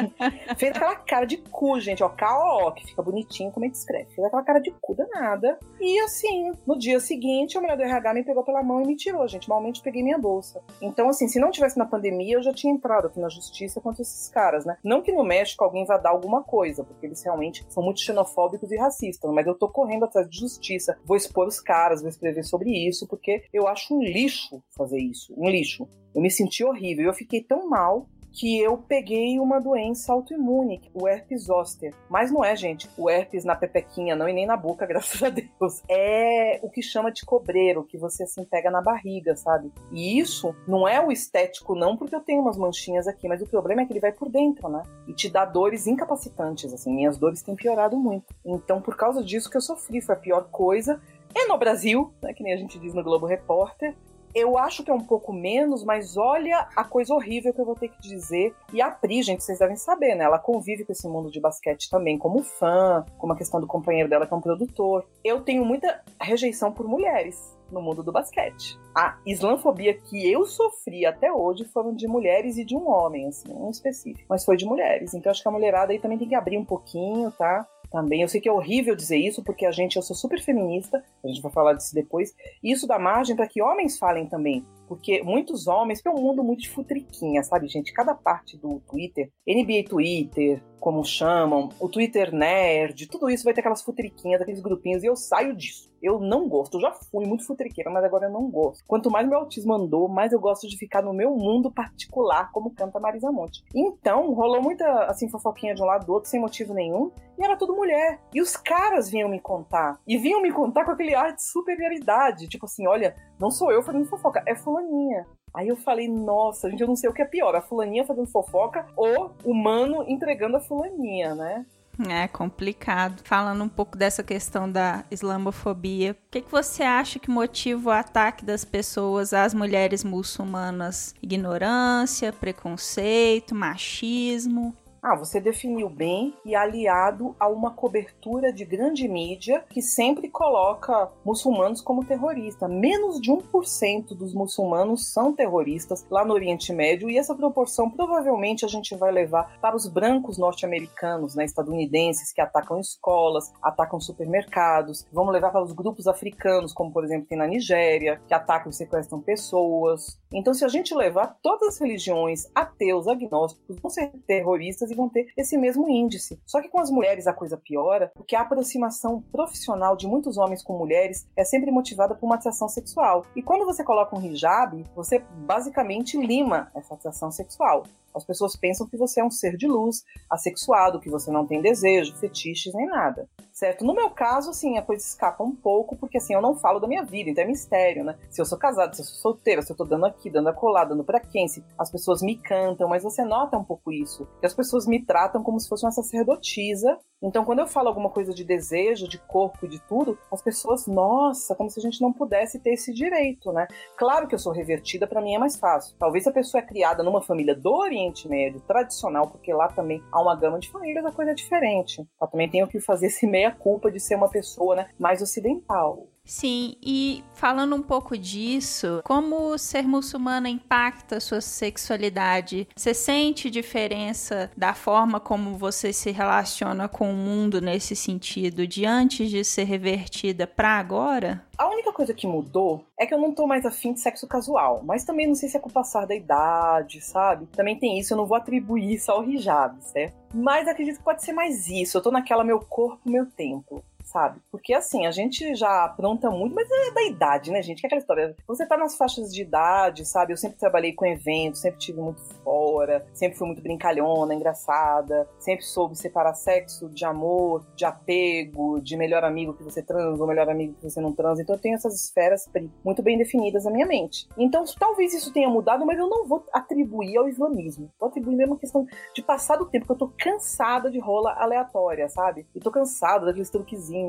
fez 0.56 0.74
aquela 0.74 0.96
cara 0.96 1.26
de 1.26 1.36
cu, 1.38 1.78
gente, 1.80 2.02
ó, 2.02 2.08
K-O-O, 2.08 2.72
que 2.72 2.86
fica 2.86 3.02
bonitinho 3.02 3.52
como 3.52 3.66
é 3.66 3.68
que 3.68 3.76
escreve. 3.76 4.14
Fez 4.14 4.26
aquela 4.26 4.42
cara 4.42 4.60
de 4.60 4.72
cu 4.80 4.94
danada. 4.94 5.58
E 5.80 5.98
assim, 6.00 6.52
no 6.66 6.78
dia 6.78 6.98
seguinte, 7.00 7.58
a 7.58 7.60
mulher 7.60 7.76
do 7.76 7.82
RH 7.82 8.14
me 8.14 8.24
pegou 8.24 8.44
pela 8.44 8.62
mão 8.62 8.82
e 8.82 8.86
me 8.86 8.96
tirou 8.96 9.25
gente. 9.28 9.48
Malmente 9.48 9.82
peguei 9.82 10.02
minha 10.02 10.18
bolsa. 10.18 10.62
Então, 10.80 11.08
assim, 11.08 11.28
se 11.28 11.38
não 11.38 11.50
tivesse 11.50 11.78
na 11.78 11.86
pandemia, 11.86 12.36
eu 12.36 12.42
já 12.42 12.52
tinha 12.52 12.72
entrado 12.72 13.06
aqui 13.06 13.20
na 13.20 13.28
justiça 13.28 13.80
contra 13.80 14.02
esses 14.02 14.28
caras, 14.28 14.64
né? 14.64 14.76
Não 14.82 15.02
que 15.02 15.12
no 15.12 15.24
México 15.24 15.64
alguém 15.64 15.84
vá 15.84 15.96
dar 15.96 16.10
alguma 16.10 16.42
coisa, 16.42 16.84
porque 16.84 17.06
eles 17.06 17.22
realmente 17.22 17.64
são 17.68 17.82
muito 17.82 18.00
xenofóbicos 18.00 18.70
e 18.70 18.76
racistas, 18.76 19.30
mas 19.32 19.46
eu 19.46 19.54
tô 19.54 19.68
correndo 19.68 20.04
atrás 20.04 20.28
de 20.28 20.38
justiça. 20.38 20.98
Vou 21.04 21.16
expor 21.16 21.46
os 21.46 21.60
caras, 21.60 22.00
vou 22.00 22.08
escrever 22.08 22.44
sobre 22.44 22.70
isso, 22.70 23.06
porque 23.06 23.44
eu 23.52 23.66
acho 23.66 23.94
um 23.94 24.02
lixo 24.02 24.62
fazer 24.76 24.98
isso. 24.98 25.34
Um 25.36 25.48
lixo. 25.48 25.88
Eu 26.14 26.22
me 26.22 26.30
senti 26.30 26.64
horrível. 26.64 27.06
Eu 27.06 27.14
fiquei 27.14 27.42
tão 27.42 27.68
mal 27.68 28.06
que 28.36 28.60
eu 28.60 28.76
peguei 28.76 29.40
uma 29.40 29.58
doença 29.58 30.12
autoimune, 30.12 30.82
o 30.92 31.08
herpes 31.08 31.44
zoster. 31.44 31.94
Mas 32.08 32.30
não 32.30 32.44
é, 32.44 32.54
gente, 32.54 32.88
o 32.96 33.08
herpes 33.08 33.46
na 33.46 33.56
pepequinha, 33.56 34.14
não, 34.14 34.28
e 34.28 34.32
nem 34.32 34.44
na 34.44 34.58
boca, 34.58 34.84
graças 34.86 35.22
a 35.22 35.30
Deus. 35.30 35.82
É 35.88 36.60
o 36.62 36.68
que 36.68 36.82
chama 36.82 37.10
de 37.10 37.24
cobreiro, 37.24 37.82
que 37.84 37.96
você 37.96 38.24
assim 38.24 38.44
pega 38.44 38.70
na 38.70 38.82
barriga, 38.82 39.34
sabe? 39.34 39.72
E 39.90 40.18
isso 40.20 40.54
não 40.68 40.86
é 40.86 41.04
o 41.04 41.10
estético, 41.10 41.74
não, 41.74 41.96
porque 41.96 42.14
eu 42.14 42.20
tenho 42.20 42.42
umas 42.42 42.58
manchinhas 42.58 43.08
aqui, 43.08 43.26
mas 43.26 43.40
o 43.40 43.46
problema 43.46 43.82
é 43.82 43.86
que 43.86 43.92
ele 43.94 44.00
vai 44.00 44.12
por 44.12 44.28
dentro, 44.28 44.68
né? 44.68 44.82
E 45.08 45.14
te 45.14 45.30
dá 45.30 45.46
dores 45.46 45.86
incapacitantes, 45.86 46.74
assim. 46.74 46.94
Minhas 46.94 47.16
dores 47.16 47.40
têm 47.40 47.56
piorado 47.56 47.96
muito. 47.96 48.34
Então, 48.44 48.82
por 48.82 48.96
causa 48.96 49.24
disso 49.24 49.50
que 49.50 49.56
eu 49.56 49.62
sofri, 49.62 50.02
foi 50.02 50.14
a 50.14 50.18
pior 50.18 50.48
coisa. 50.50 51.00
É 51.34 51.46
no 51.46 51.56
Brasil, 51.56 52.12
né, 52.22 52.34
que 52.34 52.42
nem 52.42 52.52
a 52.52 52.56
gente 52.56 52.78
diz 52.78 52.92
no 52.92 53.02
Globo 53.02 53.26
Repórter, 53.26 53.94
eu 54.36 54.58
acho 54.58 54.84
que 54.84 54.90
é 54.90 54.94
um 54.94 55.00
pouco 55.00 55.32
menos, 55.32 55.82
mas 55.82 56.14
olha 56.18 56.68
a 56.76 56.84
coisa 56.84 57.14
horrível 57.14 57.54
que 57.54 57.60
eu 57.60 57.64
vou 57.64 57.74
ter 57.74 57.88
que 57.88 57.98
dizer. 58.02 58.54
E 58.70 58.82
a 58.82 58.90
Pri, 58.90 59.22
gente, 59.22 59.42
vocês 59.42 59.58
devem 59.58 59.76
saber, 59.76 60.14
né? 60.14 60.24
Ela 60.24 60.38
convive 60.38 60.84
com 60.84 60.92
esse 60.92 61.08
mundo 61.08 61.30
de 61.30 61.40
basquete 61.40 61.88
também 61.88 62.18
como 62.18 62.42
fã, 62.42 63.02
como 63.16 63.32
a 63.32 63.36
questão 63.36 63.58
do 63.58 63.66
companheiro 63.66 64.10
dela 64.10 64.26
que 64.26 64.34
é 64.34 64.36
um 64.36 64.40
produtor. 64.42 65.06
Eu 65.24 65.40
tenho 65.40 65.64
muita 65.64 66.02
rejeição 66.20 66.70
por 66.70 66.86
mulheres 66.86 67.56
no 67.70 67.80
mundo 67.80 68.02
do 68.02 68.12
basquete. 68.12 68.78
A 68.94 69.18
islamofobia 69.26 69.94
que 69.94 70.30
eu 70.30 70.44
sofri 70.44 71.04
até 71.04 71.32
hoje 71.32 71.64
foram 71.64 71.94
de 71.94 72.06
mulheres 72.06 72.56
e 72.56 72.64
de 72.64 72.76
um 72.76 72.88
homem, 72.88 73.28
assim, 73.28 73.52
um 73.52 73.70
específico. 73.70 74.26
Mas 74.28 74.44
foi 74.44 74.56
de 74.56 74.64
mulheres. 74.64 75.14
Então 75.14 75.30
acho 75.30 75.42
que 75.42 75.48
a 75.48 75.52
mulherada 75.52 75.92
aí 75.92 75.98
também 75.98 76.18
tem 76.18 76.28
que 76.28 76.34
abrir 76.34 76.58
um 76.58 76.64
pouquinho, 76.64 77.30
tá? 77.32 77.66
Também. 77.96 78.20
Eu 78.20 78.28
sei 78.28 78.42
que 78.42 78.48
é 78.48 78.52
horrível 78.52 78.94
dizer 78.94 79.16
isso, 79.16 79.42
porque 79.42 79.64
a 79.64 79.72
gente, 79.72 79.96
eu 79.96 80.02
sou 80.02 80.14
super 80.14 80.38
feminista, 80.38 81.02
a 81.24 81.28
gente 81.28 81.40
vai 81.40 81.50
falar 81.50 81.72
disso 81.72 81.94
depois, 81.94 82.34
e 82.62 82.70
isso 82.70 82.86
dá 82.86 82.98
margem 82.98 83.34
para 83.34 83.48
que 83.48 83.62
homens 83.62 83.98
falem 83.98 84.26
também. 84.26 84.66
Porque 84.88 85.22
muitos 85.22 85.66
homens, 85.66 86.00
que 86.00 86.08
é 86.08 86.10
um 86.10 86.20
mundo 86.20 86.42
muito 86.42 86.62
de 86.62 86.70
futriquinha, 86.70 87.42
sabe, 87.42 87.68
gente? 87.68 87.92
Cada 87.92 88.14
parte 88.14 88.56
do 88.56 88.80
Twitter, 88.88 89.30
NBA 89.46 89.88
Twitter, 89.88 90.62
como 90.78 91.04
chamam, 91.04 91.70
o 91.80 91.88
Twitter 91.88 92.32
Nerd, 92.32 93.08
tudo 93.08 93.28
isso 93.28 93.44
vai 93.44 93.52
ter 93.52 93.60
aquelas 93.60 93.82
futriquinhas, 93.82 94.40
aqueles 94.40 94.60
grupinhos, 94.60 95.02
e 95.02 95.06
eu 95.06 95.16
saio 95.16 95.56
disso. 95.56 95.90
Eu 96.00 96.20
não 96.20 96.48
gosto. 96.48 96.76
Eu 96.76 96.82
já 96.82 96.92
fui 96.92 97.26
muito 97.26 97.44
futriqueira, 97.44 97.90
mas 97.90 98.04
agora 98.04 98.26
eu 98.26 98.30
não 98.30 98.48
gosto. 98.48 98.84
Quanto 98.86 99.10
mais 99.10 99.26
meu 99.26 99.38
autismo 99.38 99.74
andou, 99.74 100.08
mais 100.08 100.32
eu 100.32 100.38
gosto 100.38 100.68
de 100.68 100.78
ficar 100.78 101.02
no 101.02 101.12
meu 101.12 101.34
mundo 101.34 101.72
particular, 101.72 102.52
como 102.52 102.70
canta 102.70 103.00
Marisa 103.00 103.32
Monte. 103.32 103.64
Então, 103.74 104.32
rolou 104.32 104.62
muita, 104.62 104.86
assim, 105.06 105.28
fofoquinha 105.28 105.74
de 105.74 105.82
um 105.82 105.86
lado 105.86 106.06
do 106.06 106.12
outro, 106.12 106.30
sem 106.30 106.40
motivo 106.40 106.72
nenhum, 106.72 107.10
e 107.36 107.44
era 107.44 107.56
tudo 107.56 107.74
mulher. 107.74 108.20
E 108.32 108.40
os 108.40 108.56
caras 108.56 109.10
vinham 109.10 109.28
me 109.28 109.40
contar. 109.40 109.98
E 110.06 110.16
vinham 110.16 110.40
me 110.40 110.52
contar 110.52 110.84
com 110.84 110.92
aquele 110.92 111.14
ar 111.14 111.34
de 111.34 111.42
superioridade. 111.42 112.46
Tipo 112.46 112.66
assim, 112.66 112.86
olha, 112.86 113.16
não 113.38 113.50
sou 113.50 113.70
eu 113.70 113.82
fazendo 113.82 114.06
fofoca, 114.06 114.42
é 114.46 114.54
fulaninha. 114.54 115.26
Aí 115.54 115.68
eu 115.68 115.76
falei, 115.76 116.08
nossa, 116.08 116.68
gente, 116.70 116.82
eu 116.82 116.88
não 116.88 116.96
sei 116.96 117.08
o 117.08 117.12
que 117.12 117.22
é 117.22 117.24
pior, 117.24 117.54
a 117.54 117.62
fulaninha 117.62 118.04
fazendo 118.04 118.26
fofoca 118.26 118.86
ou 118.96 119.32
o 119.44 119.54
mano 119.54 120.04
entregando 120.06 120.56
a 120.56 120.60
fulaninha, 120.60 121.34
né? 121.34 121.64
É 122.08 122.28
complicado. 122.28 123.22
Falando 123.24 123.64
um 123.64 123.68
pouco 123.68 123.96
dessa 123.96 124.22
questão 124.22 124.70
da 124.70 125.04
islamofobia, 125.10 126.12
o 126.12 126.30
que, 126.30 126.42
que 126.42 126.50
você 126.50 126.82
acha 126.82 127.18
que 127.18 127.30
motiva 127.30 127.88
o 127.88 127.92
ataque 127.92 128.44
das 128.44 128.64
pessoas 128.64 129.32
às 129.32 129.54
mulheres 129.54 130.04
muçulmanas? 130.04 131.14
Ignorância, 131.22 132.32
preconceito, 132.32 133.54
machismo? 133.54 134.74
Ah, 135.02 135.14
você 135.14 135.40
definiu 135.40 135.88
bem 135.88 136.34
e 136.44 136.54
aliado 136.54 137.34
a 137.38 137.48
uma 137.48 137.70
cobertura 137.70 138.52
de 138.52 138.64
grande 138.64 139.08
mídia 139.08 139.64
que 139.70 139.82
sempre 139.82 140.28
coloca 140.28 141.10
muçulmanos 141.24 141.80
como 141.80 142.04
terroristas. 142.04 142.68
Menos 142.68 143.20
de 143.20 143.30
1% 143.30 144.16
dos 144.16 144.34
muçulmanos 144.34 145.12
são 145.12 145.32
terroristas 145.32 146.04
lá 146.10 146.24
no 146.24 146.34
Oriente 146.34 146.72
Médio 146.72 147.08
e 147.08 147.18
essa 147.18 147.34
proporção 147.34 147.90
provavelmente 147.90 148.64
a 148.64 148.68
gente 148.68 148.94
vai 148.96 149.12
levar 149.12 149.58
para 149.60 149.76
os 149.76 149.86
brancos 149.86 150.38
norte-americanos, 150.38 151.34
né, 151.34 151.44
estadunidenses 151.44 152.32
que 152.32 152.40
atacam 152.40 152.80
escolas, 152.80 153.52
atacam 153.62 154.00
supermercados. 154.00 155.06
Vamos 155.12 155.32
levar 155.32 155.50
para 155.50 155.62
os 155.62 155.72
grupos 155.72 156.06
africanos, 156.06 156.72
como 156.72 156.92
por 156.92 157.04
exemplo 157.04 157.28
tem 157.28 157.38
na 157.38 157.46
Nigéria, 157.46 158.20
que 158.26 158.34
atacam 158.34 158.70
e 158.70 158.74
sequestram 158.74 159.20
pessoas. 159.20 160.18
Então, 160.32 160.52
se 160.52 160.64
a 160.64 160.68
gente 160.68 160.94
levar 160.94 161.38
todas 161.42 161.68
as 161.68 161.80
religiões, 161.80 162.46
ateus, 162.54 163.06
agnósticos, 163.06 163.76
vão 163.80 163.90
ser 163.90 164.10
terroristas 164.26 164.85
e 164.90 164.94
vão 164.94 165.08
ter 165.08 165.28
esse 165.36 165.56
mesmo 165.56 165.88
índice. 165.88 166.40
Só 166.46 166.60
que 166.60 166.68
com 166.68 166.80
as 166.80 166.90
mulheres 166.90 167.26
a 167.26 167.32
coisa 167.32 167.56
piora, 167.56 168.10
porque 168.14 168.36
a 168.36 168.42
aproximação 168.42 169.22
profissional 169.32 169.96
de 169.96 170.06
muitos 170.06 170.36
homens 170.36 170.62
com 170.62 170.78
mulheres 170.78 171.26
é 171.36 171.44
sempre 171.44 171.70
motivada 171.70 172.14
por 172.14 172.26
uma 172.26 172.36
atração 172.36 172.68
sexual. 172.68 173.24
E 173.34 173.42
quando 173.42 173.64
você 173.64 173.84
coloca 173.84 174.16
um 174.16 174.22
hijab, 174.22 174.84
você 174.94 175.18
basicamente 175.18 176.16
lima 176.16 176.70
essa 176.74 176.94
atração 176.94 177.30
sexual. 177.30 177.84
As 178.16 178.24
pessoas 178.24 178.56
pensam 178.56 178.86
que 178.88 178.96
você 178.96 179.20
é 179.20 179.24
um 179.24 179.30
ser 179.30 179.56
de 179.56 179.66
luz, 179.66 180.02
assexuado, 180.30 180.98
que 180.98 181.10
você 181.10 181.30
não 181.30 181.46
tem 181.46 181.60
desejo, 181.60 182.16
fetiches 182.16 182.72
nem 182.74 182.86
nada. 182.86 183.28
Certo? 183.52 183.84
No 183.84 183.94
meu 183.94 184.10
caso, 184.10 184.50
assim, 184.50 184.76
a 184.76 184.82
coisa 184.82 185.02
escapa 185.02 185.42
um 185.42 185.54
pouco, 185.54 185.96
porque 185.96 186.18
assim, 186.18 186.34
eu 186.34 186.42
não 186.42 186.56
falo 186.56 186.78
da 186.78 186.88
minha 186.88 187.02
vida, 187.02 187.30
então 187.30 187.44
é 187.44 187.46
mistério, 187.46 188.04
né? 188.04 188.16
Se 188.30 188.40
eu 188.40 188.44
sou 188.44 188.58
casada, 188.58 188.92
se 188.92 189.00
eu 189.00 189.06
sou 189.06 189.16
solteira, 189.16 189.62
se 189.62 189.72
eu 189.72 189.76
tô 189.76 189.84
dando 189.84 190.06
aqui, 190.06 190.28
dando 190.30 190.48
acolá, 190.48 190.84
dando 190.84 191.04
pra 191.04 191.20
quem, 191.20 191.48
se 191.48 191.64
as 191.78 191.90
pessoas 191.90 192.22
me 192.22 192.36
cantam, 192.36 192.88
mas 192.88 193.02
você 193.02 193.24
nota 193.24 193.56
um 193.56 193.64
pouco 193.64 193.92
isso. 193.92 194.26
Que 194.40 194.46
as 194.46 194.54
pessoas 194.54 194.86
me 194.86 195.02
tratam 195.02 195.42
como 195.42 195.60
se 195.60 195.68
fosse 195.68 195.84
uma 195.84 195.92
sacerdotisa 195.92 196.98
então, 197.26 197.44
quando 197.44 197.58
eu 197.58 197.66
falo 197.66 197.88
alguma 197.88 198.08
coisa 198.08 198.32
de 198.32 198.44
desejo, 198.44 199.08
de 199.08 199.18
corpo 199.18 199.66
e 199.66 199.68
de 199.68 199.80
tudo, 199.80 200.16
as 200.30 200.40
pessoas, 200.40 200.86
nossa, 200.86 201.56
como 201.56 201.68
se 201.68 201.80
a 201.80 201.82
gente 201.82 202.00
não 202.00 202.12
pudesse 202.12 202.60
ter 202.60 202.74
esse 202.74 202.92
direito, 202.92 203.52
né? 203.52 203.66
Claro 203.96 204.28
que 204.28 204.34
eu 204.34 204.38
sou 204.38 204.52
revertida, 204.52 205.06
para 205.08 205.20
mim 205.20 205.34
é 205.34 205.38
mais 205.38 205.56
fácil. 205.56 205.96
Talvez 205.98 206.26
a 206.26 206.32
pessoa 206.32 206.62
é 206.62 206.66
criada 206.66 207.02
numa 207.02 207.20
família 207.20 207.54
do 207.54 207.72
Oriente 207.72 208.28
Médio, 208.28 208.60
tradicional, 208.60 209.26
porque 209.26 209.52
lá 209.52 209.66
também 209.66 210.00
há 210.12 210.22
uma 210.22 210.36
gama 210.36 210.60
de 210.60 210.70
famílias, 210.70 211.04
a 211.04 211.10
coisa 211.10 211.32
é 211.32 211.34
diferente. 211.34 212.06
Eu 212.20 212.28
também 212.28 212.48
tenho 212.48 212.68
que 212.68 212.78
fazer 212.80 213.06
esse 213.08 213.26
meia-culpa 213.26 213.90
de 213.90 213.98
ser 213.98 214.14
uma 214.14 214.30
pessoa 214.30 214.76
né, 214.76 214.90
mais 214.98 215.20
ocidental. 215.20 216.06
Sim, 216.26 216.74
e 216.82 217.22
falando 217.34 217.76
um 217.76 217.82
pouco 217.82 218.18
disso, 218.18 219.00
como 219.04 219.56
ser 219.56 219.86
muçulmana 219.86 220.48
impacta 220.48 221.18
a 221.18 221.20
sua 221.20 221.40
sexualidade? 221.40 222.66
Você 222.74 222.92
sente 222.92 223.48
diferença 223.48 224.50
da 224.56 224.74
forma 224.74 225.20
como 225.20 225.56
você 225.56 225.92
se 225.92 226.10
relaciona 226.10 226.88
com 226.88 227.12
o 227.12 227.14
mundo 227.14 227.60
nesse 227.60 227.94
sentido, 227.94 228.66
de 228.66 228.84
antes 228.84 229.30
de 229.30 229.44
ser 229.44 229.64
revertida 229.64 230.48
para 230.48 230.70
agora? 230.70 231.44
A 231.56 231.68
única 231.68 231.92
coisa 231.92 232.12
que 232.12 232.26
mudou 232.26 232.84
é 232.98 233.06
que 233.06 233.14
eu 233.14 233.18
não 233.18 233.32
tô 233.32 233.46
mais 233.46 233.64
afim 233.64 233.92
de 233.92 234.00
sexo 234.00 234.26
casual, 234.26 234.82
mas 234.84 235.04
também 235.04 235.28
não 235.28 235.34
sei 235.36 235.48
se 235.48 235.56
é 235.56 235.60
com 235.60 235.70
o 235.70 235.72
passar 235.72 236.06
da 236.06 236.14
idade, 236.14 237.00
sabe? 237.00 237.46
Também 237.46 237.78
tem 237.78 238.00
isso, 238.00 238.12
eu 238.12 238.16
não 238.16 238.26
vou 238.26 238.36
atribuir 238.36 238.94
isso 238.94 239.12
ao 239.12 239.24
hijab, 239.24 239.76
certo? 239.80 240.14
Mas 240.34 240.66
acredito 240.66 240.98
que 240.98 241.04
pode 241.04 241.24
ser 241.24 241.32
mais 241.32 241.68
isso, 241.68 241.96
eu 241.96 242.02
tô 242.02 242.10
naquela 242.10 242.42
meu 242.42 242.58
corpo, 242.58 243.08
meu 243.08 243.24
tempo 243.24 243.82
sabe? 244.16 244.40
Porque 244.50 244.72
assim, 244.72 245.04
a 245.04 245.10
gente 245.10 245.54
já 245.54 245.84
apronta 245.84 246.30
muito, 246.30 246.54
mas 246.54 246.66
é 246.70 246.90
da 246.90 247.02
idade, 247.02 247.50
né, 247.50 247.60
gente? 247.60 247.80
Que 247.80 247.86
é 247.86 247.88
aquela 247.88 248.00
história. 248.00 248.34
Você 248.48 248.64
tá 248.64 248.74
nas 248.74 248.96
faixas 248.96 249.30
de 249.30 249.42
idade, 249.42 250.06
sabe? 250.06 250.32
Eu 250.32 250.38
sempre 250.38 250.56
trabalhei 250.56 250.94
com 250.94 251.04
eventos, 251.04 251.60
sempre 251.60 251.78
tive 251.78 252.00
muito 252.00 252.22
fora, 252.42 253.06
sempre 253.12 253.36
fui 253.36 253.46
muito 253.46 253.60
brincalhona, 253.60 254.34
engraçada, 254.34 255.28
sempre 255.38 255.66
soube 255.66 255.98
separar 255.98 256.32
sexo 256.32 256.88
de 256.88 257.04
amor, 257.04 257.66
de 257.76 257.84
apego, 257.84 258.80
de 258.80 258.96
melhor 258.96 259.22
amigo 259.22 259.52
que 259.52 259.62
você 259.62 259.82
transa 259.82 260.22
ou 260.22 260.26
melhor 260.26 260.48
amigo 260.48 260.72
que 260.72 260.88
você 260.88 260.98
não 260.98 261.12
transa. 261.12 261.42
Então 261.42 261.54
eu 261.54 261.60
tenho 261.60 261.74
essas 261.74 261.94
esferas 261.94 262.48
muito 262.82 263.02
bem 263.02 263.18
definidas 263.18 263.66
na 263.66 263.70
minha 263.70 263.84
mente. 263.84 264.26
Então 264.38 264.64
talvez 264.78 265.12
isso 265.12 265.30
tenha 265.30 265.50
mudado, 265.50 265.84
mas 265.84 265.98
eu 265.98 266.08
não 266.08 266.26
vou 266.26 266.42
atribuir 266.54 267.18
ao 267.18 267.28
islamismo. 267.28 267.92
Vou 268.00 268.08
atribuir 268.08 268.36
mesmo 268.36 268.54
a 268.54 268.58
questão 268.58 268.86
de 269.14 269.22
passar 269.22 269.56
do 269.56 269.66
tempo, 269.66 269.84
que 269.84 269.92
eu 269.92 269.98
tô 269.98 270.10
cansada 270.18 270.90
de 270.90 270.98
rola 270.98 271.34
aleatória, 271.34 272.08
sabe? 272.08 272.46
E 272.54 272.60
tô 272.60 272.70
cansada 272.70 273.26
daqueles 273.26 273.50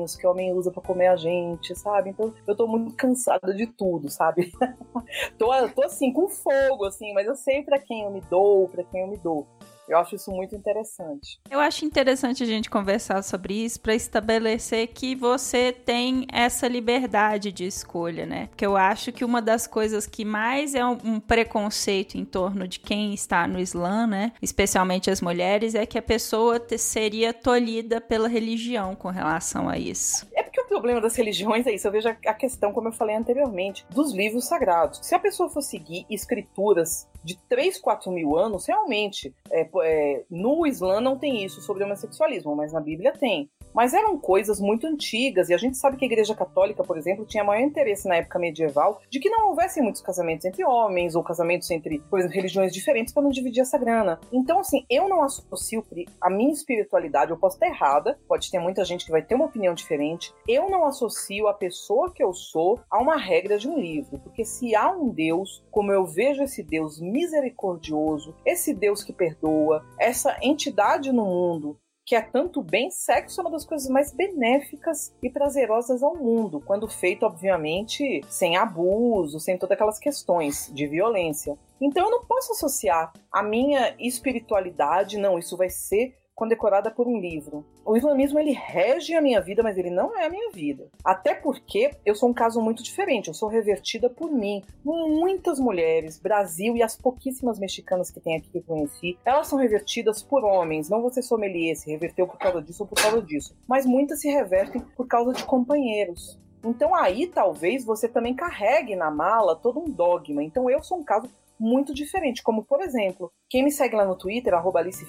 que 0.06 0.26
o 0.26 0.30
homem 0.30 0.52
usa 0.52 0.70
para 0.70 0.82
comer 0.82 1.08
a 1.08 1.16
gente, 1.16 1.74
sabe? 1.74 2.10
Então 2.10 2.32
eu 2.46 2.56
tô 2.56 2.66
muito 2.66 2.94
cansada 2.94 3.54
de 3.54 3.66
tudo, 3.66 4.08
sabe? 4.08 4.52
tô, 5.38 5.48
tô 5.70 5.82
assim, 5.82 6.12
com 6.12 6.28
fogo, 6.28 6.84
assim, 6.84 7.12
mas 7.12 7.26
eu 7.26 7.34
sei 7.34 7.62
para 7.62 7.78
quem 7.78 8.04
eu 8.04 8.10
me 8.10 8.20
dou, 8.22 8.68
para 8.68 8.84
quem 8.84 9.02
eu 9.02 9.08
me 9.08 9.16
dou. 9.16 9.46
Eu 9.88 9.96
acho 9.98 10.14
isso 10.14 10.30
muito 10.30 10.54
interessante. 10.54 11.40
Eu 11.50 11.58
acho 11.60 11.84
interessante 11.84 12.42
a 12.42 12.46
gente 12.46 12.68
conversar 12.68 13.22
sobre 13.22 13.54
isso 13.54 13.80
para 13.80 13.94
estabelecer 13.94 14.88
que 14.88 15.14
você 15.14 15.72
tem 15.72 16.26
essa 16.30 16.68
liberdade 16.68 17.50
de 17.50 17.64
escolha, 17.64 18.26
né? 18.26 18.48
Porque 18.48 18.66
eu 18.66 18.76
acho 18.76 19.10
que 19.10 19.24
uma 19.24 19.40
das 19.40 19.66
coisas 19.66 20.06
que 20.06 20.24
mais 20.24 20.74
é 20.74 20.84
um, 20.84 21.18
preconceito 21.18 22.16
em 22.16 22.24
torno 22.24 22.68
de 22.68 22.78
quem 22.78 23.14
está 23.14 23.48
no 23.48 23.58
Islã, 23.58 24.06
né? 24.06 24.32
Especialmente 24.42 25.10
as 25.10 25.22
mulheres, 25.22 25.74
é 25.74 25.86
que 25.86 25.96
a 25.96 26.02
pessoa 26.02 26.62
seria 26.76 27.32
tolhida 27.32 28.00
pela 28.00 28.28
religião 28.28 28.94
com 28.94 29.08
relação 29.08 29.68
a 29.68 29.78
isso. 29.78 30.26
Problema 30.68 31.00
das 31.00 31.16
religiões 31.16 31.66
é 31.66 31.74
isso. 31.74 31.88
Eu 31.88 31.92
vejo 31.92 32.08
a 32.08 32.34
questão, 32.34 32.72
como 32.72 32.88
eu 32.88 32.92
falei 32.92 33.16
anteriormente, 33.16 33.86
dos 33.90 34.12
livros 34.12 34.46
sagrados. 34.46 35.00
Se 35.02 35.14
a 35.14 35.18
pessoa 35.18 35.48
for 35.48 35.62
seguir 35.62 36.06
escrituras 36.10 37.08
de 37.24 37.36
3, 37.48 37.78
4 37.78 38.12
mil 38.12 38.36
anos, 38.36 38.66
realmente, 38.66 39.34
é, 39.50 39.68
é, 39.82 40.24
no 40.30 40.66
Islã 40.66 41.00
não 41.00 41.18
tem 41.18 41.44
isso 41.44 41.60
sobre 41.62 41.84
homossexualismo, 41.84 42.54
mas 42.54 42.72
na 42.72 42.80
Bíblia 42.80 43.12
tem. 43.12 43.50
Mas 43.78 43.94
eram 43.94 44.18
coisas 44.18 44.58
muito 44.58 44.88
antigas, 44.88 45.48
e 45.48 45.54
a 45.54 45.56
gente 45.56 45.78
sabe 45.78 45.96
que 45.96 46.04
a 46.04 46.08
Igreja 46.08 46.34
Católica, 46.34 46.82
por 46.82 46.98
exemplo, 46.98 47.24
tinha 47.24 47.44
maior 47.44 47.62
interesse 47.62 48.08
na 48.08 48.16
época 48.16 48.36
medieval 48.36 49.00
de 49.08 49.20
que 49.20 49.30
não 49.30 49.50
houvessem 49.50 49.80
muitos 49.80 50.02
casamentos 50.02 50.44
entre 50.44 50.64
homens, 50.64 51.14
ou 51.14 51.22
casamentos 51.22 51.70
entre, 51.70 52.00
por 52.10 52.18
exemplo, 52.18 52.34
religiões 52.34 52.72
diferentes 52.72 53.14
para 53.14 53.22
não 53.22 53.30
dividir 53.30 53.60
essa 53.60 53.78
grana. 53.78 54.18
Então, 54.32 54.58
assim, 54.58 54.84
eu 54.90 55.08
não 55.08 55.22
associo 55.22 55.86
a 56.20 56.28
minha 56.28 56.52
espiritualidade, 56.52 57.30
eu 57.30 57.38
posso 57.38 57.54
estar 57.54 57.68
errada, 57.68 58.18
pode 58.26 58.50
ter 58.50 58.58
muita 58.58 58.84
gente 58.84 59.04
que 59.04 59.12
vai 59.12 59.22
ter 59.22 59.36
uma 59.36 59.44
opinião 59.44 59.74
diferente, 59.74 60.34
eu 60.48 60.68
não 60.68 60.84
associo 60.84 61.46
a 61.46 61.54
pessoa 61.54 62.12
que 62.12 62.20
eu 62.20 62.34
sou 62.34 62.80
a 62.90 63.00
uma 63.00 63.16
regra 63.16 63.58
de 63.58 63.68
um 63.68 63.78
livro, 63.78 64.18
porque 64.18 64.44
se 64.44 64.74
há 64.74 64.90
um 64.90 65.08
Deus, 65.08 65.64
como 65.70 65.92
eu 65.92 66.04
vejo 66.04 66.42
esse 66.42 66.64
Deus 66.64 67.00
misericordioso, 67.00 68.34
esse 68.44 68.74
Deus 68.74 69.04
que 69.04 69.12
perdoa, 69.12 69.86
essa 70.00 70.36
entidade 70.42 71.12
no 71.12 71.24
mundo 71.24 71.78
que 72.08 72.16
é 72.16 72.22
tanto 72.22 72.62
bem, 72.62 72.90
sexo 72.90 73.38
é 73.38 73.44
uma 73.44 73.50
das 73.50 73.66
coisas 73.66 73.86
mais 73.90 74.10
benéficas 74.10 75.14
e 75.22 75.28
prazerosas 75.28 76.02
ao 76.02 76.16
mundo, 76.16 76.58
quando 76.58 76.88
feito, 76.88 77.26
obviamente, 77.26 78.22
sem 78.30 78.56
abuso, 78.56 79.38
sem 79.38 79.58
todas 79.58 79.74
aquelas 79.74 79.98
questões 79.98 80.72
de 80.72 80.86
violência. 80.86 81.58
Então 81.78 82.06
eu 82.06 82.10
não 82.10 82.24
posso 82.24 82.52
associar 82.52 83.12
a 83.30 83.42
minha 83.42 83.94
espiritualidade, 83.98 85.18
não, 85.18 85.38
isso 85.38 85.54
vai 85.54 85.68
ser 85.68 86.16
condecorada 86.38 86.88
por 86.88 87.08
um 87.08 87.18
livro. 87.18 87.66
O 87.84 87.96
islamismo 87.96 88.38
ele 88.38 88.52
rege 88.52 89.12
a 89.12 89.20
minha 89.20 89.40
vida, 89.40 89.60
mas 89.60 89.76
ele 89.76 89.90
não 89.90 90.16
é 90.16 90.24
a 90.24 90.30
minha 90.30 90.52
vida. 90.52 90.88
Até 91.04 91.34
porque 91.34 91.90
eu 92.06 92.14
sou 92.14 92.28
um 92.28 92.32
caso 92.32 92.62
muito 92.62 92.80
diferente. 92.80 93.26
Eu 93.26 93.34
sou 93.34 93.48
revertida 93.48 94.08
por 94.08 94.30
mim. 94.30 94.62
Muitas 94.84 95.58
mulheres, 95.58 96.16
Brasil 96.16 96.76
e 96.76 96.82
as 96.82 96.94
pouquíssimas 96.94 97.58
mexicanas 97.58 98.08
que 98.08 98.20
tem 98.20 98.36
aqui 98.36 98.48
que 98.50 98.58
eu 98.58 98.62
conheci, 98.62 99.18
elas 99.24 99.48
são 99.48 99.58
revertidas 99.58 100.22
por 100.22 100.44
homens. 100.44 100.88
Não 100.88 101.02
você 101.02 101.20
sommelier 101.20 101.74
se 101.74 101.90
reverteu 101.90 102.24
por 102.24 102.38
causa 102.38 102.62
disso 102.62 102.84
ou 102.84 102.88
por 102.88 103.02
causa 103.02 103.20
disso. 103.20 103.56
Mas 103.66 103.84
muitas 103.84 104.20
se 104.20 104.30
revertem 104.30 104.80
por 104.96 105.08
causa 105.08 105.32
de 105.32 105.42
companheiros. 105.42 106.38
Então 106.64 106.94
aí 106.94 107.26
talvez 107.26 107.84
você 107.84 108.08
também 108.08 108.34
carregue 108.34 108.94
na 108.94 109.10
mala 109.10 109.56
todo 109.56 109.80
um 109.80 109.90
dogma. 109.90 110.40
Então 110.44 110.70
eu 110.70 110.84
sou 110.84 110.98
um 110.98 111.04
caso 111.04 111.28
muito 111.58 111.94
diferente. 111.94 112.42
Como, 112.42 112.64
por 112.64 112.80
exemplo, 112.80 113.32
quem 113.48 113.64
me 113.64 113.70
segue 113.70 113.96
lá 113.96 114.04
no 114.04 114.16
Twitter, 114.16 114.54
arroba 114.54 114.80
Alice 114.80 115.04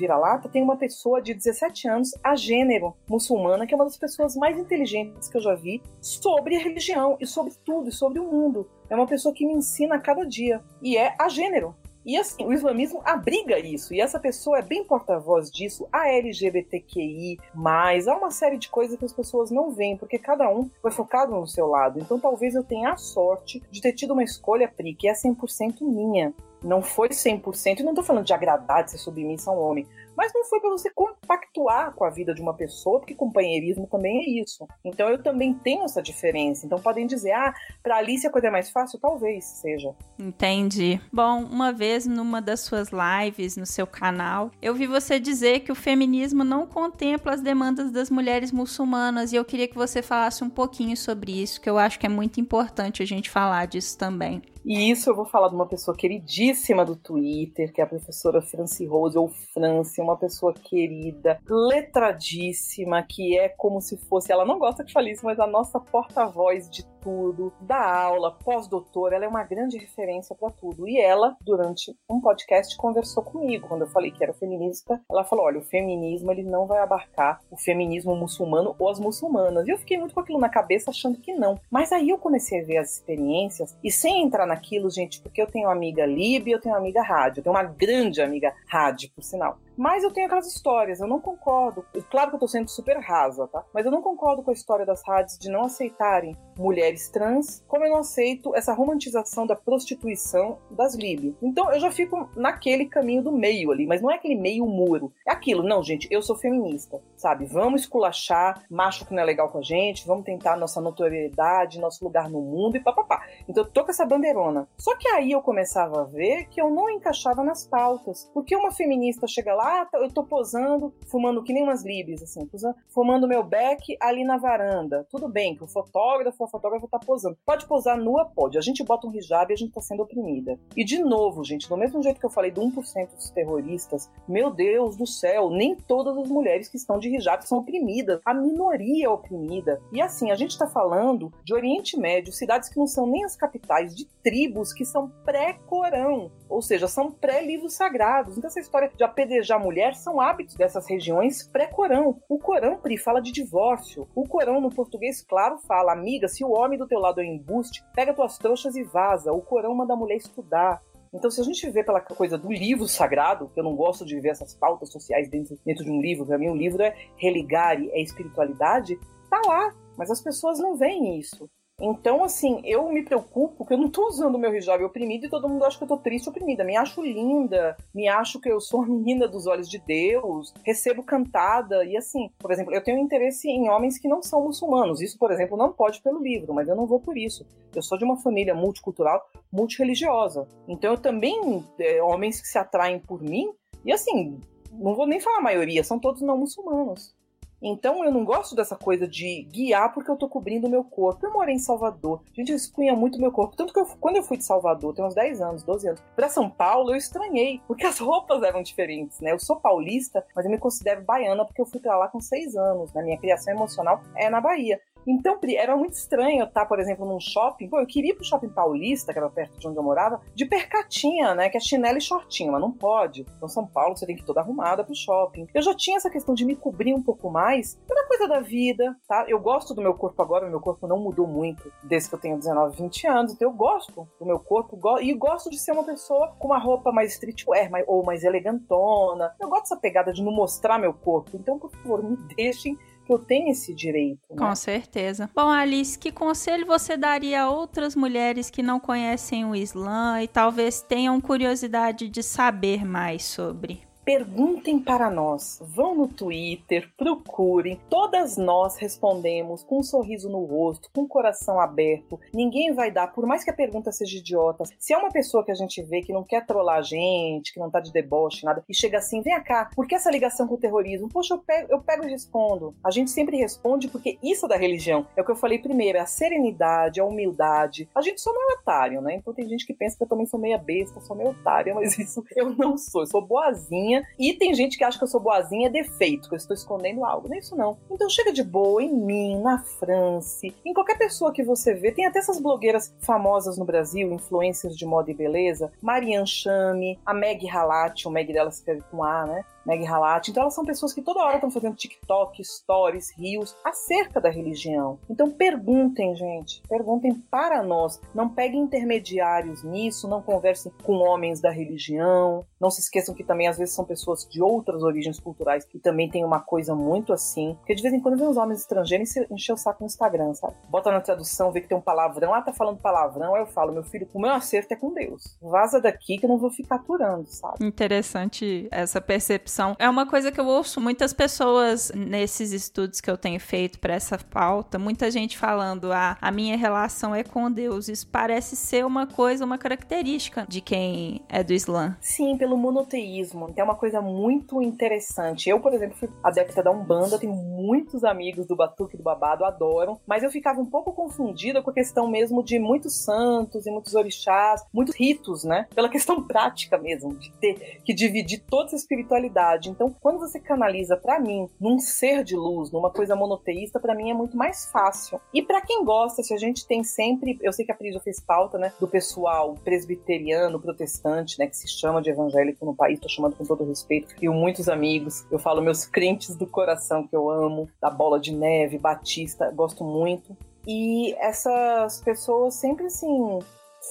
tem 0.52 0.64
uma 0.64 0.78
pessoa 0.78 1.22
de 1.22 1.34
17 1.34 1.88
anos, 1.88 2.12
a 2.24 2.36
gênero, 2.36 2.96
muçulmana, 3.08 3.68
que 3.68 3.74
é 3.74 3.78
uma 3.78 3.86
das 3.86 3.98
pessoas 3.98 4.36
mais 4.36 4.58
inteligentes 4.58 5.30
que 5.30 5.38
eu 5.38 5.42
já 5.42 5.56
vi 5.56 5.82
sobre 6.02 6.56
a 6.56 6.60
religião 6.60 7.18
e 7.20 7.28
sobre 7.28 7.54
tudo, 7.64 7.90
e 7.90 7.92
sobre 7.92 8.20
o 8.20 8.24
mundo. 8.24 8.70
É 8.90 8.96
uma 8.96 9.08
pessoa 9.08 9.34
que 9.34 9.46
me 9.46 9.54
ensina 9.54 9.96
a 9.96 10.00
cada 10.00 10.26
dia. 10.26 10.64
E 10.82 10.98
é 10.98 11.16
a 11.20 11.30
gênero. 11.30 11.76
E 12.10 12.18
assim, 12.18 12.44
o 12.44 12.52
islamismo 12.52 13.04
abriga 13.06 13.60
isso, 13.60 13.94
e 13.94 14.02
essa 14.02 14.20
pessoa 14.20 14.58
é 14.58 14.64
bem 14.64 14.84
porta-voz 14.84 15.52
disso, 15.52 15.88
a 15.94 16.10
LGBTQI, 16.10 17.38
há 17.54 18.18
uma 18.18 18.32
série 18.32 18.58
de 18.58 18.68
coisas 18.68 18.98
que 18.98 19.06
as 19.06 19.14
pessoas 19.14 19.52
não 19.52 19.70
veem, 19.70 19.96
porque 19.96 20.18
cada 20.18 20.50
um 20.50 20.72
foi 20.82 20.90
focado 20.90 21.36
no 21.36 21.46
seu 21.46 21.68
lado. 21.68 22.00
Então 22.00 22.20
talvez 22.20 22.56
eu 22.56 22.64
tenha 22.64 22.94
a 22.94 22.98
sorte 22.98 23.62
de 23.70 23.80
ter 23.80 23.94
tido 23.94 24.14
uma 24.14 24.24
escolha, 24.24 24.68
Pri, 24.68 24.96
que 24.96 25.08
é 25.08 25.14
100% 25.14 25.82
minha. 25.82 26.34
Não 26.64 26.82
foi 26.82 27.10
100%, 27.10 27.82
e 27.82 27.84
não 27.84 27.94
tô 27.94 28.02
falando 28.02 28.26
de 28.26 28.34
agradar, 28.34 28.84
de 28.84 28.90
ser 28.90 28.98
submissa 28.98 29.52
a 29.52 29.54
um 29.54 29.60
homem, 29.60 29.86
mas 30.20 30.34
não 30.36 30.44
foi 30.44 30.60
para 30.60 30.70
você 30.72 30.90
compactuar 30.90 31.94
com 31.94 32.04
a 32.04 32.10
vida 32.10 32.34
de 32.34 32.42
uma 32.42 32.54
pessoa, 32.54 33.00
porque 33.00 33.16
companheirismo 33.16 33.88
também 33.88 34.18
é 34.18 34.42
isso. 34.42 34.68
Então 34.84 35.08
eu 35.08 35.24
também 35.24 35.54
tenho 35.54 35.86
essa 35.86 36.02
diferença. 36.02 36.66
Então 36.66 36.78
podem 36.78 37.08
dizer, 37.08 37.32
ah, 37.32 37.54
para 37.82 37.96
Alice 37.96 38.28
a 38.28 38.30
coisa 38.30 38.48
é 38.48 38.52
mais 38.52 38.70
fácil? 38.70 39.00
Talvez 39.00 39.46
seja. 39.46 39.96
Entendi. 40.20 41.00
Bom, 41.10 41.46
uma 41.46 41.72
vez 41.72 42.06
numa 42.06 42.42
das 42.42 42.60
suas 42.60 42.90
lives 42.92 43.56
no 43.56 43.66
seu 43.66 43.88
canal, 43.88 44.52
eu 44.62 44.76
vi 44.76 44.88
você 44.88 45.22
dizer 45.22 45.62
que 45.62 45.72
o 45.72 45.76
feminismo 45.76 46.44
não 46.44 46.68
contempla 46.68 47.34
as 47.34 47.42
demandas 47.42 47.90
das 47.90 48.10
mulheres 48.10 48.52
muçulmanas 48.52 49.32
e 49.32 49.38
eu 49.38 49.46
queria 49.46 49.70
que 49.70 49.76
você 49.76 50.02
falasse 50.02 50.44
um 50.44 50.50
pouquinho 50.50 50.98
sobre 50.98 51.32
isso, 51.42 51.62
que 51.62 51.70
eu 51.70 51.78
acho 51.78 51.98
que 51.98 52.06
é 52.06 52.10
muito 52.10 52.42
importante 52.42 53.02
a 53.02 53.06
gente 53.06 53.30
falar 53.30 53.68
disso 53.68 53.98
também. 53.98 54.42
E 54.66 54.90
isso 54.92 55.10
eu 55.10 55.16
vou 55.16 55.26
falar 55.26 55.50
de 55.50 55.56
uma 55.56 55.68
pessoa 55.68 55.96
queridíssima 55.96 56.86
do 56.86 56.96
Twitter, 56.96 57.74
que 57.74 57.82
é 57.82 57.84
a 57.84 57.88
professora 57.88 58.42
Franci 58.42 58.86
Rose, 58.86 59.18
ou 59.18 59.30
Franci, 59.54 60.02
uma 60.02 60.18
pessoa 60.18 60.54
querida, 60.54 61.40
letradíssima, 61.48 63.04
que 63.04 63.38
é 63.38 63.50
como 63.50 63.82
se 63.82 63.98
fosse. 63.98 64.32
Ela 64.32 64.46
não 64.46 64.60
gosta 64.60 64.84
que 64.84 64.94
fale 64.94 65.12
isso, 65.12 65.26
mas 65.26 65.40
a 65.40 65.48
nossa 65.48 65.80
porta-voz 65.80 66.70
de 66.70 66.86
tudo, 67.02 67.54
da 67.62 68.02
aula, 68.04 68.32
pós-doutora, 68.44 69.16
ela 69.16 69.26
é 69.26 69.28
uma 69.28 69.44
grande 69.44 69.78
referência 69.78 70.36
para 70.36 70.52
tudo. 70.52 70.88
E 70.88 71.00
ela, 71.00 71.36
durante 71.42 71.96
um 72.10 72.20
podcast, 72.20 72.76
conversou 72.78 73.24
comigo. 73.24 73.68
Quando 73.68 73.82
eu 73.82 73.88
falei 73.88 74.12
que 74.12 74.24
era 74.24 74.34
feminista, 74.34 75.02
ela 75.10 75.24
falou: 75.24 75.46
olha, 75.46 75.60
o 75.60 75.64
feminismo 75.64 76.32
ele 76.32 76.44
não 76.44 76.68
vai 76.68 76.80
abarcar 76.80 77.40
o 77.50 77.58
feminismo 77.58 78.16
muçulmano 78.16 78.76
ou 78.78 78.90
as 78.90 79.00
muçulmanas. 79.00 79.68
E 79.68 79.72
eu 79.72 79.78
fiquei 79.78 79.98
muito 79.98 80.14
com 80.14 80.20
aquilo 80.20 80.40
na 80.40 80.50
cabeça, 80.50 80.90
achando 80.90 81.20
que 81.20 81.34
não. 81.34 81.60
Mas 81.72 81.92
aí 81.92 82.10
eu 82.10 82.18
comecei 82.18 82.62
a 82.62 82.66
ver 82.66 82.78
as 82.78 82.96
experiências, 82.96 83.78
e 83.84 83.92
sem 83.92 84.24
entrar 84.24 84.46
naquilo, 84.50 84.90
gente, 84.90 85.22
porque 85.22 85.42
eu 85.42 85.48
tenho 85.48 85.70
amiga 85.70 86.06
Lib 86.06 86.50
eu 86.50 86.60
tenho 86.60 86.76
amiga 86.76 87.02
Rádio. 87.02 87.40
Eu 87.40 87.44
tenho 87.44 87.56
uma 87.56 87.64
grande 87.64 88.22
amiga 88.22 88.54
Rádio, 88.68 89.10
por 89.16 89.24
sinal. 89.24 89.58
Mas 89.80 90.04
eu 90.04 90.12
tenho 90.12 90.28
aquelas 90.28 90.46
histórias, 90.46 91.00
eu 91.00 91.08
não 91.08 91.22
concordo. 91.22 91.86
Claro 92.12 92.32
que 92.32 92.36
eu 92.36 92.40
tô 92.42 92.50
sendo 92.50 92.70
super 92.70 92.98
rasa, 92.98 93.48
tá? 93.48 93.64
Mas 93.74 93.86
eu 93.86 93.92
não 93.92 94.02
concordo 94.02 94.44
com 94.44 94.52
a 94.52 94.54
história 94.54 94.86
das 94.86 95.02
rádios 95.08 95.40
de 95.40 95.50
não 95.50 95.64
aceitarem 95.64 96.36
mulheres 96.58 97.08
trans, 97.08 97.64
como 97.66 97.86
eu 97.86 97.90
não 97.90 98.00
aceito 98.00 98.54
essa 98.54 98.74
romantização 98.74 99.48
da 99.48 99.56
prostituição 99.56 100.58
das 100.70 100.96
lib. 100.96 101.34
Então 101.42 101.72
eu 101.72 101.80
já 101.80 101.90
fico 101.90 102.30
naquele 102.36 102.88
caminho 102.88 103.24
do 103.24 103.32
meio 103.32 103.72
ali, 103.72 103.88
mas 103.88 104.02
não 104.02 104.12
é 104.12 104.16
aquele 104.16 104.36
meio 104.36 104.66
muro. 104.66 105.14
É 105.26 105.32
aquilo, 105.32 105.64
não, 105.64 105.82
gente, 105.82 106.10
eu 106.12 106.22
sou 106.22 106.36
feminista, 106.36 107.02
sabe? 107.16 107.46
Vamos 107.46 107.84
esculachar 107.84 108.62
macho 108.70 109.06
que 109.06 109.14
não 109.14 109.24
é 109.24 109.26
legal 109.26 109.48
com 109.48 109.60
a 109.60 109.64
gente, 109.64 110.06
vamos 110.06 110.26
tentar 110.26 110.58
nossa 110.58 110.82
notoriedade, 110.82 111.80
nosso 111.80 112.04
lugar 112.04 112.30
no 112.30 112.42
mundo 112.42 112.76
e 112.76 112.84
papapá. 112.84 113.26
Então 113.48 113.64
eu 113.64 113.70
tô 113.70 113.86
com 113.86 113.92
essa 113.92 114.06
bandeirona. 114.06 114.68
Só 114.78 114.98
que 114.98 115.08
aí 115.08 115.32
eu 115.32 115.42
começava 115.42 116.02
a 116.02 116.04
ver 116.04 116.50
que 116.50 116.60
eu 116.60 116.70
não 116.70 116.90
encaixava 116.90 117.46
nas 117.46 117.66
pautas. 117.66 118.30
Porque 118.34 118.54
uma 118.54 118.74
feminista 118.74 119.26
chega 119.26 119.54
lá, 119.54 119.69
ah, 119.70 119.88
eu 119.94 120.12
tô 120.12 120.24
posando, 120.24 120.94
fumando 121.08 121.44
que 121.44 121.54
nem 121.54 121.64
umas 121.64 121.84
libs, 121.84 122.24
assim, 122.24 122.46
posando, 122.46 122.76
fumando 122.88 123.28
meu 123.28 123.44
beck 123.44 123.96
ali 124.02 124.24
na 124.24 124.38
varanda. 124.38 125.06
Tudo 125.10 125.30
bem 125.30 125.56
que 125.56 125.64
o 125.64 125.68
fotógrafo, 125.68 126.44
a 126.44 126.48
fotógrafa 126.48 126.88
tá 126.88 127.00
posando. 127.00 127.38
Pode 127.46 127.68
posar 127.68 127.98
nua? 127.98 128.26
Pode. 128.26 128.58
A 128.58 128.62
gente 128.62 128.84
bota 128.84 129.08
um 129.08 129.14
hijab 129.14 129.52
e 129.52 129.54
a 129.54 129.58
gente 129.58 129.72
tá 129.72 129.82
sendo 129.82 130.04
oprimida. 130.04 130.60
E 130.76 130.84
de 130.84 131.00
novo, 131.00 131.44
gente, 131.44 131.70
do 131.70 131.78
mesmo 131.78 132.02
jeito 132.02 132.20
que 132.20 132.26
eu 132.26 132.30
falei 132.30 132.52
do 132.52 132.62
1% 132.62 133.16
dos 133.16 133.30
terroristas, 133.30 134.10
meu 134.28 134.50
Deus 134.50 134.98
do 134.98 135.06
céu, 135.06 135.50
nem 135.50 135.76
todas 135.76 136.18
as 136.18 136.30
mulheres 136.30 136.68
que 136.68 136.78
estão 136.78 136.98
de 136.98 137.16
hijab 137.16 137.48
são 137.48 137.60
oprimidas. 137.60 138.20
A 138.26 138.34
minoria 138.34 139.06
é 139.06 139.10
oprimida. 139.10 139.82
E 139.92 140.02
assim, 140.02 140.32
a 140.32 140.36
gente 140.36 140.58
tá 140.58 140.68
falando 140.68 141.32
de 141.44 141.54
Oriente 141.54 141.98
Médio, 141.98 142.34
cidades 142.34 142.70
que 142.70 142.78
não 142.78 142.88
são 142.88 143.06
nem 143.06 143.24
as 143.24 143.36
capitais, 143.36 143.96
de 143.96 144.06
tribos 144.24 144.74
que 144.74 144.86
são 144.86 145.10
pré-Corão, 145.24 146.32
ou 146.48 146.62
seja, 146.62 146.88
são 146.88 147.12
pré-livros 147.12 147.74
sagrados. 147.74 148.38
Então 148.38 148.48
essa 148.48 148.60
história 148.60 148.92
de 148.96 149.04
apedrejar 149.04 149.59
mulher 149.60 149.96
são 149.96 150.20
hábitos 150.20 150.56
dessas 150.56 150.88
regiões 150.88 151.44
pré-Corão. 151.48 152.20
O 152.28 152.40
Corão, 152.40 152.80
Pri, 152.80 152.98
fala 152.98 153.22
de 153.22 153.32
divórcio. 153.32 154.08
O 154.16 154.28
Corão, 154.28 154.60
no 154.62 154.70
português 154.70 155.22
claro, 155.22 155.58
fala: 155.68 155.94
amiga, 155.94 156.28
se 156.28 156.44
o 156.44 156.52
homem 156.52 156.78
do 156.78 156.88
teu 156.88 157.00
lado 157.00 157.22
é 157.22 157.26
embuste, 157.26 157.84
pega 157.94 158.14
tuas 158.14 158.38
trouxas 158.38 158.76
e 158.76 158.84
vaza. 158.84 159.32
O 159.32 159.42
Corão 159.42 159.76
manda 159.76 159.94
a 159.94 159.98
mulher 159.98 160.18
estudar. 160.18 160.82
Então, 161.12 161.32
se 161.32 161.42
a 161.42 161.44
gente 161.44 161.68
vê 161.72 161.84
pela 161.84 162.02
coisa 162.02 162.38
do 162.38 162.52
livro 162.52 162.88
sagrado, 162.88 163.50
que 163.50 163.60
eu 163.60 163.64
não 163.64 163.76
gosto 163.76 164.06
de 164.06 164.20
ver 164.20 164.30
essas 164.30 164.54
pautas 164.54 164.92
sociais 164.92 165.28
dentro, 165.28 165.58
dentro 165.66 165.84
de 165.84 165.92
um 165.92 166.00
livro, 166.00 166.26
para 166.26 166.38
mim, 166.38 166.50
um 166.50 166.56
livro 166.56 166.84
é 166.84 166.96
religare, 167.18 167.90
é 167.92 168.02
espiritualidade, 168.02 168.98
tá 169.30 169.42
lá. 169.46 169.74
Mas 169.98 170.12
as 170.12 170.22
pessoas 170.22 170.60
não 170.60 170.76
veem 170.76 171.20
isso. 171.20 171.50
Então, 171.82 172.24
assim, 172.24 172.62
eu 172.66 172.92
me 172.92 173.04
preocupo 173.04 173.56
porque 173.58 173.74
eu 173.74 173.78
não 173.78 173.90
tô 173.90 174.08
usando 174.08 174.36
o 174.36 174.38
meu 174.40 174.54
hijab 174.54 174.84
oprimido 174.84 175.26
e 175.26 175.30
todo 175.30 175.48
mundo 175.48 175.64
acha 175.64 175.78
que 175.78 175.84
eu 175.84 175.88
tô 175.88 175.98
triste 175.98 176.28
oprimida. 176.28 176.64
Me 176.64 176.76
acho 176.76 177.02
linda, 177.02 177.78
me 177.94 178.08
acho 178.08 178.40
que 178.40 178.52
eu 178.52 178.60
sou 178.60 178.82
a 178.82 178.86
menina 178.86 179.28
dos 179.28 179.48
olhos 179.48 179.70
de 179.70 179.80
Deus, 179.80 180.54
recebo 180.66 181.04
cantada. 181.04 181.86
E 181.86 181.96
assim, 181.96 182.30
por 182.38 182.52
exemplo, 182.52 182.74
eu 182.74 182.84
tenho 182.84 182.98
interesse 182.98 183.50
em 183.50 183.70
homens 183.70 183.98
que 183.98 184.08
não 184.08 184.22
são 184.22 184.44
muçulmanos. 184.44 185.02
Isso, 185.02 185.18
por 185.18 185.32
exemplo, 185.32 185.58
não 185.58 185.72
pode 185.72 186.02
pelo 186.02 186.22
livro, 186.22 186.54
mas 186.54 186.68
eu 186.68 186.76
não 186.76 186.86
vou 186.86 187.00
por 187.00 187.18
isso. 187.18 187.46
Eu 187.74 187.82
sou 187.82 187.98
de 187.98 188.04
uma 188.04 188.18
família 188.18 188.54
multicultural, 188.54 189.22
multireligiosa. 189.52 190.48
Então, 190.68 190.92
eu 190.92 190.98
também, 190.98 191.64
é, 191.80 192.04
homens 192.04 192.42
que 192.42 192.48
se 192.48 192.58
atraem 192.58 193.00
por 193.00 193.22
mim, 193.22 193.52
e 193.86 193.94
assim, 193.94 194.40
não 194.72 194.94
vou 194.94 195.08
nem 195.08 195.20
falar 195.20 195.38
a 195.38 195.42
maioria, 195.42 195.84
são 195.84 196.00
todos 196.00 196.22
não 196.22 196.38
muçulmanos. 196.38 197.16
Então 197.62 198.04
eu 198.04 198.12
não 198.12 198.24
gosto 198.24 198.56
dessa 198.56 198.76
coisa 198.76 199.08
de 199.08 199.44
guiar 199.52 199.94
porque 199.94 200.10
eu 200.10 200.16
tô 200.16 200.30
cobrindo 200.30 200.68
o 200.68 200.70
meu 200.70 200.84
corpo. 200.84 201.26
Eu 201.26 201.34
morei 201.34 201.56
em 201.56 201.60
Salvador. 201.60 202.22
Gente, 202.34 202.52
eu 202.52 202.56
expunha 202.56 202.96
muito 202.96 203.20
meu 203.20 203.32
corpo. 203.32 203.56
Tanto 203.56 203.74
que 203.74 203.80
eu, 203.80 203.86
quando 204.00 204.18
eu 204.18 204.24
fui 204.24 204.38
de 204.38 204.46
Salvador, 204.46 204.94
tem 204.94 205.04
uns 205.04 205.16
10 205.16 205.42
anos, 205.42 205.64
12 205.64 205.88
anos, 205.88 206.04
pra 206.16 206.30
São 206.30 206.50
Paulo, 206.50 206.92
eu 206.92 206.96
estranhei. 206.96 207.62
Porque 207.68 207.86
as 207.86 208.00
roupas 208.00 208.42
eram 208.44 208.62
diferentes, 208.62 209.20
né? 209.20 209.32
Eu 209.32 209.40
sou 209.40 209.58
paulista, 209.58 210.26
mas 210.36 210.46
eu 210.46 210.52
me 210.52 210.58
considero 210.58 211.02
baiana 211.02 211.46
porque 211.46 211.62
eu 211.62 211.66
fui 211.66 211.80
pra 211.80 211.98
lá 211.98 212.08
com 212.08 212.20
6 212.20 212.56
anos. 212.56 212.94
Né? 212.94 213.04
Minha 213.04 213.18
criação 213.18 213.54
emocional 213.54 214.02
é 214.16 214.30
na 214.30 214.40
Bahia. 214.42 214.80
Então 215.08 215.40
era 215.58 215.76
muito 215.76 215.94
estranho 215.94 216.44
estar, 216.44 216.66
por 216.66 216.80
exemplo, 216.80 217.06
num 217.06 217.20
shopping. 217.20 217.70
Pô, 217.70 217.80
eu 217.80 217.88
queria 217.88 218.12
ir 218.12 218.16
pro 218.16 218.24
shopping 218.24 218.50
paulista, 218.50 219.12
que 219.12 219.20
era 219.20 219.30
perto 219.30 219.60
de 219.60 219.68
onde 219.68 219.78
eu 219.78 219.84
morava, 219.84 220.22
de 220.36 220.46
percatinha, 220.46 221.34
né? 221.34 221.50
Que 221.50 221.58
é 221.58 221.60
chinelo 221.60 221.98
e 221.98 222.02
shortinho, 222.02 222.52
mas 222.52 222.62
não 222.62 222.72
pode. 222.72 223.26
Então, 223.38 223.48
São 223.48 223.66
Paulo, 223.66 223.96
você 223.96 224.06
tem 224.06 224.16
que 224.16 224.22
ir 224.22 224.26
toda 224.26 224.42
arrumada 224.42 224.84
pro 224.84 224.96
shopping. 224.96 225.48
Eu 225.54 225.62
já 225.62 225.74
tinha 225.74 225.98
essa 225.98 226.10
questão 226.10 226.36
de 226.36 226.46
me 226.46 226.56
cobrir 226.56 226.94
um 226.94 227.02
pouco 227.02 227.30
mais 227.30 227.76
pela 227.88 228.08
coisa 228.08 228.28
da 228.28 228.40
vida, 228.40 228.96
tá? 229.08 229.26
Eu 229.28 229.40
gosto 229.40 229.74
do 229.74 229.82
meu 229.82 229.94
corpo 229.94 230.22
agora, 230.22 230.50
meu 230.50 230.60
corpo 230.60 230.88
não 230.88 231.00
mudou 231.00 231.28
muito 231.28 231.72
desde 231.84 232.10
que 232.10 232.16
eu 232.16 232.20
tenho 232.20 232.38
19, 232.38 232.78
20 232.78 233.08
anos, 233.08 233.34
então 233.34 233.50
eu 233.50 233.54
gosto 233.54 234.08
do 234.20 234.26
meu 234.26 234.40
corpo 234.40 234.80
e 235.02 235.14
gosto 235.14 235.50
de 235.50 235.60
ser 235.60 235.72
uma 235.72 235.84
pessoa 235.84 236.36
com 236.40 236.48
uma 236.48 236.60
roupa 236.60 236.92
mais 236.92 237.14
streetwear 237.14 237.70
ou 237.88 238.04
mais 238.04 238.24
elegantona. 238.24 239.36
Eu 239.40 239.50
gosto 239.50 239.64
dessa 239.64 239.78
pegada 239.78 240.12
de 240.12 240.24
não 240.24 240.32
mostrar 240.32 240.78
meu 240.78 240.94
corpo. 240.94 241.32
Então, 241.36 241.60
por 241.60 241.72
favor, 241.72 242.04
me 242.04 242.18
deixem 242.36 242.78
eu 243.14 243.20
tenho 243.20 243.50
esse 243.50 243.74
direito. 243.74 244.20
Né? 244.30 244.38
Com 244.38 244.56
certeza. 244.56 245.30
Bom, 245.36 245.50
Alice, 245.50 245.98
que 245.98 246.12
conselho 246.12 246.66
você 246.66 246.96
daria 246.96 247.44
a 247.44 247.50
outras 247.50 247.96
mulheres 247.96 248.50
que 248.50 248.62
não 248.62 248.80
conhecem 248.80 249.46
o 249.46 249.56
Islã 249.56 250.22
e 250.22 250.28
talvez 250.28 250.82
tenham 250.82 251.20
curiosidade 251.20 252.08
de 252.08 252.24
saber 252.24 252.86
mais 252.86 253.24
sobre? 253.24 253.89
Perguntem 254.10 254.80
para 254.80 255.08
nós, 255.08 255.62
vão 255.62 255.94
no 255.94 256.08
Twitter, 256.08 256.92
procurem. 256.98 257.80
Todas 257.92 258.38
nós 258.38 258.76
respondemos 258.76 259.62
com 259.62 259.78
um 259.78 259.84
sorriso 259.84 260.28
no 260.28 260.46
rosto, 260.46 260.90
com 260.92 261.04
o 261.04 261.08
coração 261.08 261.60
aberto. 261.60 262.20
Ninguém 262.34 262.74
vai 262.74 262.90
dar, 262.90 263.14
por 263.14 263.28
mais 263.28 263.44
que 263.44 263.52
a 263.52 263.54
pergunta 263.54 263.92
seja 263.92 264.18
idiota. 264.18 264.64
Se 264.80 264.94
é 264.94 264.98
uma 264.98 265.12
pessoa 265.12 265.46
que 265.46 265.52
a 265.52 265.56
gente 265.56 265.84
vê 265.84 266.02
que 266.02 266.12
não 266.12 266.24
quer 266.24 266.44
trollar 266.44 266.80
a 266.80 266.82
gente, 266.82 267.54
que 267.54 267.60
não 267.60 267.70
tá 267.70 267.80
de 267.80 267.94
deboche, 267.94 268.44
nada, 268.44 268.64
e 268.68 268.74
chega 268.74 268.98
assim, 268.98 269.22
vem 269.22 269.40
cá, 269.44 269.70
por 269.76 269.86
que 269.86 269.94
essa 269.94 270.10
ligação 270.10 270.48
com 270.48 270.56
o 270.56 270.60
terrorismo? 270.60 271.08
Poxa, 271.08 271.36
eu 271.36 271.38
pego, 271.38 271.72
eu 271.72 271.80
pego 271.80 272.04
e 272.04 272.10
respondo. 272.10 272.74
A 272.84 272.90
gente 272.90 273.12
sempre 273.12 273.38
responde 273.38 273.90
porque 273.90 274.18
isso 274.24 274.48
é 274.48 274.50
da 274.50 274.58
religião. 274.58 275.06
É 275.16 275.22
o 275.22 275.24
que 275.24 275.30
eu 275.30 275.36
falei 275.36 275.60
primeiro, 275.60 276.00
é 276.00 276.02
a 276.02 276.08
serenidade, 276.08 277.00
a 277.00 277.06
humildade. 277.06 277.88
A 277.94 278.02
gente 278.02 278.20
só 278.20 278.34
não 278.34 278.50
é 278.50 278.54
otário, 278.56 279.02
né? 279.02 279.14
Então 279.14 279.36
tem 279.36 279.48
gente 279.48 279.68
que 279.68 279.74
pensa 279.76 279.96
que 279.96 280.04
eu 280.04 280.08
também 280.08 280.26
sou 280.26 280.40
meia 280.40 280.58
besta, 280.58 281.00
sou 281.00 281.16
meio 281.16 281.30
otária, 281.30 281.76
mas 281.76 281.94
isso 282.00 282.24
eu 282.36 282.50
não 282.56 282.76
sou. 282.76 283.04
Eu 283.04 283.06
sou 283.06 283.22
boazinha 283.22 283.99
e 284.18 284.34
tem 284.34 284.54
gente 284.54 284.78
que 284.78 284.84
acha 284.84 284.98
que 284.98 285.04
eu 285.04 285.08
sou 285.08 285.20
boazinha 285.20 285.68
é 285.68 285.72
defeito, 285.72 286.28
que 286.28 286.36
eu 286.36 286.38
estou 286.38 286.54
escondendo 286.54 287.06
algo. 287.06 287.28
Não 287.28 287.36
é 287.36 287.40
isso 287.40 287.56
não. 287.56 287.78
Então 287.90 288.10
chega 288.10 288.32
de 288.32 288.44
boa 288.44 288.82
em 288.84 288.94
mim, 288.94 289.40
na 289.42 289.60
França, 289.60 290.48
em 290.66 290.74
qualquer 290.74 290.98
pessoa 290.98 291.32
que 291.32 291.44
você 291.44 291.74
vê. 291.74 291.92
Tem 291.92 292.06
até 292.06 292.20
essas 292.20 292.40
blogueiras 292.40 292.94
famosas 293.00 293.58
no 293.58 293.66
Brasil, 293.66 294.12
influencers 294.12 294.78
de 294.78 294.86
moda 294.86 295.12
e 295.12 295.14
beleza. 295.14 295.72
Marianne 295.82 296.28
Chame, 296.28 297.00
a 297.06 297.14
Meg 297.14 297.48
Halati, 297.48 298.08
o 298.08 298.12
Meg 298.12 298.32
dela 298.32 298.50
escreve 298.50 298.82
com 298.92 299.04
A, 299.04 299.26
né? 299.26 299.46
Meg 299.66 299.86
Halat. 299.86 300.30
Então 300.30 300.44
elas 300.44 300.54
são 300.54 300.66
pessoas 300.66 300.94
que 300.94 301.02
toda 301.02 301.22
hora 301.22 301.36
estão 301.36 301.52
fazendo 301.52 301.76
TikTok, 301.76 302.44
stories, 302.44 303.12
rios 303.18 303.56
acerca 303.64 304.20
da 304.20 304.30
religião. 304.30 305.00
Então 305.10 305.30
perguntem, 305.30 306.16
gente, 306.16 306.62
perguntem 306.68 307.14
para 307.14 307.62
nós. 307.64 308.00
Não 308.14 308.30
peguem 308.30 308.62
intermediários 308.62 309.64
nisso, 309.64 310.08
não 310.08 310.22
conversem 310.22 310.72
com 310.84 310.94
homens 310.94 311.40
da 311.42 311.50
religião. 311.50 312.46
Não 312.60 312.70
se 312.70 312.82
esqueçam 312.82 313.16
que 313.16 313.24
também 313.24 313.48
às 313.48 313.58
vezes 313.58 313.76
são 313.76 313.86
pessoas 313.86 314.28
de 314.30 314.42
outras 314.42 314.84
origens 314.84 315.20
culturais 315.20 315.66
que 315.66 315.80
também 315.80 316.10
tem 316.10 316.26
uma 316.26 316.40
coisa 316.40 316.76
muito 316.76 317.14
assim. 317.14 317.56
Porque 317.60 317.76
de 317.76 317.82
vez 317.82 317.94
em 317.94 318.00
quando 318.00 318.18
vem 318.18 318.28
uns 318.28 318.38
homens 318.38 318.62
estrangeiros 318.62 319.16
e 319.16 319.28
encher 319.32 319.54
o 319.54 319.58
saco 319.58 319.82
no 319.82 319.88
Instagram, 319.88 320.34
sabe? 320.34 320.56
Bota 320.70 320.92
na 320.92 321.02
tradução, 321.02 321.52
vê 321.52 321.62
que 321.62 321.68
tem 321.68 321.78
um 321.78 321.82
palavrão, 321.82 322.34
ah, 322.34 322.42
tá 322.42 322.54
falando 322.54 322.80
palavrão, 322.80 323.36
aí 323.36 323.42
eu 323.42 323.48
falo, 323.48 323.72
meu 323.72 323.84
filho, 323.84 324.08
o 324.14 324.20
meu 324.20 324.32
acerto 324.32 324.74
é 324.74 324.78
com 324.78 324.94
Deus. 324.94 325.38
Vaza 325.42 325.80
daqui 325.80 326.18
que 326.18 326.26
eu 326.26 326.30
não 326.30 326.38
vou 326.38 326.50
ficar 326.50 326.76
aturando, 326.76 327.28
sabe? 327.28 327.66
Interessante 327.66 328.68
essa 328.72 329.00
percepção 329.00 329.49
é 329.80 329.90
uma 329.90 330.06
coisa 330.06 330.32
que 330.32 330.40
eu 330.40 330.46
ouço 330.46 330.80
muitas 330.80 331.14
pessoas 331.14 331.92
nesses 331.96 332.52
estudos 332.52 333.02
que 333.02 333.10
eu 333.10 333.18
tenho 333.18 333.40
feito 333.40 333.80
para 333.80 333.94
essa 333.94 334.18
pauta, 334.18 334.78
muita 334.78 335.10
gente 335.10 335.38
falando: 335.38 335.92
ah, 335.92 336.18
a 336.22 336.32
minha 336.32 336.56
relação 336.56 337.16
é 337.16 337.24
com 337.24 337.52
Deus. 337.52 337.90
Isso 337.90 338.08
parece 338.08 338.56
ser 338.56 338.86
uma 338.86 339.08
coisa, 339.08 339.44
uma 339.44 339.58
característica 339.58 340.46
de 340.48 340.62
quem 340.62 341.22
é 341.28 341.44
do 341.44 341.54
Islã. 341.54 341.98
Sim, 342.00 342.38
pelo 342.38 342.58
monoteísmo. 342.58 343.52
É 343.56 343.64
uma 343.64 343.76
coisa 343.76 344.02
muito 344.02 344.62
interessante. 344.62 345.50
Eu, 345.50 345.60
por 345.60 345.74
exemplo, 345.74 345.98
fui 345.98 346.10
adepta 346.24 346.62
da 346.62 346.72
Umbanda, 346.72 347.18
tenho 347.18 347.34
muitos 347.34 348.04
amigos 348.04 348.46
do 348.46 348.56
Batuque 348.56 348.98
do 348.98 349.04
Babado, 349.04 349.46
adoram, 349.46 350.00
mas 350.06 350.24
eu 350.24 350.30
ficava 350.30 350.62
um 350.62 350.66
pouco 350.66 350.94
confundida 350.94 351.62
com 351.62 351.72
a 351.72 351.74
questão 351.74 352.08
mesmo 352.08 352.44
de 352.44 352.60
muitos 352.60 353.04
santos 353.04 353.66
e 353.66 353.72
muitos 353.72 353.96
orixás, 353.96 354.64
muitos 354.74 354.96
ritos, 354.96 355.44
né? 355.44 355.68
Pela 355.74 355.90
questão 355.90 356.22
prática 356.28 356.78
mesmo, 356.78 357.16
de 357.16 357.32
ter 357.34 357.82
que 357.84 357.94
dividir 357.94 358.44
toda 358.48 358.68
essa 358.68 358.76
espiritualidade 358.76 359.39
verdade. 359.40 359.70
Então, 359.70 359.96
quando 360.02 360.20
você 360.20 360.40
canaliza 360.40 360.98
para 360.98 361.20
mim 361.20 361.50
num 361.60 361.80
ser 361.80 362.24
de 362.24 362.36
luz, 362.36 362.72
numa 362.72 362.90
coisa 362.90 363.16
monoteísta, 363.16 363.80
para 363.80 363.96
mim 363.96 364.12
é 364.12 364.14
muito 364.14 364.36
mais 364.36 364.66
fácil. 364.66 365.20
E 365.34 365.42
para 365.42 365.62
quem 365.62 365.84
gosta, 365.84 366.22
se 366.22 366.34
a 366.34 366.38
gente 366.38 366.68
tem 366.68 366.84
sempre, 366.84 367.40
eu 367.42 367.54
sei 367.54 367.66
que 367.66 367.72
a 367.72 367.76
Pri 367.76 367.94
já 367.94 368.00
fez 368.00 368.20
pauta, 368.20 368.58
né, 368.58 368.74
do 368.80 368.88
pessoal 368.88 369.56
presbiteriano, 369.64 370.60
protestante, 370.60 371.40
né, 371.40 371.48
que 371.48 371.56
se 371.56 371.68
chama 371.68 372.02
de 372.02 372.10
evangélico 372.10 372.66
no 372.66 372.76
país, 372.76 373.00
tô 373.00 373.08
chamando 373.08 373.36
com 373.36 373.46
todo 373.46 373.64
respeito, 373.64 374.14
e 374.22 374.28
muitos 374.28 374.68
amigos, 374.68 375.26
eu 375.32 375.40
falo 375.40 375.62
meus 375.62 375.86
crentes 375.86 376.36
do 376.36 376.46
coração 376.46 377.08
que 377.08 377.16
eu 377.16 377.30
amo, 377.30 377.70
da 377.82 377.90
Bola 377.90 378.20
de 378.20 378.34
Neve, 378.34 378.78
Batista, 378.78 379.50
gosto 379.52 379.84
muito. 379.84 380.36
E 380.68 381.14
essas 381.16 382.02
pessoas 382.02 382.56
sempre 382.56 382.86
assim 382.86 383.40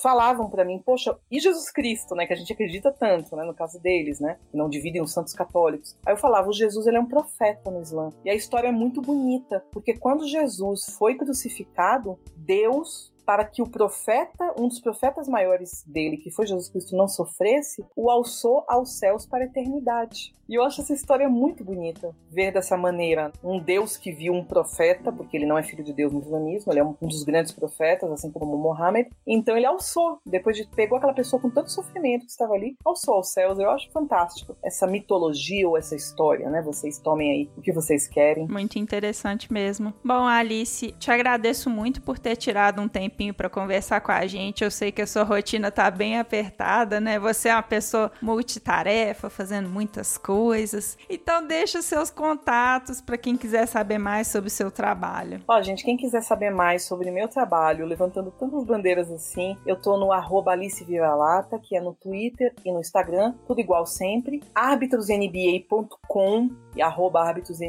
falavam 0.03 0.49
para 0.49 0.65
mim, 0.65 0.81
poxa, 0.85 1.17
e 1.31 1.41
Jesus 1.41 1.71
Cristo, 1.71 2.15
né, 2.15 2.27
que 2.27 2.33
a 2.33 2.37
gente 2.37 2.53
acredita 2.53 2.93
tanto, 2.93 3.35
né, 3.37 3.45
no 3.45 3.55
caso 3.55 3.81
deles, 3.81 4.21
né, 4.21 4.39
que 4.51 4.57
não 4.57 4.69
dividem 4.69 5.03
os 5.03 5.13
santos 5.13 5.33
católicos. 5.33 5.97
Aí 6.05 6.13
eu 6.13 6.19
falava, 6.19 6.49
o 6.49 6.53
Jesus 6.53 6.87
ele 6.87 6.97
é 6.97 7.01
um 7.01 7.07
profeta 7.07 7.71
no 7.71 7.81
Islã. 7.81 8.11
E 8.25 8.31
a 8.31 8.35
história 8.35 8.69
é 8.69 8.73
muito 8.73 9.01
bonita, 9.01 9.65
porque 9.73 9.95
quando 9.95 10.27
Jesus 10.27 10.97
foi 10.99 11.15
crucificado, 11.15 12.19
Deus 12.37 13.13
para 13.29 13.45
que 13.45 13.61
o 13.61 13.69
profeta, 13.69 14.55
um 14.59 14.69
dos 14.69 14.81
profetas 14.81 15.29
maiores 15.29 15.85
dele, 15.87 16.17
que 16.17 16.31
foi 16.31 16.47
Jesus 16.47 16.71
Cristo, 16.71 16.97
não 16.97 17.07
sofresse, 17.07 17.85
o 17.95 18.11
alçou 18.11 18.65
aos 18.67 18.99
céus 18.99 19.27
para 19.27 19.45
a 19.45 19.47
eternidade. 19.47 20.33
E 20.49 20.55
eu 20.55 20.63
acho 20.63 20.81
essa 20.81 20.95
história 20.95 21.29
muito 21.29 21.63
bonita, 21.63 22.17
ver 22.31 22.51
dessa 22.51 22.75
maneira 22.75 23.31
um 23.45 23.61
Deus 23.61 23.99
que 23.99 24.11
viu 24.11 24.33
um 24.33 24.43
profeta, 24.43 25.13
porque 25.13 25.37
ele 25.37 25.45
não 25.45 25.59
é 25.59 25.63
filho 25.63 25.85
de 25.85 25.93
Deus 25.93 26.11
no 26.11 26.21
islamismo, 26.21 26.73
ele 26.73 26.81
é 26.81 26.85
um 26.85 26.95
dos 27.03 27.23
grandes 27.23 27.53
profetas, 27.53 28.11
assim 28.11 28.33
como 28.33 28.57
Mohammed. 28.57 29.11
Então 29.27 29.55
ele 29.55 29.67
alçou, 29.67 30.19
depois 30.25 30.57
de 30.57 30.67
pegou 30.75 30.97
aquela 30.97 31.13
pessoa 31.13 31.41
com 31.41 31.51
tanto 31.51 31.71
sofrimento 31.71 32.25
que 32.25 32.31
estava 32.31 32.55
ali, 32.55 32.77
alçou 32.83 33.17
aos 33.17 33.31
céus. 33.31 33.59
Eu 33.59 33.69
acho 33.71 33.91
fantástico 33.93 34.57
essa 34.65 34.87
mitologia 34.87 35.69
ou 35.69 35.77
essa 35.77 35.95
história, 35.95 36.49
né? 36.49 36.63
Vocês 36.63 36.99
tomem 36.99 37.31
aí 37.31 37.51
o 37.55 37.61
que 37.61 37.71
vocês 37.71 38.09
querem. 38.09 38.49
Muito 38.49 38.79
interessante 38.79 39.53
mesmo. 39.53 39.93
Bom, 40.03 40.27
Alice, 40.27 40.93
te 40.93 41.11
agradeço 41.11 41.69
muito 41.69 42.01
por 42.01 42.19
ter 42.19 42.37
tirado 42.37 42.81
um 42.81 42.89
tempinho 43.19 43.35
para 43.35 43.51
conversar 43.51 44.01
com 44.01 44.13
a 44.13 44.25
gente. 44.27 44.63
Eu 44.63 44.71
sei 44.71 44.93
que 44.93 45.03
a 45.03 45.07
sua 45.07 45.25
rotina 45.25 45.73
tá 45.73 45.91
bem 45.91 46.19
apertada, 46.19 47.01
né? 47.01 47.19
Você 47.19 47.49
é 47.49 47.55
uma 47.55 47.63
pessoa 47.63 48.13
multitarefa, 48.23 49.29
fazendo 49.29 49.69
muitas 49.69 50.17
coisas. 50.17 50.97
Então 51.11 51.45
deixa 51.45 51.81
os 51.81 51.85
seus 51.85 52.11
contatos 52.11 53.01
para 53.01 53.19
quem 53.19 53.37
quiser 53.37 53.67
saber 53.67 53.99
mais 53.99 54.29
sobre 54.29 54.47
o 54.47 54.51
seu 54.51 54.71
trabalho. 54.71 55.43
Ó, 55.49 55.61
gente, 55.61 55.85
quem 55.85 55.97
quiser 55.97 56.23
saber 56.23 56.51
mais 56.51 56.85
sobre 56.85 57.11
meu 57.11 57.27
trabalho, 57.27 57.85
levantando 57.85 58.31
tantas 58.31 58.65
bandeiras 58.65 59.11
assim, 59.11 59.57
eu 59.67 59.75
tô 59.75 59.97
no 59.97 60.13
arroba 60.13 60.53
Alice 60.53 60.85
Vira-Lata, 60.85 61.59
que 61.59 61.77
é 61.77 61.81
no 61.81 61.95
Twitter 61.95 62.55
e 62.65 62.71
no 62.71 62.79
Instagram, 62.79 63.35
tudo 63.47 63.61
igual 63.61 63.85
sempre. 63.85 64.41
arbitrosnba.com 64.55 66.51
e 66.77 66.83
arroba 66.83 67.23
arbitrosnba 67.23 67.69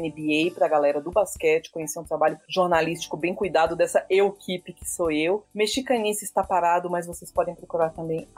pra 0.54 0.68
galera 0.68 1.00
do 1.00 1.10
basquete, 1.10 1.70
conhecer 1.70 1.98
um 1.98 2.04
trabalho 2.04 2.38
jornalístico 2.48 3.16
bem 3.16 3.34
cuidado 3.34 3.74
dessa 3.74 4.04
equipe 4.08 4.72
que 4.72 4.88
sou 4.88 5.10
eu. 5.10 5.39
Mexicanice 5.54 6.24
está 6.24 6.42
parado, 6.42 6.90
mas 6.90 7.06
vocês 7.06 7.32
podem 7.32 7.54
procurar 7.54 7.90
também 7.90 8.28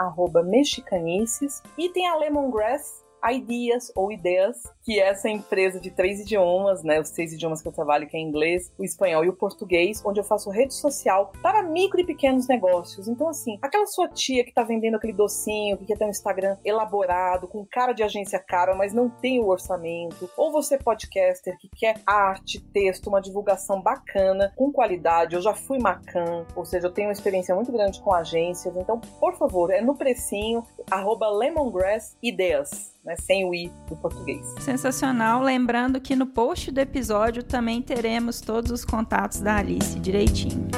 mexicanices. 0.42 1.62
E 1.76 1.88
tem 1.88 2.06
a 2.06 2.16
Lemongrass, 2.16 3.04
Ideas 3.30 3.92
ou 3.94 4.10
Ideias, 4.10 4.62
que 4.82 4.98
é 4.98 5.08
essa 5.08 5.28
empresa 5.28 5.78
de 5.78 5.90
três 5.90 6.20
idiomas, 6.20 6.82
né? 6.82 7.00
Os 7.00 7.08
seis 7.08 7.32
idiomas 7.32 7.62
que 7.62 7.68
eu 7.68 7.72
trabalho, 7.72 8.08
que 8.08 8.16
é 8.16 8.20
inglês, 8.20 8.72
o 8.78 8.84
espanhol 8.84 9.24
e 9.24 9.28
o 9.28 9.36
português, 9.36 10.02
onde 10.04 10.20
eu 10.20 10.24
faço 10.24 10.50
rede 10.50 10.74
social 10.74 11.32
para 11.42 11.62
micro 11.62 12.00
e 12.00 12.04
pequenos 12.04 12.48
negócios. 12.48 13.08
Então, 13.08 13.28
assim, 13.28 13.58
aquela 13.62 13.86
sua 13.86 14.08
tia 14.08 14.44
que 14.44 14.52
tá 14.52 14.62
vendendo 14.62 14.96
aquele 14.96 15.12
docinho, 15.12 15.76
que 15.76 15.86
quer 15.86 15.98
ter 15.98 16.04
um 16.04 16.10
Instagram 16.10 16.56
elaborado, 16.64 17.46
com 17.46 17.64
cara 17.64 17.92
de 17.92 18.02
agência 18.02 18.38
cara, 18.38 18.74
mas 18.74 18.92
não 18.92 19.08
tem 19.08 19.40
o 19.40 19.48
orçamento, 19.48 20.28
ou 20.36 20.50
você 20.50 20.78
podcaster 20.78 21.56
que 21.58 21.68
quer 21.68 22.00
arte, 22.06 22.60
texto, 22.72 23.08
uma 23.08 23.20
divulgação 23.20 23.80
bacana, 23.80 24.52
com 24.56 24.72
qualidade. 24.72 25.34
Eu 25.34 25.42
já 25.42 25.54
fui 25.54 25.78
Macan, 25.78 26.46
ou 26.56 26.64
seja, 26.64 26.86
eu 26.86 26.92
tenho 26.92 27.08
uma 27.08 27.12
experiência 27.12 27.54
muito 27.54 27.72
grande 27.72 28.00
com 28.00 28.12
agências. 28.12 28.76
Então, 28.76 29.00
por 29.20 29.34
favor, 29.34 29.70
é 29.70 29.80
no 29.80 29.94
precinho, 29.94 30.64
arroba 30.90 31.28
Lemongrass 31.28 32.16
Ideias 32.22 32.91
né, 33.04 33.16
sem 33.16 33.44
o 33.44 33.54
i 33.54 33.70
do 33.88 33.96
português. 33.96 34.46
Sensacional. 34.60 35.42
Lembrando 35.42 36.00
que 36.00 36.14
no 36.14 36.26
post 36.26 36.70
do 36.70 36.80
episódio 36.80 37.42
também 37.42 37.82
teremos 37.82 38.40
todos 38.40 38.70
os 38.70 38.84
contatos 38.84 39.40
da 39.40 39.56
Alice 39.56 39.98
direitinho. 39.98 40.68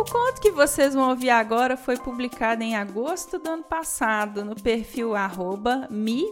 O 0.00 0.04
conto 0.04 0.40
que 0.40 0.50
vocês 0.50 0.94
vão 0.94 1.10
ouvir 1.10 1.28
agora 1.28 1.76
foi 1.76 1.94
publicado 1.94 2.62
em 2.62 2.74
agosto 2.74 3.38
do 3.38 3.50
ano 3.50 3.62
passado 3.62 4.42
no 4.42 4.54
perfil 4.54 5.14
arroba 5.14 5.86
mi 5.90 6.24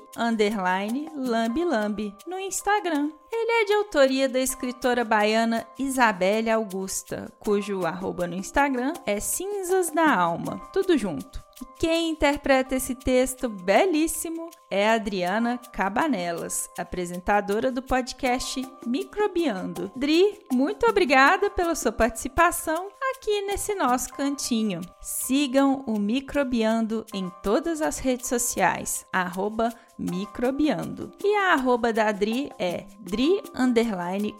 lambilambi 1.14 2.14
no 2.26 2.38
Instagram. 2.38 3.10
Ele 3.30 3.52
é 3.52 3.64
de 3.66 3.74
autoria 3.74 4.26
da 4.26 4.40
escritora 4.40 5.04
baiana 5.04 5.66
Isabelle 5.78 6.48
Augusta, 6.48 7.30
cujo 7.38 7.84
arroba 7.84 8.26
no 8.26 8.36
Instagram 8.36 8.94
é 9.04 9.20
Cinzas 9.20 9.90
da 9.90 10.14
Alma, 10.14 10.58
tudo 10.72 10.96
junto. 10.96 11.47
Quem 11.78 12.10
interpreta 12.10 12.76
esse 12.76 12.94
texto 12.94 13.48
belíssimo 13.48 14.50
é 14.70 14.90
Adriana 14.90 15.58
Cabanelas, 15.72 16.68
apresentadora 16.78 17.70
do 17.70 17.82
podcast 17.82 18.60
Microbiando. 18.86 19.90
Dri, 19.94 20.40
muito 20.52 20.86
obrigada 20.86 21.50
pela 21.50 21.74
sua 21.74 21.92
participação 21.92 22.88
aqui 23.14 23.42
nesse 23.42 23.74
nosso 23.74 24.12
cantinho. 24.14 24.80
Sigam 25.00 25.84
o 25.86 25.98
Microbiando 25.98 27.04
em 27.12 27.30
todas 27.42 27.82
as 27.82 27.98
redes 27.98 28.28
sociais, 28.28 29.06
arroba 29.12 29.72
microbiando. 29.98 31.12
E 31.22 31.34
a 31.34 31.54
arroba 31.54 31.92
da 31.92 32.12
Dri 32.12 32.50
é 32.58 32.86
Dri 33.00 33.42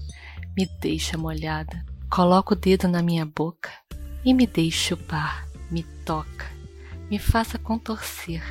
Me 0.57 0.65
deixa 0.81 1.19
molhada. 1.19 1.85
Coloca 2.09 2.55
o 2.55 2.57
dedo 2.57 2.87
na 2.87 3.03
minha 3.03 3.27
boca 3.27 3.71
e 4.25 4.33
me 4.33 4.47
deixe 4.47 4.89
chupar. 4.89 5.47
Me 5.71 5.83
toca, 6.05 6.47
me 7.11 7.19
faça 7.19 7.59
contorcer. 7.59 8.43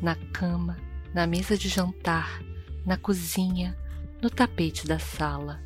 Na 0.00 0.14
cama, 0.14 0.76
na 1.14 1.26
mesa 1.26 1.56
de 1.56 1.68
jantar, 1.68 2.42
na 2.84 2.98
cozinha, 2.98 3.76
no 4.20 4.28
tapete 4.28 4.86
da 4.86 4.98
sala. 4.98 5.58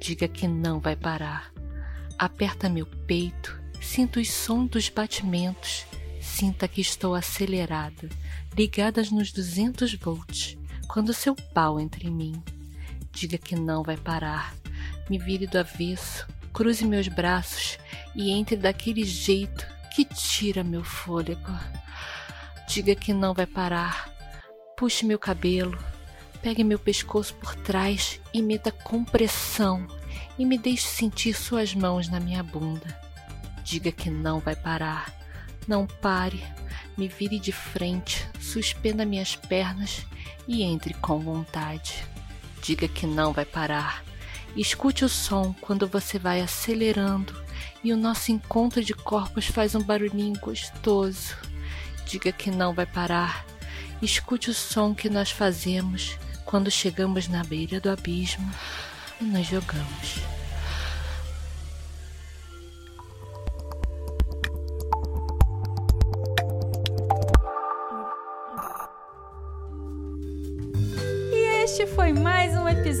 Diga 0.00 0.28
que 0.28 0.46
não 0.46 0.78
vai 0.78 0.94
parar. 0.94 1.52
Aperta 2.16 2.68
meu 2.68 2.86
peito, 2.86 3.60
sinta 3.80 4.20
os 4.20 4.30
sons 4.30 4.70
dos 4.70 4.88
batimentos, 4.88 5.84
sinta 6.20 6.68
que 6.68 6.80
estou 6.80 7.14
acelerada 7.16 8.08
ligadas 8.56 9.10
nos 9.10 9.32
200 9.32 9.94
volts, 9.94 10.58
quando 10.86 11.14
seu 11.14 11.34
pau 11.34 11.80
entre 11.80 12.06
em 12.06 12.10
mim. 12.10 12.42
Diga 13.10 13.38
que 13.38 13.56
não 13.56 13.82
vai 13.82 13.96
parar. 13.96 14.54
Me 15.08 15.18
vire 15.18 15.46
do 15.46 15.58
avesso, 15.58 16.26
cruze 16.52 16.84
meus 16.84 17.08
braços 17.08 17.78
e 18.14 18.30
entre 18.30 18.56
daquele 18.56 19.04
jeito 19.04 19.66
que 19.94 20.04
tira 20.04 20.62
meu 20.62 20.84
fôlego. 20.84 21.52
Diga 22.68 22.94
que 22.94 23.12
não 23.12 23.34
vai 23.34 23.46
parar. 23.46 24.10
Puxe 24.76 25.04
meu 25.04 25.18
cabelo, 25.18 25.78
pegue 26.42 26.64
meu 26.64 26.78
pescoço 26.78 27.34
por 27.34 27.54
trás 27.54 28.20
e 28.32 28.42
meta 28.42 28.72
compressão 28.72 29.86
e 30.38 30.44
me 30.44 30.58
deixe 30.58 30.86
sentir 30.86 31.34
suas 31.34 31.74
mãos 31.74 32.08
na 32.08 32.18
minha 32.18 32.42
bunda. 32.42 32.98
Diga 33.62 33.92
que 33.92 34.10
não 34.10 34.40
vai 34.40 34.56
parar. 34.56 35.21
Não 35.66 35.86
pare. 35.86 36.42
Me 36.96 37.08
vire 37.08 37.38
de 37.38 37.52
frente, 37.52 38.28
suspenda 38.40 39.04
minhas 39.04 39.34
pernas 39.36 40.04
e 40.46 40.62
entre 40.62 40.94
com 40.94 41.20
vontade. 41.20 42.04
Diga 42.62 42.86
que 42.86 43.06
não 43.06 43.32
vai 43.32 43.44
parar. 43.44 44.04
Escute 44.54 45.04
o 45.04 45.08
som 45.08 45.54
quando 45.60 45.86
você 45.86 46.18
vai 46.18 46.40
acelerando 46.40 47.34
e 47.82 47.92
o 47.92 47.96
nosso 47.96 48.30
encontro 48.30 48.84
de 48.84 48.92
corpos 48.92 49.46
faz 49.46 49.74
um 49.74 49.82
barulhinho 49.82 50.38
gostoso. 50.38 51.36
Diga 52.06 52.30
que 52.30 52.50
não 52.50 52.74
vai 52.74 52.86
parar. 52.86 53.44
Escute 54.02 54.50
o 54.50 54.54
som 54.54 54.94
que 54.94 55.08
nós 55.08 55.30
fazemos 55.30 56.18
quando 56.44 56.70
chegamos 56.70 57.28
na 57.28 57.42
beira 57.42 57.80
do 57.80 57.88
abismo 57.88 58.52
e 59.20 59.24
nos 59.24 59.46
jogamos. 59.46 60.41